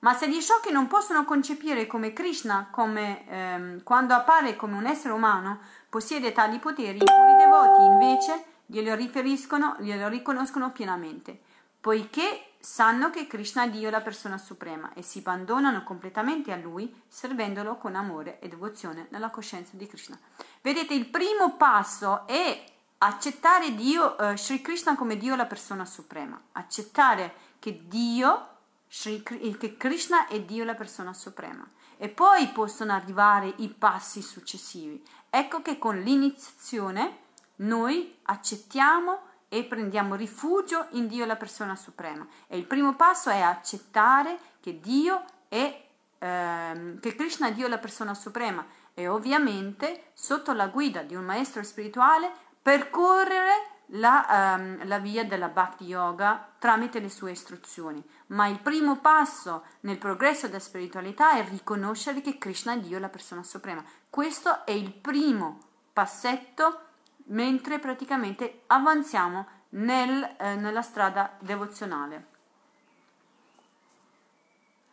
Ma 0.00 0.14
se 0.14 0.30
gli 0.30 0.40
sciocchi 0.40 0.72
non 0.72 0.86
possono 0.86 1.24
concepire 1.24 1.86
come 1.86 2.12
Krishna, 2.12 2.68
come, 2.70 3.28
ehm, 3.28 3.82
quando 3.82 4.14
appare 4.14 4.56
come 4.56 4.76
un 4.76 4.86
essere 4.86 5.12
umano, 5.12 5.60
possiede 5.90 6.32
tali 6.32 6.58
poteri, 6.58 6.96
i 6.96 7.04
puri 7.04 7.36
devoti 7.36 7.84
invece 7.84 8.44
glielo 8.64 8.94
riferiscono, 8.94 9.76
glielo 9.78 10.08
riconoscono 10.08 10.70
pienamente, 10.72 11.38
poiché 11.80 12.52
sanno 12.58 13.10
che 13.10 13.26
Krishna 13.26 13.64
è 13.64 13.70
Dio 13.70 13.90
la 13.90 14.00
persona 14.00 14.38
suprema 14.38 14.92
e 14.94 15.02
si 15.02 15.18
abbandonano 15.18 15.82
completamente 15.82 16.50
a 16.52 16.56
Lui, 16.56 17.02
servendolo 17.06 17.76
con 17.76 17.94
amore 17.94 18.38
e 18.40 18.48
devozione 18.48 19.06
nella 19.10 19.28
coscienza 19.28 19.72
di 19.76 19.86
Krishna. 19.86 20.18
Vedete, 20.62 20.94
il 20.94 21.06
primo 21.06 21.56
passo 21.56 22.26
è 22.26 22.64
accettare 22.98 23.74
Dio, 23.74 24.16
eh, 24.16 24.36
Sri 24.36 24.62
Krishna 24.62 24.94
come 24.94 25.16
Dio 25.16 25.36
la 25.36 25.46
persona 25.46 25.84
suprema, 25.84 26.40
accettare 26.52 27.34
che 27.58 27.82
Dio 27.86 28.49
che 28.90 29.76
Krishna 29.76 30.26
è 30.26 30.40
Dio 30.42 30.64
la 30.64 30.74
persona 30.74 31.12
suprema. 31.14 31.66
E 31.96 32.08
poi 32.08 32.48
possono 32.48 32.92
arrivare 32.92 33.52
i 33.58 33.68
passi 33.68 34.20
successivi. 34.20 35.02
Ecco 35.28 35.62
che 35.62 35.78
con 35.78 36.00
l'iniziazione 36.00 37.18
noi 37.56 38.18
accettiamo 38.22 39.28
e 39.48 39.64
prendiamo 39.64 40.14
rifugio 40.14 40.86
in 40.90 41.06
Dio 41.06 41.24
la 41.24 41.36
persona 41.36 41.76
suprema. 41.76 42.26
E 42.46 42.56
il 42.56 42.66
primo 42.66 42.94
passo 42.96 43.30
è 43.30 43.40
accettare 43.40 44.38
che 44.60 44.80
Dio 44.80 45.24
è 45.48 45.88
ehm, 46.18 47.00
che 47.00 47.14
Krishna 47.14 47.48
è 47.48 47.52
Dio 47.52 47.68
la 47.68 47.78
persona 47.78 48.14
suprema. 48.14 48.64
E 48.94 49.08
ovviamente 49.08 50.10
sotto 50.14 50.52
la 50.52 50.66
guida 50.66 51.02
di 51.02 51.14
un 51.14 51.24
maestro 51.24 51.62
spirituale 51.62 52.30
percorrere 52.60 53.78
la, 53.92 54.56
um, 54.58 54.86
la, 54.86 54.98
via 54.98 55.24
della 55.24 55.48
Bhakti 55.48 55.84
Yoga 55.84 56.48
tramite 56.58 57.00
le 57.00 57.08
sue 57.08 57.32
istruzioni. 57.32 58.02
Ma 58.28 58.46
il 58.46 58.60
primo 58.60 58.98
passo 58.98 59.64
nel 59.80 59.98
progresso 59.98 60.46
della 60.46 60.58
spiritualità 60.58 61.32
è 61.32 61.48
riconoscere 61.48 62.20
che 62.20 62.38
Krishna 62.38 62.74
è 62.74 62.78
Dio, 62.78 62.98
la 62.98 63.08
persona 63.08 63.42
suprema. 63.42 63.82
Questo 64.08 64.64
è 64.64 64.72
il 64.72 64.92
primo 64.92 65.58
passetto 65.92 66.82
mentre 67.26 67.78
praticamente 67.78 68.62
avanziamo 68.66 69.46
nel, 69.70 70.36
eh, 70.38 70.56
nella 70.56 70.82
strada 70.82 71.36
devozionale. 71.38 72.26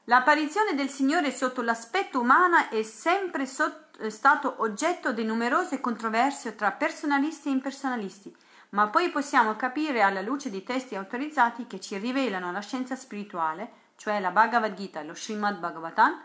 L'apparizione 0.05 0.73
del 0.73 0.89
Signore 0.89 1.31
sotto 1.31 1.61
l'aspetto 1.61 2.21
umano 2.21 2.69
è 2.69 2.81
sempre 2.81 3.45
sotto, 3.45 3.99
è 3.99 4.09
stato 4.09 4.55
oggetto 4.59 5.11
di 5.11 5.25
numerose 5.25 5.81
controversie 5.81 6.55
tra 6.55 6.71
personalisti 6.71 7.49
e 7.49 7.51
impersonalisti 7.51 8.35
ma 8.77 8.89
poi 8.89 9.09
possiamo 9.09 9.55
capire 9.55 10.03
alla 10.03 10.21
luce 10.21 10.51
di 10.51 10.61
testi 10.61 10.95
autorizzati 10.95 11.65
che 11.65 11.79
ci 11.79 11.97
rivelano 11.97 12.51
la 12.51 12.59
scienza 12.59 12.95
spirituale, 12.95 13.71
cioè 13.95 14.19
la 14.19 14.29
Bhagavad 14.29 14.75
Gita 14.75 14.99
e 14.99 15.03
lo 15.03 15.15
Srimad 15.15 15.57
Bhagavatam, 15.57 16.21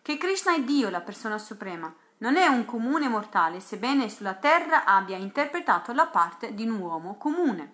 che 0.00 0.16
Krishna 0.16 0.54
è 0.54 0.62
Dio, 0.62 0.88
la 0.88 1.00
persona 1.00 1.36
suprema, 1.36 1.92
non 2.18 2.36
è 2.36 2.46
un 2.46 2.64
comune 2.64 3.08
mortale, 3.08 3.58
sebbene 3.58 4.08
sulla 4.08 4.34
terra 4.34 4.84
abbia 4.84 5.16
interpretato 5.16 5.92
la 5.92 6.06
parte 6.06 6.54
di 6.54 6.62
un 6.62 6.78
uomo 6.78 7.16
comune. 7.16 7.72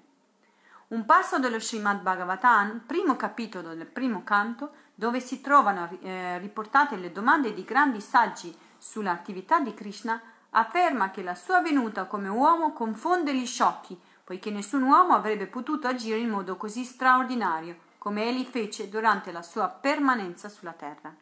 Un 0.88 1.04
passo 1.04 1.38
dello 1.38 1.60
Srimad 1.60 2.00
Bhagavatam, 2.00 2.84
primo 2.86 3.16
capitolo 3.16 3.74
del 3.74 3.84
primo 3.84 4.24
canto, 4.24 4.70
dove 4.94 5.20
si 5.20 5.42
trovano 5.42 5.90
eh, 6.00 6.38
riportate 6.38 6.96
le 6.96 7.12
domande 7.12 7.52
di 7.52 7.64
grandi 7.64 8.00
saggi 8.00 8.56
sull'attività 8.78 9.60
di 9.60 9.74
Krishna, 9.74 10.18
afferma 10.50 11.10
che 11.10 11.22
la 11.22 11.34
sua 11.34 11.60
venuta 11.60 12.04
come 12.04 12.28
uomo 12.28 12.72
confonde 12.72 13.34
gli 13.34 13.46
sciocchi, 13.46 14.00
poiché 14.26 14.50
nessun 14.50 14.82
uomo 14.82 15.14
avrebbe 15.14 15.46
potuto 15.46 15.86
agire 15.86 16.18
in 16.18 16.30
modo 16.30 16.56
così 16.56 16.82
straordinario 16.82 17.76
come 17.96 18.24
egli 18.24 18.44
fece 18.44 18.88
durante 18.88 19.30
la 19.30 19.40
sua 19.40 19.68
permanenza 19.68 20.48
sulla 20.48 20.72
terra. 20.72 21.14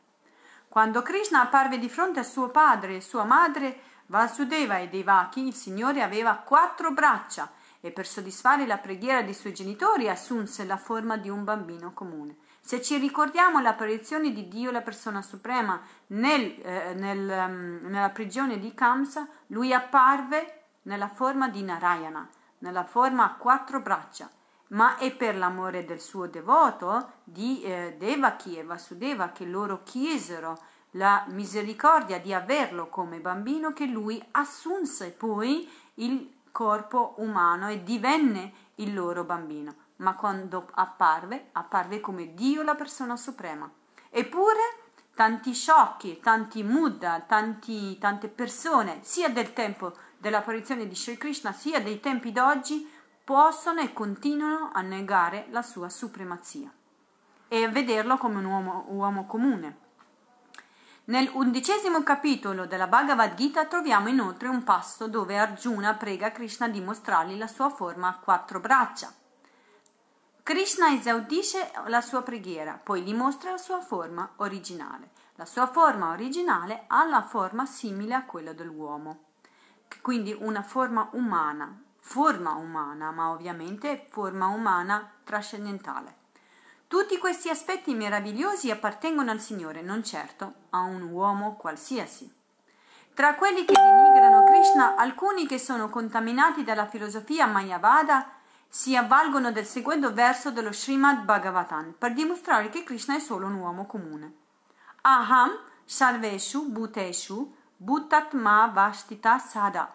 Quando 0.66 1.02
Krishna 1.02 1.42
apparve 1.42 1.78
di 1.78 1.90
fronte 1.90 2.20
a 2.20 2.24
suo 2.24 2.48
padre 2.48 2.96
e 2.96 3.00
sua 3.02 3.24
madre, 3.24 3.78
Vasudeva 4.07 4.78
e 4.78 4.88
Devaki, 4.88 5.46
il 5.46 5.52
Signore 5.52 6.00
aveva 6.00 6.36
quattro 6.36 6.92
braccia 6.92 7.52
e 7.82 7.90
per 7.90 8.07
soddisfare 8.07 8.66
la 8.66 8.78
preghiera 8.78 9.20
dei 9.20 9.34
suoi 9.34 9.52
genitori 9.52 10.09
assunse 10.09 10.64
la 10.64 10.78
forma 10.78 11.18
di 11.18 11.28
un 11.28 11.44
bambino 11.44 11.92
comune. 11.92 12.36
Se 12.62 12.80
ci 12.80 12.96
ricordiamo 12.96 13.61
l'apparizione 13.61 14.32
di 14.32 14.48
Dio, 14.48 14.70
la 14.70 14.80
persona 14.80 15.20
suprema, 15.20 15.78
nel, 16.07 16.59
eh, 16.62 16.94
nel, 16.94 17.28
um, 17.28 17.90
nella 17.90 18.09
prigione 18.09 18.59
di 18.59 18.72
Kamsa, 18.72 19.28
lui 19.48 19.74
apparve 19.74 20.62
nella 20.84 21.09
forma 21.09 21.50
di 21.50 21.62
Narayana, 21.62 22.26
nella 22.65 22.85
forma 22.85 23.25
a 23.25 23.35
quattro 23.35 23.81
braccia, 23.81 24.31
ma 24.69 24.97
è 24.97 25.15
per 25.15 25.37
l'amore 25.37 25.85
del 25.85 26.01
suo 26.01 26.27
devoto, 26.27 27.12
di 27.23 27.62
eh, 27.62 27.97
Devaki 27.99 28.57
e 28.57 28.65
Vasudeva, 28.65 29.29
che 29.29 29.45
loro 29.45 29.83
chiesero 29.85 30.59
la 30.93 31.25
misericordia 31.29 32.19
di 32.19 32.33
averlo 32.33 32.89
come 32.89 33.21
bambino, 33.21 33.75
che 33.75 33.85
lui 33.85 34.23
assunse 34.31 35.11
poi 35.11 35.71
il 35.97 36.39
corpo 36.51 37.15
umano 37.19 37.69
e 37.69 37.83
divenne 37.83 38.53
il 38.77 38.95
loro 38.95 39.25
bambino 39.25 39.83
ma 39.97 40.17
quando 40.17 40.69
apparve, 40.75 41.51
apparve 41.53 42.01
come 42.01 42.35
Dio 42.35 42.62
la 42.62 42.75
persona 42.75 43.17
suprema. 43.17 43.71
Eppure 44.11 44.84
tanti 45.15 45.55
sciocchi, 45.55 46.21
tanti 46.21 46.62
Muddha, 46.62 47.25
tanti, 47.27 47.97
tante 47.99 48.29
persone, 48.29 48.99
sia 49.03 49.29
del 49.29 49.53
tempo 49.53 49.95
dell'apparizione 50.19 50.89
di 50.89 50.95
Sri 50.95 51.17
Krishna, 51.17 51.53
sia 51.53 51.81
dei 51.81 52.01
tempi 52.01 52.33
d'oggi, 52.33 52.91
possono 53.25 53.81
e 53.81 53.93
continuano 53.93 54.71
a 54.73 54.83
negare 54.83 55.47
la 55.51 55.62
sua 55.62 55.89
supremazia 55.89 56.71
e 57.49 57.69
vederlo 57.69 58.19
come 58.19 58.39
un 58.39 58.45
uomo, 58.45 58.85
uomo 58.89 59.27
comune. 59.27 59.79
Nel 61.07 61.31
undicesimo 61.33 62.03
capitolo 62.03 62.67
della 62.67 62.87
Bhagavad 62.87 63.35
Gita 63.35 63.67
troviamo 63.67 64.09
inoltre 64.09 64.49
un 64.49 64.65
passo 64.65 65.07
dove 65.07 65.39
Arjuna 65.39 65.95
prega 65.95 66.33
Krishna 66.33 66.69
di 66.69 66.81
mostrargli 66.81 67.37
la 67.37 67.47
sua 67.47 67.69
forma 67.69 68.09
a 68.09 68.19
quattro 68.19 68.59
braccia. 68.59 69.12
Krishna 70.45 70.92
esaudisce 70.92 71.72
la 71.86 72.03
sua 72.03 72.20
preghiera, 72.20 72.74
poi 72.74 73.01
gli 73.01 73.14
mostra 73.14 73.53
la 73.53 73.57
sua 73.57 73.80
forma 73.80 74.34
originale. 74.36 75.09
La 75.36 75.47
sua 75.47 75.66
forma 75.66 76.11
originale 76.11 76.84
ha 76.86 77.07
la 77.07 77.22
forma 77.22 77.64
simile 77.64 78.12
a 78.12 78.26
quella 78.26 78.53
dell'uomo, 78.53 79.20
quindi 80.03 80.36
una 80.38 80.61
forma 80.61 81.09
umana, 81.12 81.74
forma 81.99 82.53
umana, 82.57 83.11
ma 83.11 83.30
ovviamente 83.30 84.07
forma 84.11 84.49
umana 84.49 85.12
trascendentale. 85.24 86.16
Tutti 86.88 87.16
questi 87.16 87.49
aspetti 87.49 87.95
meravigliosi 87.95 88.70
appartengono 88.70 89.30
al 89.30 89.40
Signore, 89.40 89.80
non 89.80 90.05
certo 90.05 90.53
a 90.70 90.80
un 90.80 91.11
uomo 91.11 91.57
qualsiasi. 91.57 92.30
Tra 93.14 93.34
quelli 93.36 93.64
che 93.64 93.72
denigrano 93.72 94.45
Krishna, 94.45 94.95
alcuni 94.97 95.47
che 95.47 95.59
sono 95.59 95.88
contaminati 95.88 96.64
dalla 96.64 96.86
filosofia 96.86 97.47
Mayavada 97.47 98.42
si 98.75 98.97
avvalgono 98.97 99.53
del 99.53 99.66
seguente 99.66 100.11
verso 100.11 100.51
dello 100.51 100.72
Srimad 100.72 101.22
Bhagavatam 101.22 101.95
per 101.97 102.12
dimostrare 102.12 102.70
che 102.70 102.83
Krishna 102.83 103.14
è 103.14 103.20
solo 103.20 103.47
un 103.47 103.55
uomo 103.55 103.87
comune. 103.87 104.35
Aham 105.03 105.57
sarveshu 105.85 106.72
bhuteshu 106.72 107.55
bhuttatma 107.77 108.66
vastita 108.75 109.39
sada. 109.39 109.95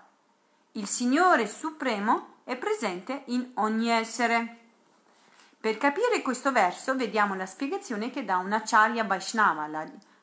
Il 0.72 0.88
Signore 0.88 1.46
Supremo 1.46 2.36
è 2.46 2.56
presente 2.56 3.24
in 3.26 3.52
ogni 3.56 3.90
essere. 3.90 4.60
Per 5.60 5.78
capire 5.78 6.22
questo 6.22 6.54
verso 6.54 6.96
vediamo 6.96 7.36
la 7.36 7.46
spiegazione 7.46 8.10
che 8.10 8.24
dà 8.24 8.38
una 8.38 8.64
Acharya 8.64 9.04
Vaishnava, 9.04 9.68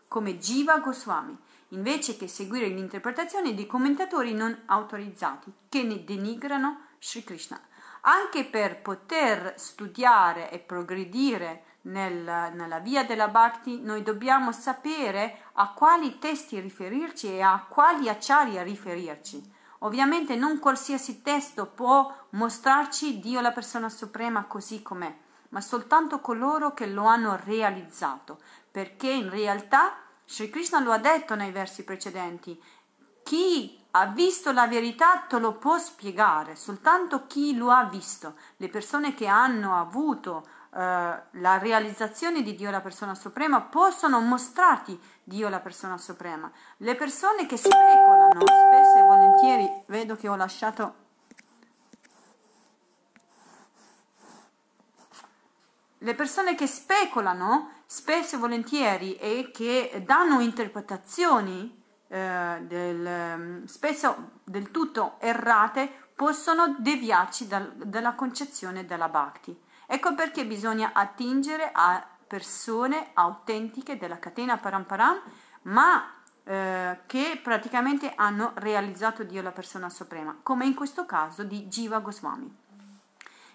come 0.09 0.39
Jiva 0.39 0.79
Goswami, 0.79 1.37
invece 1.69 2.17
che 2.17 2.27
seguire 2.27 2.69
l'interpretazione 2.69 3.53
di 3.53 3.67
commentatori 3.67 4.33
non 4.33 4.63
autorizzati 4.65 5.53
che 5.69 5.83
ne 5.83 6.03
denigrano 6.05 6.85
Sri 6.99 7.23
Krishna 7.23 7.61
anche 8.09 8.45
per 8.45 8.81
poter 8.83 9.55
studiare 9.57 10.51
e 10.51 10.59
progredire 10.59 11.63
nel, 11.83 12.23
nella 12.55 12.79
via 12.79 13.05
della 13.05 13.29
Bhakti, 13.29 13.81
noi 13.81 14.03
dobbiamo 14.03 14.53
sapere 14.53 15.39
a 15.55 15.73
quali 15.73 16.19
testi 16.19 16.61
riferirci 16.61 17.29
e 17.29 17.41
a 17.41 17.65
quali 17.69 18.09
acciari 18.09 18.63
riferirci. 18.63 19.55
Ovviamente 19.81 20.37
non 20.37 20.59
qualsiasi 20.59 21.23
testo 21.23 21.67
può 21.67 22.13
mostrarci 22.31 23.19
Dio 23.19 23.41
la 23.41 23.53
persona 23.53 23.89
suprema 23.89 24.45
così 24.45 24.83
com'è, 24.83 25.15
ma 25.51 25.61
soltanto 25.61 26.21
coloro 26.21 26.75
che 26.75 26.87
lo 26.87 27.05
hanno 27.05 27.39
realizzato, 27.45 28.39
perché 28.71 29.11
in 29.11 29.31
realtà 29.31 29.97
Sri 30.25 30.49
Krishna 30.49 30.81
lo 30.81 30.93
ha 30.93 30.99
detto 30.99 31.35
nei 31.35 31.51
versi 31.51 31.85
precedenti, 31.85 32.61
chi 33.23 33.85
ha 33.93 34.07
visto 34.07 34.53
la 34.53 34.67
verità 34.67 35.25
te 35.29 35.39
lo 35.39 35.55
può 35.55 35.79
spiegare, 35.79 36.55
soltanto 36.57 37.27
chi 37.27 37.57
lo 37.57 37.71
ha 37.71 37.85
visto. 37.85 38.35
Le 38.57 38.69
persone 38.69 39.15
che 39.15 39.27
hanno 39.27 39.79
avuto 39.79 40.47
uh, 40.71 40.79
la 40.79 41.59
realizzazione 41.59 42.43
di 42.43 42.55
Dio 42.55 42.71
la 42.71 42.81
persona 42.83 43.15
suprema 43.15 43.63
possono 43.63 44.21
mostrarti 44.21 45.01
Dio 45.25 45.49
la 45.49 45.61
persona 45.61 45.97
suprema. 45.97 46.51
Le 46.79 46.95
persone 46.95 47.47
che 47.47 47.57
speculano 47.57 48.41
spesso 48.41 48.99
e 48.99 49.03
volentieri, 49.03 49.83
vedo 49.87 50.15
che 50.17 50.29
ho 50.29 50.37
lasciato 50.37 51.05
le 55.99 56.15
persone 56.15 56.55
che 56.55 56.67
speculano 56.67 57.71
spesso 57.87 58.37
e 58.37 58.39
volentieri 58.39 59.17
e 59.17 59.51
che 59.53 60.03
danno 60.05 60.41
interpretazioni 60.41 61.85
eh, 62.09 62.63
del, 62.63 63.37
mm, 63.39 63.65
spesso 63.65 64.31
del 64.45 64.71
tutto 64.71 65.17
errate 65.19 65.91
possono 66.15 66.77
deviarci 66.79 67.47
dal, 67.47 67.73
dalla 67.77 68.15
concezione 68.15 68.87
della 68.87 69.09
bhakti. 69.09 69.59
Ecco 69.87 70.15
perché 70.15 70.47
bisogna 70.47 70.91
attingere 70.93 71.71
a 71.73 72.05
persone 72.27 73.11
autentiche 73.15 73.97
della 73.97 74.19
catena 74.19 74.57
Paramparam, 74.57 75.21
ma 75.63 76.13
eh, 76.45 77.01
che 77.07 77.41
praticamente 77.43 78.13
hanno 78.15 78.53
realizzato 78.57 79.23
Dio 79.23 79.43
la 79.43 79.53
persona 79.53 79.89
suprema, 79.91 80.37
come 80.43 80.65
in 80.65 80.75
questo 80.75 81.07
caso 81.07 81.45
di 81.45 81.67
Jiva 81.67 81.99
Goswami. 81.99 82.55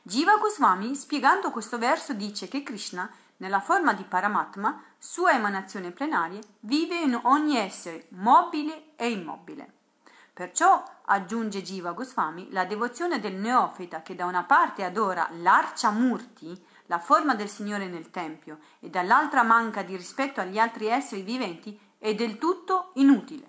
Jiva 0.03 0.37
Goswami, 0.37 0.95
spiegando 0.95 1.51
questo 1.51 1.77
verso, 1.77 2.13
dice 2.13 2.47
che 2.47 2.63
Krishna, 2.63 3.09
nella 3.41 3.59
forma 3.59 3.93
di 3.93 4.03
Paramatma, 4.03 4.83
sua 4.97 5.33
emanazione 5.33 5.91
plenaria, 5.91 6.39
vive 6.61 6.95
in 6.99 7.19
ogni 7.23 7.57
essere, 7.57 8.05
mobile 8.09 8.93
e 8.95 9.09
immobile. 9.09 9.73
Perciò, 10.31 10.83
aggiunge 11.05 11.63
Jiva 11.63 11.91
Goswami, 11.91 12.51
la 12.51 12.65
devozione 12.65 13.19
del 13.19 13.33
neofita 13.33 14.03
che 14.03 14.13
da 14.13 14.25
una 14.25 14.43
parte 14.43 14.83
adora 14.83 15.27
l'Arcia 15.31 15.89
Murti, 15.89 16.65
la 16.85 16.99
forma 16.99 17.33
del 17.33 17.49
Signore 17.49 17.87
nel 17.87 18.11
Tempio, 18.11 18.59
e 18.79 18.89
dall'altra 18.89 19.41
manca 19.41 19.81
di 19.81 19.95
rispetto 19.95 20.39
agli 20.39 20.59
altri 20.59 20.85
esseri 20.87 21.23
viventi, 21.23 21.77
è 21.97 22.13
del 22.13 22.37
tutto 22.37 22.91
inutile. 22.95 23.47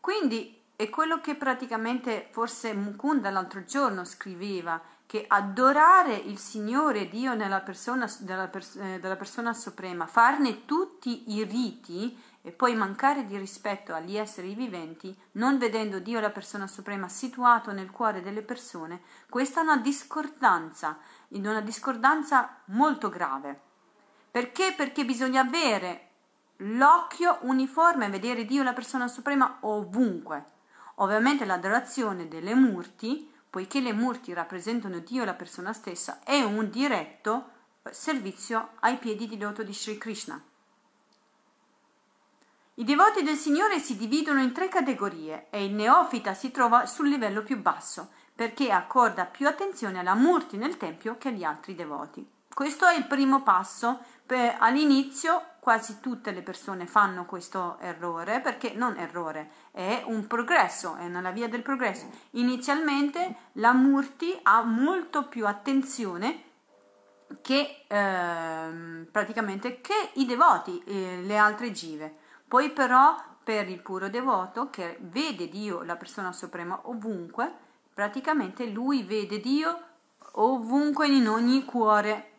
Quindi 0.00 0.60
è 0.74 0.90
quello 0.90 1.20
che 1.20 1.36
praticamente 1.36 2.26
forse 2.32 2.74
Mukunda 2.74 3.30
l'altro 3.30 3.62
giorno 3.62 4.04
scriveva, 4.04 4.82
che 5.12 5.26
adorare 5.28 6.14
il 6.14 6.38
Signore 6.38 7.06
Dio 7.06 7.34
nella 7.34 7.60
persona, 7.60 8.10
della, 8.20 8.48
pers- 8.48 8.76
eh, 8.76 8.98
della 8.98 9.16
persona 9.16 9.52
suprema, 9.52 10.06
farne 10.06 10.64
tutti 10.64 11.34
i 11.34 11.44
riti 11.44 12.18
e 12.40 12.50
poi 12.50 12.74
mancare 12.74 13.26
di 13.26 13.36
rispetto 13.36 13.92
agli 13.92 14.16
esseri 14.16 14.54
viventi, 14.54 15.14
non 15.32 15.58
vedendo 15.58 15.98
Dio 15.98 16.18
la 16.18 16.30
persona 16.30 16.66
suprema 16.66 17.10
situato 17.10 17.72
nel 17.72 17.90
cuore 17.90 18.22
delle 18.22 18.40
persone, 18.40 19.02
questa 19.28 19.60
è 19.60 19.64
una 19.64 19.76
discordanza, 19.76 20.96
una 21.28 21.60
discordanza 21.60 22.62
molto 22.68 23.10
grave. 23.10 23.60
Perché? 24.30 24.72
Perché 24.74 25.04
bisogna 25.04 25.42
avere 25.42 26.08
l'occhio 26.56 27.36
uniforme, 27.42 28.08
vedere 28.08 28.46
Dio 28.46 28.62
la 28.62 28.72
persona 28.72 29.08
suprema 29.08 29.58
ovunque. 29.60 30.42
Ovviamente 30.96 31.44
l'adorazione 31.44 32.28
delle 32.28 32.54
murti, 32.54 33.30
poiché 33.52 33.80
le 33.80 33.92
murti 33.92 34.32
rappresentano 34.32 35.00
Dio 35.00 35.26
la 35.26 35.34
persona 35.34 35.74
stessa, 35.74 36.20
è 36.24 36.40
un 36.40 36.70
diretto 36.70 37.50
servizio 37.90 38.70
ai 38.80 38.96
piedi 38.96 39.28
di 39.28 39.38
loto 39.38 39.62
di 39.62 39.74
Sri 39.74 39.98
Krishna. 39.98 40.42
I 42.76 42.84
devoti 42.84 43.22
del 43.22 43.36
Signore 43.36 43.78
si 43.78 43.98
dividono 43.98 44.40
in 44.40 44.52
tre 44.52 44.68
categorie 44.68 45.48
e 45.50 45.66
il 45.66 45.74
neofita 45.74 46.32
si 46.32 46.50
trova 46.50 46.86
sul 46.86 47.10
livello 47.10 47.42
più 47.42 47.60
basso 47.60 48.12
perché 48.34 48.72
accorda 48.72 49.26
più 49.26 49.46
attenzione 49.46 49.98
alla 49.98 50.14
murti 50.14 50.56
nel 50.56 50.78
tempio 50.78 51.18
che 51.18 51.28
agli 51.28 51.44
altri 51.44 51.74
devoti. 51.74 52.26
Questo 52.48 52.86
è 52.86 52.96
il 52.96 53.06
primo 53.06 53.42
passo. 53.42 54.00
All'inizio 54.60 55.51
quasi 55.62 56.00
tutte 56.00 56.32
le 56.32 56.42
persone 56.42 56.88
fanno 56.88 57.24
questo 57.24 57.78
errore 57.78 58.40
perché 58.40 58.72
non 58.74 58.96
errore, 58.96 59.48
è 59.70 60.02
un 60.04 60.26
progresso, 60.26 60.96
è 60.96 61.06
nella 61.06 61.30
via 61.30 61.48
del 61.48 61.62
progresso. 61.62 62.10
Inizialmente 62.30 63.36
la 63.52 63.72
Murti 63.72 64.36
ha 64.42 64.62
molto 64.62 65.28
più 65.28 65.46
attenzione 65.46 66.42
che 67.42 67.84
eh, 67.86 69.06
praticamente 69.08 69.80
che 69.80 70.10
i 70.14 70.26
devoti, 70.26 70.82
eh, 70.84 71.20
le 71.22 71.36
altre 71.36 71.70
give. 71.70 72.12
Poi 72.48 72.70
però 72.70 73.14
per 73.44 73.68
il 73.68 73.82
puro 73.82 74.08
devoto 74.08 74.68
che 74.68 74.98
vede 75.02 75.48
Dio, 75.48 75.84
la 75.84 75.94
persona 75.94 76.32
suprema 76.32 76.80
ovunque, 76.88 77.48
praticamente 77.94 78.66
lui 78.66 79.04
vede 79.04 79.38
Dio 79.38 79.80
ovunque 80.32 81.06
in 81.06 81.28
ogni 81.28 81.64
cuore 81.64 82.31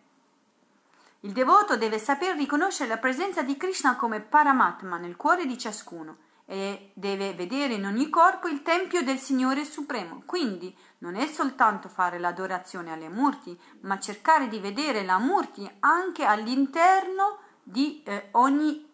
il 1.26 1.32
devoto 1.32 1.78
deve 1.78 2.00
saper 2.00 2.36
riconoscere 2.36 2.90
la 2.90 2.98
presenza 2.98 3.44
di 3.44 3.56
Krishna 3.56 3.96
come 3.96 4.20
Paramatma 4.20 4.98
nel 4.98 5.16
cuore 5.16 5.46
di 5.46 5.58
ciascuno 5.58 6.18
e 6.46 6.92
deve 6.96 7.34
vedere 7.34 7.76
in 7.76 7.86
ogni 7.86 8.10
corpo 8.10 8.50
il 8.50 8.62
tempio 8.62 9.04
del 9.04 9.18
Signore 9.18 9.64
Supremo. 9.64 10.24
Quindi 10.26 10.76
non 10.98 11.16
è 11.16 11.26
soltanto 11.28 11.88
fare 11.88 12.20
l'adorazione 12.20 12.92
alle 12.92 13.08
murti, 13.08 13.58
ma 13.82 14.00
cercare 14.00 14.50
di 14.50 14.60
vedere 14.60 15.06
la 15.06 15.18
murti 15.18 15.70
anche 15.80 16.26
all'interno 16.26 17.38
di 17.64 18.04
eh, 18.04 18.28
ogni 18.32 18.86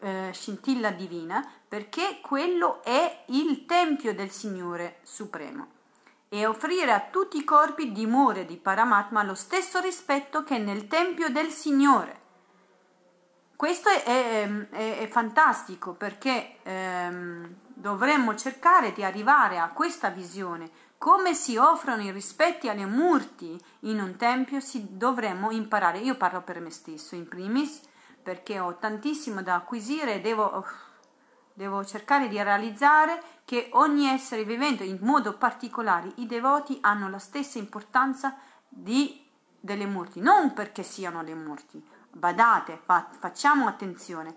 eh, 0.00 0.30
scintilla 0.32 0.90
divina, 0.90 1.48
perché 1.68 2.18
quello 2.20 2.82
è 2.82 3.24
il 3.26 3.64
tempio 3.64 4.12
del 4.12 4.30
Signore 4.30 4.98
Supremo 5.04 5.74
e 6.28 6.46
offrire 6.46 6.92
a 6.92 7.06
tutti 7.10 7.36
i 7.38 7.44
corpi 7.44 7.92
dimore 7.92 8.44
di 8.44 8.56
Paramatma 8.56 9.22
lo 9.22 9.34
stesso 9.34 9.80
rispetto 9.80 10.42
che 10.42 10.58
nel 10.58 10.86
Tempio 10.88 11.28
del 11.28 11.48
Signore. 11.48 12.24
Questo 13.54 13.88
è, 13.88 14.02
è, 14.02 14.68
è, 14.68 14.98
è 14.98 15.08
fantastico 15.08 15.92
perché 15.92 16.56
ehm, 16.62 17.54
dovremmo 17.74 18.34
cercare 18.34 18.92
di 18.92 19.02
arrivare 19.02 19.58
a 19.58 19.70
questa 19.70 20.10
visione. 20.10 20.70
Come 20.98 21.34
si 21.34 21.56
offrono 21.56 22.02
i 22.02 22.10
rispetti 22.10 22.68
alle 22.68 22.86
murti 22.86 23.58
in 23.80 24.00
un 24.00 24.16
tempio, 24.16 24.60
si 24.60 24.96
dovremmo 24.96 25.50
imparare. 25.50 25.98
Io 25.98 26.16
parlo 26.16 26.42
per 26.42 26.60
me 26.60 26.70
stesso 26.70 27.14
in 27.14 27.28
primis 27.28 27.80
perché 28.22 28.58
ho 28.58 28.76
tantissimo 28.76 29.40
da 29.40 29.54
acquisire 29.54 30.14
e 30.14 30.20
devo, 30.20 30.66
devo 31.56 31.82
cercare 31.86 32.28
di 32.28 32.40
realizzare 32.40 33.20
che 33.46 33.70
ogni 33.72 34.08
essere 34.08 34.44
vivente, 34.44 34.84
in 34.84 34.98
modo 35.00 35.38
particolare 35.38 36.12
i 36.16 36.26
devoti, 36.26 36.78
hanno 36.82 37.08
la 37.08 37.18
stessa 37.18 37.58
importanza 37.58 38.36
di, 38.68 39.24
delle 39.58 39.86
murti, 39.86 40.20
non 40.20 40.52
perché 40.52 40.82
siano 40.82 41.22
le 41.22 41.34
murti. 41.34 41.82
Badate, 42.10 42.78
fa, 42.84 43.08
facciamo 43.18 43.66
attenzione. 43.66 44.34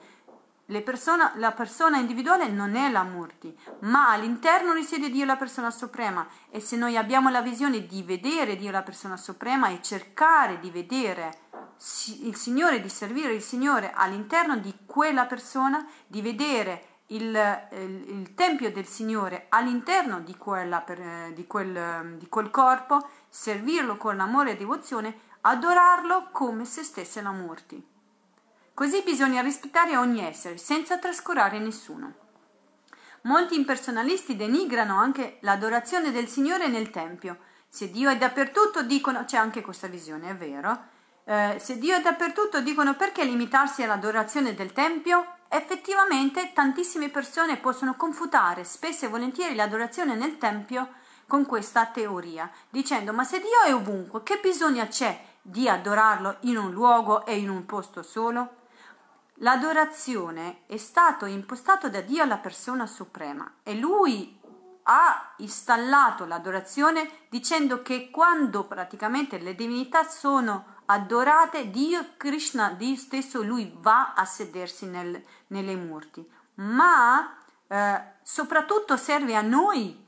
Persona, 0.84 1.34
la 1.36 1.52
persona 1.52 1.98
individuale 1.98 2.48
non 2.48 2.76
è 2.76 2.90
la 2.90 3.04
murti, 3.04 3.58
ma 3.80 4.12
all'interno 4.12 4.72
risiede 4.72 5.10
Dio 5.10 5.26
la 5.26 5.36
persona 5.36 5.72
suprema 5.72 6.26
e 6.50 6.62
se 6.62 6.78
noi 6.78 6.96
abbiamo 6.96 7.30
la 7.30 7.42
visione 7.42 7.86
di 7.86 8.04
vedere 8.04 8.56
Dio 8.56 8.72
la 8.72 8.84
persona 8.84 9.18
suprema 9.18 9.70
e 9.70 9.82
cercare 9.82 10.60
di 10.60 10.70
vedere 10.70 11.48
il 12.22 12.36
Signore, 12.36 12.82
di 12.82 12.90
servire 12.90 13.34
il 13.34 13.42
Signore 13.42 13.92
all'interno 13.94 14.58
di 14.58 14.74
quella 14.86 15.26
persona, 15.26 15.86
di 16.06 16.22
vedere 16.22 16.89
il, 17.10 17.68
il, 17.72 18.10
il, 18.10 18.36
tempio 18.36 18.72
del 18.72 18.86
Signore 18.86 19.46
all'interno 19.50 20.20
di, 20.20 20.36
quella, 20.38 20.82
per, 20.82 21.32
di, 21.34 21.48
quel, 21.48 22.18
di 22.18 22.28
quel 22.28 22.50
corpo, 22.50 23.08
servirlo 23.30 23.98
con 23.98 24.20
amore 24.20 24.52
e 24.52 24.58
devozione, 24.58 25.20
adorarlo 25.42 26.30
come 26.32 26.66
se 26.66 26.84
stesse 26.84 27.22
la 27.22 27.32
morti. 27.32 27.84
Così 28.74 29.02
bisogna 29.04 29.42
rispettare 29.42 29.98
ogni 29.98 30.24
essere, 30.24 30.58
senza 30.58 30.98
trascurare 30.98 31.60
nessuno. 31.60 32.14
Molti 33.24 33.56
impersonalisti 33.56 34.36
denigrano 34.36 34.98
anche 34.98 35.38
l'adorazione 35.42 36.12
del 36.12 36.28
Signore 36.28 36.68
nel 36.68 36.90
Tempio. 36.90 37.40
Se 37.68 37.92
Dio 37.92 38.10
è 38.10 38.18
dappertutto, 38.18 38.84
dicono, 38.84 39.26
c'è 39.26 39.38
anche 39.38 39.62
questa 39.62 39.88
visione, 39.88 40.30
è 40.30 40.36
vero, 40.36 40.98
eh, 41.26 41.58
se 41.60 41.78
Dio 41.78 41.96
è 41.96 42.02
dappertutto, 42.02 42.62
dicono 42.62 42.96
perché 42.96 43.24
limitarsi 43.24 43.84
all'adorazione 43.84 44.56
del 44.56 44.72
Tempio? 44.72 45.39
Effettivamente 45.52 46.54
tantissime 46.54 47.10
persone 47.10 47.58
possono 47.58 47.96
confutare 47.96 48.64
spesso 48.64 49.06
e 49.06 49.10
volentieri 49.10 49.56
l'adorazione 49.56 50.14
nel 50.14 50.38
Tempio 50.38 50.90
con 51.26 51.48
questa 51.48 51.88
teoria, 51.88 52.52
dicendo 52.70 53.14
ma 53.14 53.24
se 53.24 53.40
Dio 53.40 53.62
è 53.66 53.74
ovunque, 53.74 54.22
che 54.22 54.40
bisogno 54.40 54.88
c'è 54.88 55.26
di 55.42 55.68
adorarlo 55.68 56.38
in 56.42 56.58
un 56.58 56.72
luogo 56.72 57.26
e 57.26 57.38
in 57.38 57.50
un 57.50 57.66
posto 57.66 58.04
solo? 58.04 58.58
L'adorazione 59.42 60.62
è 60.68 60.78
stato 60.78 61.26
impostato 61.26 61.90
da 61.90 62.02
Dio 62.02 62.22
alla 62.22 62.38
persona 62.38 62.86
suprema 62.86 63.52
e 63.64 63.74
lui 63.74 64.38
ha 64.84 65.34
installato 65.38 66.26
l'adorazione 66.26 67.10
dicendo 67.30 67.82
che 67.82 68.12
quando 68.12 68.66
praticamente 68.66 69.40
le 69.40 69.56
divinità 69.56 70.04
sono 70.04 70.78
adorate, 70.92 71.70
Dio 71.70 72.14
Krishna, 72.18 72.72
Dio 72.72 72.96
stesso, 72.96 73.42
lui 73.44 73.72
va 73.80 74.14
a 74.14 74.26
sedersi 74.26 74.86
nel, 74.86 75.24
nelle 75.48 75.76
murti, 75.76 76.28
ma 76.56 77.38
eh, 77.68 78.02
soprattutto 78.24 78.98
serve 78.98 79.36
a 79.36 79.42
noi, 79.42 80.08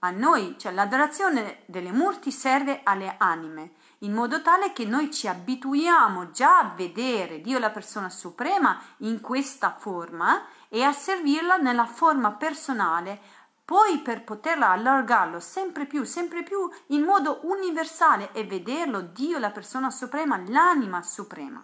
a 0.00 0.10
noi, 0.10 0.56
cioè 0.58 0.72
l'adorazione 0.72 1.62
delle 1.66 1.92
murti 1.92 2.30
serve 2.30 2.80
alle 2.82 3.14
anime 3.18 3.74
in 4.00 4.12
modo 4.12 4.42
tale 4.42 4.72
che 4.72 4.84
noi 4.84 5.10
ci 5.10 5.26
abituiamo 5.26 6.30
già 6.30 6.58
a 6.58 6.72
vedere 6.76 7.40
Dio 7.40 7.58
la 7.58 7.70
persona 7.70 8.10
suprema 8.10 8.78
in 8.98 9.20
questa 9.20 9.74
forma 9.78 10.42
e 10.68 10.82
a 10.82 10.92
servirla 10.92 11.56
nella 11.56 11.86
forma 11.86 12.32
personale, 12.32 13.20
poi 13.66 13.98
per 13.98 14.22
poterla 14.22 14.70
allargarlo 14.70 15.40
sempre 15.40 15.86
più, 15.86 16.04
sempre 16.04 16.44
più 16.44 16.70
in 16.90 17.02
modo 17.02 17.40
universale 17.42 18.30
e 18.32 18.44
vederlo 18.44 19.00
Dio 19.00 19.38
la 19.38 19.50
persona 19.50 19.90
suprema, 19.90 20.40
l'anima 20.46 21.02
suprema. 21.02 21.62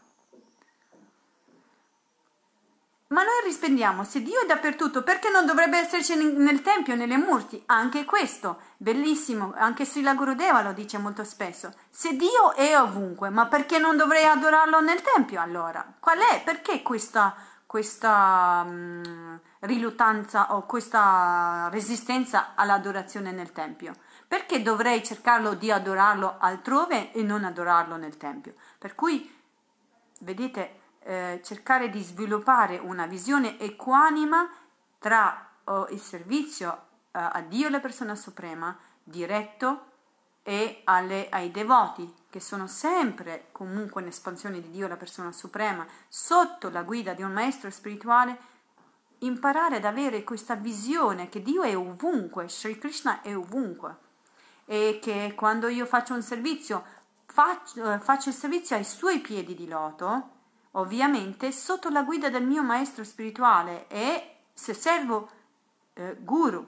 Ma 3.13 3.23
noi 3.23 3.43
rispondiamo, 3.45 4.03
se 4.03 4.23
Dio 4.23 4.41
è 4.41 4.47
dappertutto, 4.47 5.05
perché 5.05 5.31
non 5.31 5.47
dovrebbe 5.47 5.79
esserci 5.79 6.17
nel 6.17 6.63
Tempio, 6.63 6.97
nelle 6.97 7.19
murti? 7.19 7.63
Anche 7.67 8.05
questo, 8.05 8.61
bellissimo, 8.79 9.53
anche 9.55 9.85
Srila 9.85 10.15
Gurudeva 10.15 10.63
lo 10.63 10.73
dice 10.73 10.99
molto 10.99 11.23
spesso. 11.23 11.73
Se 11.89 12.17
Dio 12.17 12.55
è 12.55 12.77
ovunque, 12.81 13.29
ma 13.29 13.47
perché 13.47 13.79
non 13.79 13.97
dovrei 13.97 14.25
adorarlo 14.25 14.81
nel 14.81 15.03
Tempio 15.03 15.41
allora? 15.41 15.87
Qual 16.01 16.19
è? 16.19 16.43
Perché 16.43 16.83
questa, 16.83 17.37
questa 17.73 18.65
um, 18.67 19.41
riluttanza 19.61 20.55
o 20.55 20.67
questa 20.67 21.71
resistenza 21.73 22.55
all'adorazione 22.55 23.33
nel 23.33 23.51
Tempio? 23.53 23.95
Perché 24.29 24.61
dovrei 24.61 25.03
cercarlo 25.03 25.55
di 25.55 25.71
adorarlo 25.71 26.37
altrove 26.39 27.13
e 27.13 27.23
non 27.23 27.45
adorarlo 27.45 27.97
nel 27.97 28.19
Tempio? 28.19 28.57
Per 28.77 28.95
cui, 28.95 29.35
vedete, 30.19 30.81
eh, 30.99 31.41
cercare 31.43 31.89
di 31.89 32.03
sviluppare 32.03 32.77
una 32.77 33.07
visione 33.07 33.59
equanima 33.59 34.47
tra 34.99 35.49
oh, 35.65 35.87
il 35.89 36.01
servizio 36.01 36.73
eh, 37.11 37.21
a 37.21 37.41
Dio, 37.41 37.71
la 37.71 37.81
persona 37.81 38.15
suprema, 38.15 38.77
diretto 39.03 39.87
e 40.43 40.83
alle, 40.85 41.27
ai 41.31 41.51
devoti, 41.51 42.15
che 42.33 42.41
sono 42.41 42.67
sempre 42.67 43.49
comunque 43.53 44.01
in 44.01 44.07
espansione 44.07 44.63
di 44.63 44.71
Dio, 44.71 44.89
la 44.89 44.97
persona 44.97 45.33
suprema, 45.33 45.87
sotto 46.09 46.71
la 46.71 46.83
guida 46.83 47.13
di 47.13 47.21
un 47.21 47.31
maestro 47.31 47.69
spirituale, 47.71 48.39
imparare 49.19 49.77
ad 49.77 49.85
avere 49.85 50.25
questa 50.25 50.55
visione 50.55 51.29
che 51.29 51.43
Dio 51.43 51.63
è 51.63 51.77
ovunque, 51.77 52.49
Sri 52.49 52.79
Krishna 52.79 53.21
è 53.21 53.37
ovunque. 53.37 53.97
E 54.65 54.99
che 55.03 55.35
quando 55.37 55.69
io 55.69 55.85
faccio 55.85 56.15
un 56.15 56.23
servizio 56.23 56.83
faccio, 57.27 57.93
eh, 57.93 57.99
faccio 57.99 58.31
il 58.31 58.35
servizio 58.35 58.77
ai 58.77 58.85
suoi 58.85 59.19
piedi 59.19 59.55
di 59.55 59.69
loto 59.69 60.31
ovviamente 60.71 61.53
sotto 61.53 61.91
la 61.91 62.03
guida 62.03 62.31
del 62.31 62.47
mio 62.47 62.63
maestro 62.63 63.05
spirituale 63.05 63.89
e 63.89 64.37
se 64.55 64.73
servo 64.73 65.29
eh, 65.93 66.17
Guru, 66.19 66.67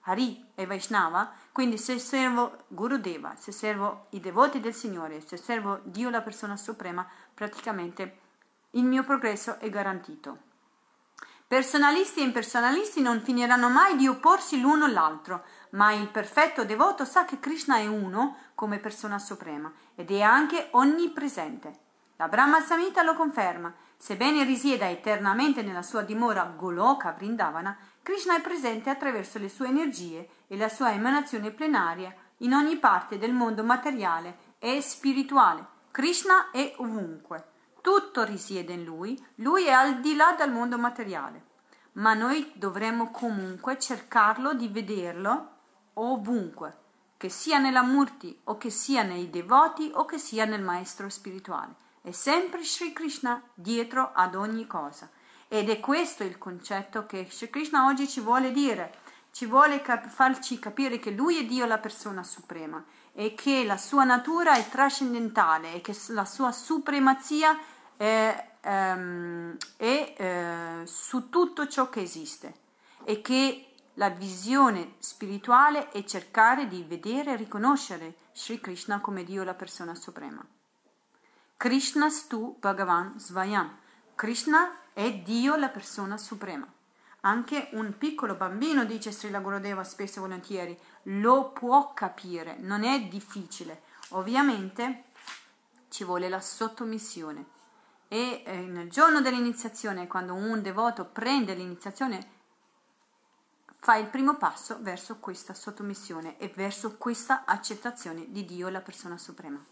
Hari 0.00 0.44
e 0.56 0.66
Vaishnava, 0.66 1.32
quindi 1.54 1.78
se 1.78 2.00
servo 2.00 2.64
Guru 2.66 2.96
Deva, 2.96 3.36
se 3.36 3.52
servo 3.52 4.06
i 4.10 4.18
devoti 4.18 4.58
del 4.58 4.74
Signore, 4.74 5.20
se 5.24 5.36
servo 5.36 5.78
Dio 5.84 6.10
la 6.10 6.20
persona 6.20 6.56
suprema, 6.56 7.06
praticamente 7.32 8.18
il 8.70 8.82
mio 8.82 9.04
progresso 9.04 9.60
è 9.60 9.70
garantito. 9.70 10.38
Personalisti 11.46 12.18
e 12.18 12.24
impersonalisti 12.24 13.00
non 13.02 13.20
finiranno 13.20 13.68
mai 13.68 13.94
di 13.94 14.08
opporsi 14.08 14.60
l'uno 14.60 14.86
all'altro, 14.86 15.44
ma 15.70 15.92
il 15.92 16.08
perfetto 16.08 16.64
devoto 16.64 17.04
sa 17.04 17.24
che 17.24 17.38
Krishna 17.38 17.76
è 17.76 17.86
uno 17.86 18.36
come 18.56 18.80
persona 18.80 19.20
suprema 19.20 19.72
ed 19.94 20.10
è 20.10 20.22
anche 20.22 20.70
onnipresente. 20.72 21.82
La 22.16 22.26
Brahma 22.26 22.62
Samhita 22.62 23.02
lo 23.02 23.14
conferma. 23.14 23.72
Sebbene 23.96 24.42
risieda 24.42 24.90
eternamente 24.90 25.62
nella 25.62 25.82
sua 25.82 26.02
dimora 26.02 26.52
Goloka 26.56 27.12
Vrindavana, 27.12 27.78
Krishna 28.02 28.36
è 28.36 28.42
presente 28.42 28.90
attraverso 28.90 29.38
le 29.38 29.48
sue 29.48 29.68
energie 29.68 30.28
e 30.54 30.56
la 30.56 30.68
sua 30.68 30.92
emanazione 30.92 31.50
plenaria 31.50 32.14
in 32.38 32.52
ogni 32.54 32.76
parte 32.76 33.18
del 33.18 33.32
mondo 33.32 33.64
materiale 33.64 34.52
e 34.58 34.80
spirituale. 34.80 35.66
Krishna 35.90 36.50
è 36.50 36.74
ovunque. 36.78 37.52
Tutto 37.80 38.22
risiede 38.22 38.72
in 38.72 38.84
lui, 38.84 39.22
lui 39.36 39.64
è 39.64 39.72
al 39.72 40.00
di 40.00 40.14
là 40.14 40.34
del 40.38 40.50
mondo 40.50 40.78
materiale. 40.78 41.52
Ma 41.94 42.14
noi 42.14 42.52
dovremmo 42.54 43.10
comunque 43.10 43.78
cercarlo 43.78 44.54
di 44.54 44.68
vederlo 44.68 45.50
ovunque, 45.94 46.76
che 47.16 47.28
sia 47.28 47.58
nella 47.58 47.82
Murti 47.82 48.40
o 48.44 48.56
che 48.56 48.70
sia 48.70 49.02
nei 49.02 49.30
devoti 49.30 49.90
o 49.92 50.04
che 50.04 50.18
sia 50.18 50.44
nel 50.44 50.62
maestro 50.62 51.08
spirituale. 51.08 51.74
È 52.00 52.10
sempre 52.10 52.62
Sri 52.64 52.92
Krishna 52.92 53.42
dietro 53.54 54.10
ad 54.14 54.34
ogni 54.34 54.66
cosa. 54.66 55.10
Ed 55.48 55.68
è 55.68 55.78
questo 55.78 56.24
il 56.24 56.38
concetto 56.38 57.06
che 57.06 57.26
Sri 57.30 57.50
Krishna 57.50 57.86
oggi 57.86 58.08
ci 58.08 58.20
vuole 58.20 58.50
dire. 58.50 59.02
Ci 59.34 59.46
vuole 59.46 59.82
cap- 59.82 60.06
farci 60.06 60.60
capire 60.60 61.00
che 61.00 61.10
Lui 61.10 61.38
è 61.38 61.44
Dio 61.44 61.66
la 61.66 61.78
persona 61.78 62.22
suprema 62.22 62.84
e 63.12 63.34
che 63.34 63.64
la 63.64 63.76
sua 63.76 64.04
natura 64.04 64.54
è 64.54 64.68
trascendentale 64.68 65.74
e 65.74 65.80
che 65.80 65.92
la 66.10 66.24
sua 66.24 66.52
supremazia 66.52 67.58
è, 67.96 68.50
um, 68.62 69.56
è 69.76 70.82
uh, 70.82 70.86
su 70.86 71.30
tutto 71.30 71.66
ciò 71.66 71.88
che 71.88 72.00
esiste 72.00 72.54
e 73.02 73.20
che 73.22 73.72
la 73.94 74.10
visione 74.10 74.94
spirituale 74.98 75.88
è 75.90 76.04
cercare 76.04 76.68
di 76.68 76.84
vedere 76.84 77.32
e 77.32 77.36
riconoscere 77.36 78.14
Sri 78.32 78.60
Krishna 78.60 79.00
come 79.00 79.24
Dio 79.24 79.42
la 79.42 79.54
persona 79.54 79.96
suprema. 79.96 80.46
Krishna 81.56 82.08
stu 82.08 82.56
Bhagavan 82.60 83.18
Svayam. 83.18 83.78
Krishna 84.14 84.92
è 84.92 85.12
Dio, 85.12 85.56
la 85.56 85.70
persona 85.70 86.16
suprema. 86.18 86.73
Anche 87.26 87.68
un 87.72 87.96
piccolo 87.96 88.34
bambino, 88.34 88.84
dice 88.84 89.10
Srila 89.10 89.40
Gurudeva 89.40 89.82
spesso 89.82 90.18
e 90.18 90.20
volentieri, 90.20 90.78
lo 91.04 91.52
può 91.52 91.94
capire, 91.94 92.56
non 92.58 92.84
è 92.84 93.02
difficile. 93.04 93.82
Ovviamente 94.10 95.04
ci 95.88 96.04
vuole 96.04 96.28
la 96.28 96.40
sottomissione. 96.40 97.46
E 98.08 98.42
eh, 98.44 98.56
nel 98.58 98.90
giorno 98.90 99.22
dell'iniziazione, 99.22 100.06
quando 100.06 100.34
un 100.34 100.60
devoto 100.60 101.06
prende 101.06 101.54
l'iniziazione, 101.54 102.32
fa 103.78 103.96
il 103.96 104.08
primo 104.08 104.36
passo 104.36 104.76
verso 104.80 105.16
questa 105.18 105.54
sottomissione 105.54 106.38
e 106.38 106.52
verso 106.54 106.98
questa 106.98 107.44
accettazione 107.46 108.26
di 108.28 108.44
Dio, 108.44 108.68
la 108.68 108.80
persona 108.80 109.16
suprema. 109.16 109.64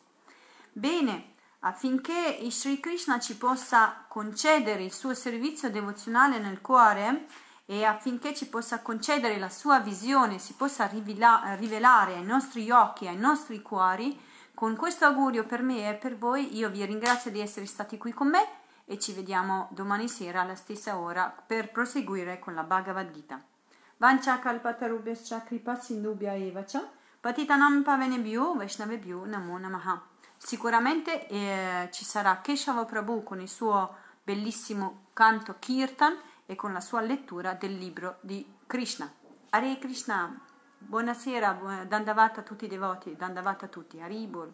Bene, 0.72 1.31
affinché 1.64 2.38
Sri 2.50 2.80
Krishna 2.80 3.20
ci 3.20 3.36
possa 3.36 4.04
concedere 4.08 4.82
il 4.82 4.92
suo 4.92 5.14
servizio 5.14 5.70
devozionale 5.70 6.38
nel 6.38 6.60
cuore 6.60 7.26
e 7.66 7.84
affinché 7.84 8.34
ci 8.34 8.48
possa 8.48 8.80
concedere 8.80 9.38
la 9.38 9.48
sua 9.48 9.78
visione, 9.78 10.38
si 10.38 10.54
possa 10.54 10.86
rivela- 10.86 11.54
rivelare 11.54 12.14
ai 12.14 12.24
nostri 12.24 12.70
occhi, 12.70 13.06
ai 13.06 13.16
nostri 13.16 13.62
cuori, 13.62 14.18
con 14.54 14.76
questo 14.76 15.04
augurio 15.04 15.44
per 15.44 15.62
me 15.62 15.88
e 15.88 15.94
per 15.94 16.16
voi 16.16 16.56
io 16.56 16.68
vi 16.68 16.84
ringrazio 16.84 17.30
di 17.30 17.40
essere 17.40 17.66
stati 17.66 17.96
qui 17.96 18.12
con 18.12 18.28
me 18.28 18.46
e 18.84 18.98
ci 18.98 19.12
vediamo 19.12 19.68
domani 19.70 20.08
sera 20.08 20.40
alla 20.40 20.56
stessa 20.56 20.98
ora 20.98 21.32
per 21.46 21.70
proseguire 21.70 22.38
con 22.38 22.54
la 22.54 22.62
Bhagavad 22.64 23.10
Gita. 23.12 23.40
Vancha 23.96 24.38
kalpatarubhyascha 24.40 25.42
kripa 25.42 25.76
sindubhya 25.76 26.34
evacha 26.34 26.82
patitanam 27.20 27.82
pavenebhyo 27.84 28.54
vaishnavebhyo 28.54 29.24
namo 29.26 29.58
namaha. 29.58 30.11
Sicuramente 30.44 31.28
eh, 31.28 31.88
ci 31.92 32.04
sarà 32.04 32.40
Keshava 32.40 32.84
Prabhu 32.84 33.22
con 33.22 33.40
il 33.40 33.48
suo 33.48 33.94
bellissimo 34.24 35.04
canto 35.12 35.54
Kirtan 35.60 36.18
e 36.46 36.56
con 36.56 36.72
la 36.72 36.80
sua 36.80 37.00
lettura 37.00 37.54
del 37.54 37.78
libro 37.78 38.18
di 38.22 38.44
Krishna. 38.66 39.10
Hare 39.50 39.78
Krishna, 39.78 40.36
buonasera, 40.78 41.84
Dandavata 41.86 42.40
a 42.40 42.42
tutti 42.42 42.64
i 42.64 42.68
devoti, 42.68 43.14
Dandavata 43.14 43.66
a 43.66 43.68
tutti, 43.68 44.00
Haribol. 44.00 44.52